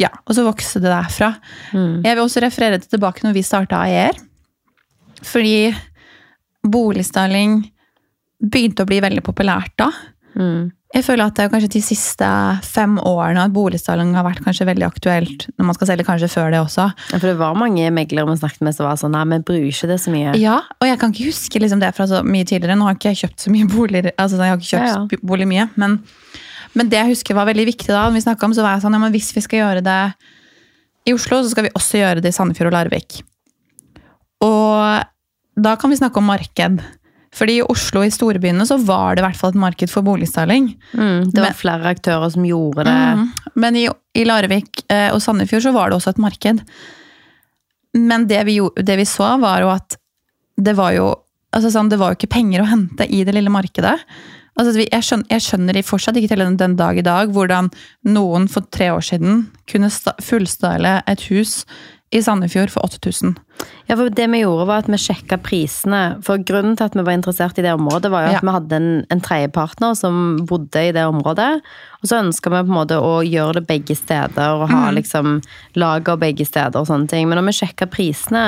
ja, 0.00 0.10
og 0.26 0.34
så 0.36 0.44
vokste 0.46 0.82
det 0.82 0.90
derfra. 0.92 1.32
Mm. 1.72 2.00
Jeg 2.06 2.14
vil 2.16 2.24
også 2.24 2.42
referere 2.44 2.80
til 2.82 2.96
tilbake 2.96 3.24
når 3.26 3.36
vi 3.38 3.44
starta 3.46 3.82
AER. 3.86 4.18
Fordi 5.26 5.74
boligstyling 6.68 7.60
begynte 8.38 8.84
å 8.84 8.88
bli 8.88 9.00
veldig 9.02 9.22
populært 9.26 9.74
da. 9.80 9.88
Mm. 10.38 10.68
Jeg 10.94 11.04
føler 11.04 11.28
at 11.28 11.36
det 11.36 11.42
er 11.44 11.50
kanskje 11.52 11.68
de 11.74 11.80
siste 11.84 12.26
fem 12.64 12.94
årene 13.04 13.42
at 13.44 13.52
boligstyling 13.52 14.14
har 14.16 14.24
vært 14.24 14.40
kanskje 14.46 14.64
veldig 14.70 14.86
aktuelt. 14.86 15.44
Når 15.60 15.66
man 15.68 15.76
skal 15.76 15.90
selge 15.90 16.06
kanskje 16.06 16.30
før 16.32 16.54
det 16.54 16.62
også. 16.62 16.86
Ja, 17.12 17.18
For 17.18 17.26
det 17.28 17.34
var 17.40 17.58
mange 17.60 17.90
meglere 17.92 18.24
vi 18.30 18.38
snakket 18.40 18.64
med 18.64 18.76
som 18.76 18.88
var 18.88 18.96
sånn 19.00 19.12
Nei, 19.12 19.26
vi 19.34 19.40
bruker 19.50 19.66
ikke 19.68 19.90
det 19.90 19.98
så 20.00 20.14
mye. 20.14 20.32
Ja, 20.40 20.62
og 20.80 20.88
jeg 20.88 21.00
kan 21.02 21.12
ikke 21.12 21.28
huske 21.28 21.60
liksom 21.60 21.82
det 21.82 21.90
fra 21.96 22.06
så 22.08 22.22
mye 22.24 22.46
tidligere. 22.48 22.78
Nå 22.80 22.88
har 22.88 22.96
ikke 22.96 23.12
jeg 23.12 23.20
kjøpt 23.26 23.44
så 23.44 23.52
mye 23.52 23.68
boliger, 23.68 24.14
altså 24.16 24.40
jeg 24.40 24.54
har 24.54 24.62
ikke 24.62 24.70
kjøpt 24.70 24.88
Ja, 24.88 25.02
ja. 25.18 25.20
bolig 25.34 25.50
mye. 25.50 25.68
Men, 25.76 25.98
men 26.76 26.90
det 26.90 26.98
jeg 27.00 27.12
husker 27.14 27.38
var 27.38 27.48
veldig 27.48 27.66
viktig 27.70 27.88
da, 27.92 28.08
vi 28.12 28.20
om, 28.20 28.54
så 28.54 28.64
var 28.64 28.76
jeg 28.76 28.84
sånn, 28.84 28.96
ja, 28.96 29.02
men 29.02 29.14
hvis 29.14 29.30
vi 29.36 29.44
skal 29.44 29.62
gjøre 29.62 29.84
det 29.86 30.00
i 31.08 31.14
Oslo, 31.16 31.40
så 31.42 31.52
skal 31.52 31.68
vi 31.68 31.74
også 31.78 32.00
gjøre 32.02 32.22
det 32.24 32.32
i 32.32 32.36
Sandefjord 32.36 32.70
og 32.70 32.76
Larvik. 32.76 33.20
Og 34.44 35.04
da 35.58 35.74
kan 35.80 35.90
vi 35.90 35.98
snakke 35.98 36.20
om 36.20 36.28
marked. 36.28 36.82
Fordi 37.34 37.58
i 37.58 37.64
Oslo, 37.64 38.02
i 38.04 38.12
storbyene, 38.12 38.64
så 38.66 38.78
var 38.80 39.14
det 39.16 39.22
i 39.22 39.26
hvert 39.26 39.38
fall 39.38 39.52
et 39.52 39.60
marked 39.60 39.92
for 39.92 40.06
boligstyling. 40.06 40.70
Mm. 40.94 41.30
Det 41.30 41.40
var 41.40 41.50
Men- 41.50 41.58
flere 41.60 41.92
aktører 41.94 42.32
som 42.32 42.44
gjorde 42.44 42.84
det. 42.88 42.96
Mm. 43.18 43.26
Men 43.54 43.76
i, 43.76 43.88
i 44.16 44.24
Larvik 44.24 44.84
eh, 44.88 45.10
og 45.12 45.20
Sandefjord 45.22 45.62
så 45.66 45.72
var 45.72 45.90
det 45.90 45.98
også 45.98 46.14
et 46.14 46.22
marked. 46.24 46.62
Men 47.94 48.26
det 48.28 48.44
vi, 48.46 48.58
det 48.60 48.96
vi 49.00 49.06
så, 49.08 49.36
var 49.40 49.60
jo 49.64 49.70
at 49.72 49.96
det 50.58 50.74
var 50.76 50.92
jo 50.96 51.14
altså 51.54 51.70
sånn, 51.72 51.88
det 51.88 51.98
var 52.00 52.12
jo 52.12 52.18
ikke 52.18 52.34
penger 52.34 52.62
å 52.62 52.68
hente 52.68 53.06
i 53.08 53.22
det 53.24 53.34
lille 53.36 53.52
markedet. 53.52 53.96
Altså, 54.58 54.74
jeg, 54.82 55.02
skjønner, 55.06 55.28
jeg 55.30 55.44
skjønner 55.44 55.76
i 55.78 55.84
fortsatt 55.86 56.16
ikke 56.18 56.32
til 56.32 56.42
den, 56.42 56.56
den 56.58 56.74
dag 56.78 56.98
i 56.98 57.04
dag 57.06 57.30
hvordan 57.34 57.70
noen 58.10 58.48
for 58.50 58.66
tre 58.74 58.88
år 58.90 59.04
siden 59.06 59.44
kunne 59.70 59.90
fullstyle 60.24 60.96
et 61.06 61.22
hus 61.30 61.60
i 62.10 62.22
Sandefjord 62.24 62.70
for 62.72 62.86
8000. 62.88 63.34
Ja, 63.90 63.94
for 63.98 64.08
det 64.08 64.24
vi 64.32 64.38
gjorde 64.40 64.64
var 64.70 64.80
at 64.80 64.88
vi 64.88 64.96
sjekka 64.96 65.36
prisene. 65.44 66.00
For 66.24 66.40
grunnen 66.40 66.72
til 66.78 66.86
at 66.88 66.94
vi 66.96 67.04
var 67.04 67.12
interessert 67.18 67.58
i 67.60 67.64
det 67.66 67.74
området, 67.76 68.08
var 68.10 68.24
jo 68.24 68.30
at 68.32 68.38
Ja. 68.38 68.40
vi 68.46 68.54
hadde 68.54 68.76
en, 68.80 68.88
en 69.12 69.20
tredjepartner 69.20 69.94
som 69.98 70.38
bodde 70.48 70.86
i 70.88 70.92
det 70.96 71.04
området. 71.04 71.60
Og 72.00 72.08
så 72.08 72.22
ønska 72.24 72.48
vi 72.54 72.62
på 72.64 72.72
en 72.72 72.78
måte 72.78 72.96
å 72.96 73.18
gjøre 73.28 73.58
det 73.60 73.66
begge 73.68 73.94
steder 73.98 74.56
og 74.56 74.70
ha 74.72 74.88
liksom 74.96 75.42
lager 75.76 76.16
begge 76.16 76.46
steder 76.48 76.80
og 76.80 76.88
sånne 76.88 77.08
ting. 77.12 77.28
Men 77.28 77.42
når 77.42 77.50
vi 77.50 77.58
sjekka 77.60 77.90
prisene, 77.92 78.46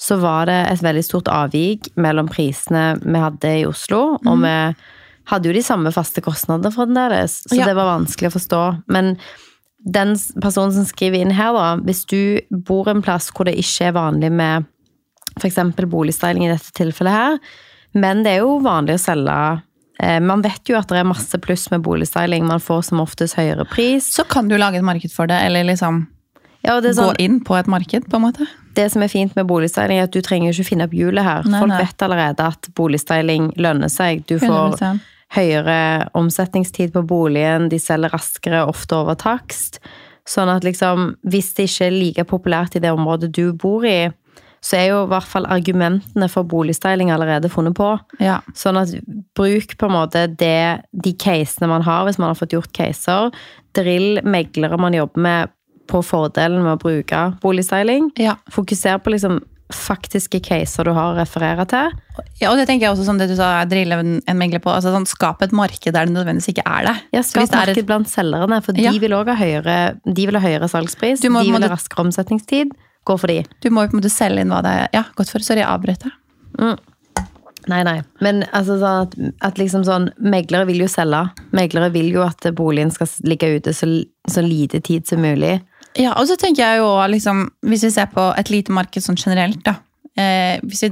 så 0.00 0.16
var 0.20 0.48
det 0.48 0.56
et 0.72 0.82
veldig 0.84 1.04
stort 1.04 1.28
avvik 1.28 1.92
mellom 2.00 2.28
prisene 2.32 2.94
vi 3.04 3.20
hadde 3.20 3.52
i 3.60 3.66
Oslo, 3.68 4.16
og 4.24 4.40
vi 4.42 4.56
hadde 5.26 5.50
jo 5.50 5.52
de 5.56 5.62
samme 5.66 5.90
faste 5.94 6.22
kostnader 6.22 6.70
fremdeles, 6.74 7.40
så 7.48 7.56
Ja. 7.58 7.66
det 7.66 7.74
var 7.76 7.98
vanskelig 7.98 8.30
å 8.30 8.36
forstå. 8.38 8.62
Men 8.88 9.16
den 9.84 10.16
personen 10.42 10.72
som 10.72 10.84
skriver 10.84 11.20
inn 11.20 11.30
her, 11.34 11.52
da, 11.52 11.76
hvis 11.82 12.04
du 12.06 12.40
bor 12.50 12.88
en 12.88 13.02
plass 13.02 13.30
hvor 13.30 13.44
det 13.46 13.56
ikke 13.58 13.88
er 13.90 13.92
vanlig 13.96 14.32
med 14.32 14.64
f.eks. 15.40 15.58
boligstyling 15.90 16.46
i 16.46 16.52
dette 16.54 16.72
tilfellet 16.74 17.12
her, 17.12 17.38
men 17.94 18.22
det 18.24 18.32
er 18.36 18.42
jo 18.44 18.58
vanlig 18.64 18.96
å 18.96 19.00
selge 19.00 19.62
eh, 20.00 20.18
Man 20.20 20.42
vet 20.42 20.68
jo 20.68 20.76
at 20.76 20.88
det 20.88 20.98
er 21.00 21.04
masse 21.08 21.38
pluss 21.40 21.70
med 21.70 21.80
boligstyling. 21.86 22.44
Man 22.46 22.60
får 22.60 22.82
som 22.90 23.00
oftest 23.00 23.36
høyere 23.38 23.64
pris. 23.68 24.04
Så 24.12 24.24
kan 24.28 24.48
du 24.48 24.56
lage 24.58 24.76
et 24.76 24.84
marked 24.84 25.12
for 25.14 25.26
det, 25.26 25.38
eller 25.46 25.64
liksom 25.64 26.06
Ja, 26.66 26.80
det, 26.80 26.96
sånn, 26.96 27.14
gå 27.14 27.20
inn 27.22 27.38
på 27.46 27.56
et 27.56 27.66
marked, 27.70 28.08
på 28.10 28.16
en 28.18 28.22
måte. 28.26 28.46
det 28.74 28.90
som 28.92 29.00
er 29.02 29.08
fint 29.08 29.34
med 29.36 29.46
boligstyling, 29.46 29.98
er 30.00 30.04
at 30.04 30.12
du 30.12 30.20
trenger 30.20 30.52
ikke 30.52 30.66
finne 30.68 30.84
opp 30.84 30.92
hjulet 30.92 31.24
her. 31.24 31.42
Nei, 31.48 31.60
Folk 31.62 31.70
nei. 31.72 31.78
vet 31.84 32.02
allerede 32.04 32.40
at 32.44 32.68
boligstyling 32.74 33.52
lønner 33.56 33.88
seg. 33.88 34.26
Du 34.26 34.38
får 34.38 34.76
100%. 34.76 35.00
Høyere 35.34 36.08
omsetningstid 36.16 36.92
på 36.94 37.02
boligen, 37.06 37.70
de 37.72 37.80
selger 37.82 38.14
raskere, 38.14 38.66
ofte 38.68 38.98
over 38.98 39.18
takst. 39.18 39.80
Sånn 40.26 40.50
at 40.50 40.66
liksom, 40.66 41.14
hvis 41.26 41.52
det 41.56 41.68
ikke 41.68 41.86
er 41.86 41.96
like 41.96 42.26
populært 42.30 42.78
i 42.78 42.82
det 42.82 42.92
området 42.94 43.32
du 43.34 43.50
bor 43.54 43.86
i, 43.86 44.08
så 44.66 44.78
er 44.78 44.86
jo 44.88 45.02
i 45.04 45.10
hvert 45.10 45.28
fall 45.28 45.46
argumentene 45.52 46.26
for 46.32 46.46
boligstyling 46.48 47.12
allerede 47.14 47.50
funnet 47.52 47.76
på. 47.78 47.92
Ja. 48.22 48.40
Sånn 48.58 48.78
at 48.80 48.94
bruk 49.38 49.76
på 49.78 49.88
en 49.88 49.94
måte 49.94 50.24
det, 50.40 50.82
de 50.90 51.12
casene 51.22 51.70
man 51.70 51.84
har, 51.86 52.06
hvis 52.06 52.18
man 52.18 52.32
har 52.32 52.38
fått 52.38 52.56
gjort 52.56 52.72
caser. 52.74 53.30
Drill 53.78 54.22
meglere 54.26 54.78
man 54.80 54.96
jobber 54.96 55.22
med 55.22 55.52
på 55.86 56.00
fordelen 56.02 56.64
med 56.64 56.74
å 56.74 56.82
bruke 56.82 57.20
boligstyling. 57.44 58.10
ja. 58.18 58.34
Fokuser 58.50 58.98
på 58.98 59.14
liksom 59.14 59.38
faktiske 59.72 60.38
caser 60.46 60.84
du 60.86 60.92
har 60.94 61.12
å 61.12 61.16
referere 61.18 61.64
til. 61.66 61.90
Ja, 62.40 62.50
og 62.52 62.56
det 62.60 62.66
tenker 62.68 62.86
jeg 62.86 62.94
også 62.94 63.04
som 63.08 63.18
det 63.18 63.26
du 63.28 63.34
sa, 63.36 63.64
drille 63.66 63.98
en, 63.98 64.12
en 64.26 64.38
megler 64.38 64.60
på. 64.62 64.70
altså 64.70 64.92
sånn, 64.94 65.06
Skap 65.10 65.42
et 65.42 65.52
marked 65.56 65.92
der 65.92 66.06
det 66.06 66.14
nødvendigvis 66.14 66.52
ikke 66.54 66.66
er 66.66 66.86
det. 66.86 66.96
Ja, 67.16 67.22
Skap 67.26 67.42
et- 67.48 67.56
marked 67.58 67.86
blant 67.86 68.08
selgerne, 68.08 68.62
for 68.62 68.72
Ja. 68.78 68.92
de 68.92 68.98
vil 69.02 69.10
også 69.16 69.34
ha 69.34 69.44
høyere, 69.44 69.76
de 70.06 70.26
vil 70.26 70.38
ha 70.38 70.44
høyere 70.46 70.68
salgspris. 70.70 71.24
Må- 71.30 71.42
de 71.44 71.52
vil 71.52 71.62
ha 71.66 71.72
raskere 71.74 72.04
omsetningstid. 72.06 72.70
Gå 73.06 73.18
for 73.18 73.26
de. 73.28 73.44
Du 73.60 73.70
må 73.70 73.82
jo 73.84 73.88
på 73.88 73.98
en 73.98 74.00
måte 74.02 74.10
selge 74.10 74.40
inn 74.40 74.48
hva 74.50 74.62
det 74.62 74.70
er. 74.74 74.88
Ja, 74.92 75.02
godt 75.16 75.30
for, 75.30 75.38
sorry, 75.40 75.60
jeg 75.62 75.68
avbrøt 75.70 76.02
deg. 76.06 76.78
Nei, 77.68 77.82
nei. 77.82 78.00
Men 78.22 78.44
altså 78.54 78.76
sånn 78.78 79.02
at, 79.02 79.14
at 79.42 79.56
liksom 79.58 79.82
sånn 79.86 80.04
Meglere 80.22 80.68
vil 80.68 80.84
jo 80.84 80.86
selge. 80.86 81.24
Meglere 81.56 81.90
vil 81.90 82.12
jo 82.14 82.22
at 82.22 82.46
boligen 82.54 82.92
skal 82.94 83.08
ligge 83.26 83.48
ute 83.58 83.72
så, 83.74 83.88
så 84.30 84.44
lite 84.46 84.78
tid 84.86 85.06
som 85.08 85.18
mulig. 85.24 85.56
Ja, 85.96 86.12
og 86.20 86.28
så 86.28 86.36
tenker 86.36 86.62
jeg 86.62 86.82
jo 86.82 86.88
liksom, 87.08 87.46
hvis 87.64 87.86
vi 87.86 87.92
ser 87.94 88.10
på 88.12 88.28
et 88.36 88.50
lite 88.52 88.74
marked 88.74 89.04
sånn 89.04 89.16
generelt, 89.16 89.62
da. 89.64 89.78
Eh, 90.16 90.60
hvis 90.64 90.84
vi 90.86 90.90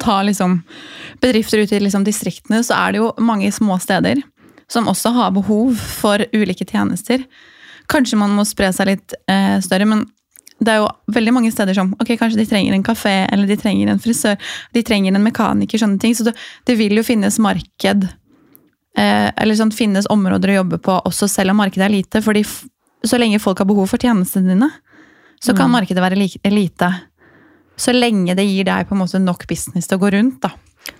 tar 0.00 0.24
liksom 0.24 0.58
bedrifter 1.20 1.58
ut 1.58 1.72
i 1.72 1.80
liksom 1.80 2.04
distriktene, 2.04 2.62
så 2.64 2.76
er 2.76 2.92
det 2.92 3.02
jo 3.02 3.10
mange 3.24 3.50
små 3.52 3.78
steder 3.80 4.20
som 4.70 4.88
også 4.88 5.12
har 5.12 5.34
behov 5.36 5.76
for 5.76 6.24
ulike 6.32 6.66
tjenester. 6.68 7.24
Kanskje 7.92 8.18
man 8.20 8.32
må 8.36 8.46
spre 8.48 8.70
seg 8.72 8.88
litt 8.92 9.16
eh, 9.28 9.58
større, 9.64 9.88
men 9.88 10.06
det 10.64 10.72
er 10.72 10.80
jo 10.80 10.90
veldig 11.12 11.34
mange 11.34 11.52
steder 11.52 11.76
som 11.76 11.92
ok, 11.98 12.14
kanskje 12.20 12.40
de 12.40 12.48
trenger 12.48 12.76
en 12.76 12.86
kafé, 12.86 13.24
eller 13.32 13.48
de 13.50 13.58
trenger 13.60 13.90
en 13.92 14.00
frisør, 14.00 14.38
de 14.72 14.84
trenger 14.86 15.14
en 15.14 15.24
mekaniker, 15.24 15.80
sånne 15.80 16.00
ting. 16.00 16.14
Så 16.16 16.28
det, 16.28 16.36
det 16.68 16.78
vil 16.80 16.96
jo 16.96 17.04
finnes 17.04 17.40
marked, 17.42 18.06
eh, 18.96 19.28
eller 19.28 19.58
sånn 19.58 19.74
finnes 19.74 20.08
områder 20.12 20.54
å 20.54 20.60
jobbe 20.62 20.80
på 20.84 21.00
også 21.10 21.28
selv 21.28 21.52
om 21.52 21.60
markedet 21.60 21.88
er 21.88 21.96
lite. 21.98 22.24
fordi 22.24 22.44
så 23.08 23.18
lenge 23.20 23.40
folk 23.42 23.58
har 23.58 23.68
behov 23.68 23.88
for 23.90 23.98
tjenestene 24.00 24.54
dine, 24.54 24.70
så 25.44 25.52
kan 25.56 25.70
markedet 25.70 26.00
være 26.02 26.16
li- 26.16 26.40
lite. 26.50 26.88
Så 27.76 27.92
lenge 27.92 28.34
det 28.36 28.46
gir 28.46 28.64
deg 28.64 28.86
på 28.88 28.94
en 28.94 29.02
måte 29.02 29.18
nok 29.20 29.46
business 29.50 29.86
til 29.90 29.98
å 29.98 30.00
gå 30.04 30.12
rundt, 30.14 30.40
da. 30.40 30.50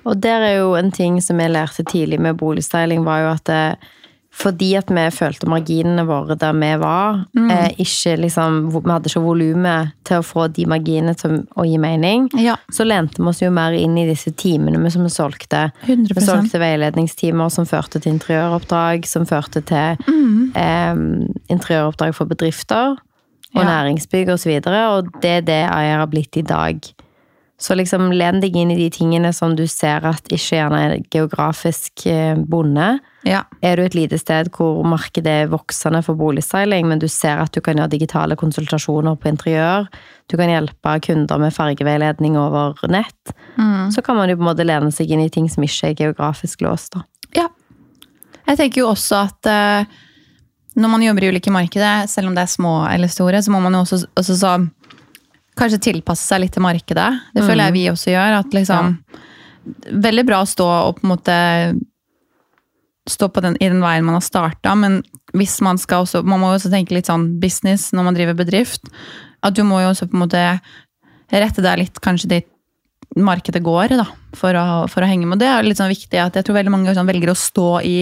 Og 0.05 0.21
der 0.21 0.41
er 0.43 0.55
jo 0.59 0.75
en 0.77 0.91
ting 0.93 1.21
som 1.23 1.39
jeg 1.41 1.53
lærte 1.53 1.85
tidlig 1.85 2.19
med 2.21 2.37
boligstyling, 2.41 3.05
var 3.05 3.21
jo 3.23 3.31
at 3.35 3.45
det, 3.45 3.79
fordi 4.35 4.73
at 4.79 4.91
vi 4.91 5.05
følte 5.15 5.47
marginene 5.51 6.03
våre 6.09 6.35
der 6.39 6.57
vi 6.59 6.71
var, 6.81 7.21
eh, 7.39 7.71
ikke 7.79 8.17
liksom, 8.25 8.73
Vi 8.73 8.91
hadde 8.91 9.09
ikke 9.09 9.23
volumet 9.23 9.93
til 10.05 10.19
å 10.19 10.27
få 10.27 10.49
de 10.53 10.67
marginene 10.67 11.15
til 11.15 11.47
å 11.57 11.65
gi 11.65 11.79
mening. 11.79 12.29
Ja. 12.43 12.57
Så 12.71 12.85
lente 12.85 13.23
vi 13.23 13.29
oss 13.31 13.41
jo 13.43 13.51
mer 13.51 13.73
inn 13.73 13.97
i 13.97 14.07
disse 14.09 14.33
timene 14.33 14.91
som 14.91 15.03
vi 15.07 15.09
solgte. 15.11 15.71
100%. 15.87 16.15
Vi 16.15 16.27
solgte 16.27 16.59
veiledningstimer 16.59 17.49
som 17.49 17.65
førte 17.65 18.01
til 18.01 18.13
interiøroppdrag, 18.17 19.07
som 19.07 19.25
førte 19.25 19.63
til 19.63 19.97
eh, 20.55 20.95
interiøroppdrag 21.49 22.15
for 22.15 22.27
bedrifter 22.27 22.97
og 23.55 23.63
Ja. 23.63 23.69
næringsbygg 23.71 24.29
osv. 24.35 24.51
Og, 24.59 24.63
så 24.65 24.99
og 24.99 25.23
det 25.23 25.31
er 25.31 25.41
det 25.41 25.63
Ayer 25.71 25.99
har 25.99 26.07
blitt 26.07 26.37
i 26.37 26.43
dag. 26.43 26.81
Så 27.61 27.77
liksom 27.79 28.09
len 28.13 28.41
deg 28.43 28.57
inn 28.59 28.73
i 28.75 28.77
de 28.79 28.89
tingene 28.91 29.31
som 29.33 29.53
du 29.57 29.63
ser 29.71 30.03
at 30.09 30.27
ikke 30.27 30.57
gjerne 30.57 30.81
er 30.83 30.95
geografisk 31.15 32.03
eh, 32.11 32.35
bonde. 32.35 32.97
Ja. 33.25 33.45
Er 33.63 33.79
du 33.79 33.85
et 33.85 33.95
lite 33.95 34.19
sted 34.19 34.51
hvor 34.57 34.83
markedet 34.89 35.37
er 35.45 35.53
voksende 35.53 36.03
for 36.05 36.19
boligstyling, 36.19 36.89
men 36.91 37.01
du 37.01 37.07
ser 37.09 37.41
at 37.45 37.55
du 37.55 37.63
kan 37.65 37.79
gjøre 37.79 37.95
digitale 37.95 38.37
konsultasjoner 38.41 39.17
på 39.17 39.31
interiør, 39.31 39.87
du 40.27 40.37
kan 40.41 40.51
hjelpe 40.51 40.97
kunder 41.07 41.41
med 41.41 41.55
fargeveiledning 41.55 42.37
over 42.41 42.75
nett, 42.91 43.35
så 43.95 44.03
kan 44.03 44.19
man 44.19 44.33
jo 44.33 44.39
på 44.39 44.45
en 44.45 44.51
måte 44.51 44.67
lene 44.67 44.91
seg 44.93 45.13
inn 45.15 45.23
i 45.23 45.31
ting 45.33 45.47
som 45.53 45.65
ikke 45.65 45.93
er 45.93 45.99
geografisk 46.01 46.65
låst. 46.67 46.97
da. 46.97 47.05
Ja. 47.39 47.49
Jeg 48.49 48.61
tenker 48.61 48.83
jo 48.83 48.91
også 48.91 49.23
at 49.25 49.49
uh, 49.49 50.01
når 50.75 50.91
man 50.91 51.05
jobber 51.05 51.25
i 51.25 51.31
ulike 51.33 51.53
markeder, 51.55 52.09
selv 52.11 52.29
om 52.29 52.37
det 52.37 52.45
er 52.45 52.51
små 52.51 52.75
eller 52.91 53.11
store, 53.13 53.41
så 53.43 53.53
må 53.55 53.61
man 53.65 53.77
jo 53.77 53.85
også, 53.85 54.01
også 54.19 54.37
så, 54.41 54.55
kanskje 55.59 55.83
tilpasse 55.91 56.27
seg 56.27 56.43
litt 56.45 56.55
til 56.57 56.65
markedet. 56.65 57.09
Det 57.35 57.45
føler 57.45 57.69
jeg 57.69 57.77
vi 57.77 57.85
også 57.93 58.11
gjør. 58.15 58.39
at 58.41 58.55
liksom, 58.57 58.97
Veldig 60.05 60.25
bra 60.29 60.43
å 60.45 60.49
stå 60.49 60.65
og 60.69 60.99
på 60.99 61.07
en 61.07 61.13
måte 61.15 61.37
stå 63.09 63.29
på 63.29 63.41
den, 63.45 63.57
i 63.61 63.69
den 63.69 63.83
veien 63.85 64.05
man 64.05 64.17
har 64.17 64.25
starta, 64.25 64.73
men 64.77 65.03
hvis 65.37 65.59
man 65.65 65.77
skal 65.81 66.05
også 66.05 66.23
Man 66.25 66.41
må 66.41 66.53
jo 66.53 66.59
også 66.59 66.71
tenke 66.73 66.95
litt 66.95 67.09
sånn 67.11 67.39
business 67.41 67.91
når 67.93 68.05
man 68.07 68.17
driver 68.17 68.37
bedrift. 68.39 68.89
At 69.45 69.57
du 69.57 69.63
må 69.67 69.81
jo 69.83 69.91
også 69.93 70.07
på 70.09 70.17
en 70.17 70.23
måte 70.25 70.43
rette 71.35 71.65
deg 71.65 71.79
litt 71.83 72.01
kanskje 72.01 72.29
dit 72.31 72.51
markedet 73.17 73.61
går, 73.63 73.93
da, 74.01 74.07
for 74.35 74.57
å, 74.59 74.65
for 74.91 75.05
å 75.05 75.07
henge 75.07 75.27
med. 75.29 75.39
Det 75.39 75.47
er 75.47 75.63
litt 75.67 75.79
sånn 75.79 75.93
viktig 75.93 76.19
at 76.19 76.35
jeg 76.35 76.47
tror 76.47 76.57
veldig 76.59 76.73
mange 76.73 76.95
sånn, 76.97 77.07
velger 77.07 77.31
å 77.31 77.37
stå 77.39 77.69
i, 77.87 77.99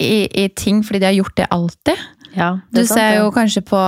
i, 0.00 0.14
i 0.44 0.46
ting 0.56 0.80
fordi 0.86 1.02
de 1.02 1.08
har 1.10 1.16
gjort 1.18 1.36
det 1.36 1.48
alltid. 1.52 2.04
Ja, 2.36 2.52
Du 2.70 2.78
det 2.78 2.84
du 2.84 2.86
sant, 2.86 2.96
ser 3.00 3.10
det. 3.10 3.18
jo 3.20 3.32
kanskje 3.34 3.62
på 3.66 3.80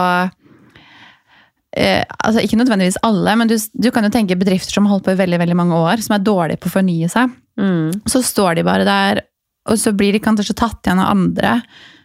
eh, 1.77 2.03
altså 2.19 2.43
Ikke 2.45 2.59
nødvendigvis 2.61 3.01
alle, 3.07 3.37
men 3.37 3.51
du, 3.51 3.57
du 3.57 3.91
kan 3.95 4.05
jo 4.07 4.13
tenke 4.13 4.39
bedrifter 4.39 4.77
som 4.77 4.87
har 4.89 4.97
holdt 4.97 5.09
på 5.09 5.15
i 5.17 5.21
veldig 5.21 5.41
veldig 5.43 5.59
mange 5.59 5.79
år, 5.79 6.03
som 6.05 6.17
er 6.17 6.27
dårlige 6.27 6.63
på 6.63 6.71
å 6.71 6.77
fornye 6.77 7.09
seg. 7.13 7.33
Mm. 7.61 8.03
Så 8.09 8.23
står 8.25 8.59
de 8.59 8.67
bare 8.67 8.87
der, 8.89 9.25
og 9.71 9.79
så 9.79 9.93
blir 9.97 10.15
de 10.15 10.23
kanskje 10.23 10.57
tatt 10.59 10.87
igjen 10.87 11.03
av 11.03 11.13
andre 11.15 11.59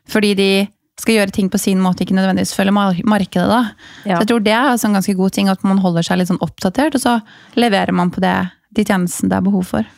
fordi 0.07 0.33
de 0.39 0.51
skal 0.97 1.17
gjøre 1.17 1.33
ting 1.35 1.49
på 1.51 1.59
sin 1.61 1.81
måte, 1.83 2.05
ikke 2.05 2.15
nødvendigvis 2.17 2.55
følge 2.57 2.73
markedet. 2.73 3.47
da. 3.51 3.59
Ja. 4.07 4.15
Så 4.15 4.23
jeg 4.23 4.29
tror 4.31 4.45
det 4.45 4.53
er 4.55 4.69
altså 4.71 4.87
en 4.89 4.97
ganske 4.97 5.13
god 5.19 5.35
ting, 5.35 5.49
at 5.51 5.65
man 5.67 5.81
holder 5.83 6.05
seg 6.05 6.17
litt 6.17 6.31
sånn 6.31 6.41
oppdatert, 6.41 6.95
og 6.97 7.03
så 7.03 7.17
leverer 7.59 7.93
man 7.93 8.09
på 8.13 8.23
det, 8.23 8.33
de 8.73 8.85
tjenestene 8.87 9.29
det 9.29 9.37
er 9.37 9.45
behov 9.45 9.67
for. 9.75 9.91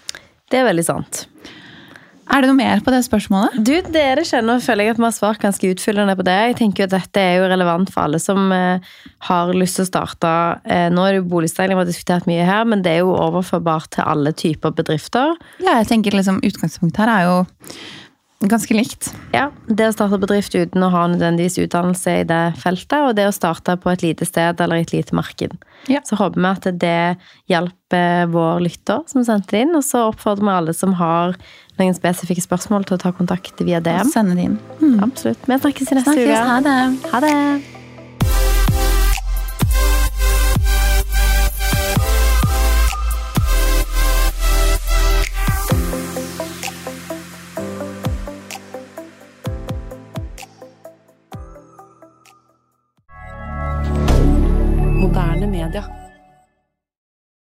Det 0.51 0.59
er 0.59 0.67
veldig 0.67 0.85
sant. 0.87 1.23
Er 2.29 2.43
det 2.43 2.49
noe 2.51 2.59
mer 2.59 2.81
på 2.85 2.91
det 2.93 3.01
spørsmålet? 3.07 3.57
Du, 3.65 3.73
Dere 3.89 4.21
skjønner. 4.27 4.61
Føler 4.61 4.85
jeg 4.85 4.93
at 4.93 4.99
vi 5.01 5.05
har 5.07 5.15
svart 5.15 5.41
ganske 5.41 5.71
utfyllende 5.73 6.13
på 6.19 6.25
det. 6.27 6.35
Jeg 6.51 6.57
tenker 6.59 6.83
jo 6.83 6.89
at 6.89 6.93
Dette 6.93 7.23
er 7.23 7.39
jo 7.39 7.47
relevant 7.49 7.89
for 7.89 8.05
alle 8.05 8.19
som 8.21 8.51
eh, 8.53 8.91
har 9.25 9.53
lyst 9.57 9.79
til 9.79 9.87
å 9.87 9.89
starte 9.89 10.33
eh, 10.69 10.87
Nå 10.93 11.05
er 11.05 11.15
det 11.15 11.21
jo 11.23 11.29
boligstyling 11.31 11.73
vi 11.73 11.83
har 11.83 11.89
diskutert 11.89 12.29
mye 12.29 12.45
her, 12.45 12.67
men 12.69 12.85
det 12.85 12.93
er 12.95 13.01
jo 13.01 13.15
overførbart 13.17 13.89
til 13.97 14.05
alle 14.05 14.35
typer 14.37 14.75
bedrifter. 14.77 15.33
Ja, 15.63 15.79
jeg 15.79 15.89
tenker 15.89 16.17
liksom 16.19 16.41
Utgangspunktet 16.45 17.01
her 17.01 17.13
er 17.15 17.25
jo 17.27 17.39
ganske 18.47 18.73
likt. 18.73 19.09
Ja, 19.35 19.49
Det 19.67 19.89
å 19.89 19.93
starte 19.93 20.19
bedrift 20.21 20.55
uten 20.55 20.83
å 20.85 20.89
ha 20.93 21.05
nødvendigvis 21.11 21.59
utdannelse 21.59 22.19
i 22.21 22.27
det 22.27 22.55
feltet, 22.61 22.99
og 23.03 23.15
det 23.17 23.27
å 23.27 23.33
starte 23.35 23.75
på 23.77 23.91
et 23.91 24.05
lite 24.05 24.27
sted 24.27 24.61
eller 24.61 24.79
i 24.79 24.85
et 24.87 24.93
lite 24.93 25.15
marked. 25.17 25.57
Ja. 25.91 25.99
Så 26.07 26.15
håper 26.19 26.39
vi 26.39 26.47
at 26.47 26.69
det 26.79 27.17
hjelper 27.51 28.29
vår 28.31 28.63
lytter 28.63 29.03
som 29.11 29.25
sendte 29.27 29.59
inn, 29.59 29.75
og 29.75 29.83
så 29.83 30.07
oppfordrer 30.13 30.47
vi 30.47 30.55
alle 30.55 30.77
som 30.77 30.95
har 30.99 31.35
noen 31.79 31.95
spesifikke 31.95 32.43
spørsmål 32.43 32.87
til 32.87 32.97
å 32.97 33.01
ta 33.03 33.11
kontakt 33.15 33.59
via 33.59 33.83
DM. 33.83 34.07
Sende 34.11 34.39
det 34.39 34.47
inn. 34.47 35.03
Absolutt. 35.03 35.43
Vi 35.47 35.59
snakkes 35.59 35.91
i 35.91 35.99
neste 35.99 36.15
uke. 36.15 36.39
Ha 36.53 36.61
det. 36.63 36.79
Ha 37.11 37.25
det! 37.27 37.78
Canada. 55.71 55.98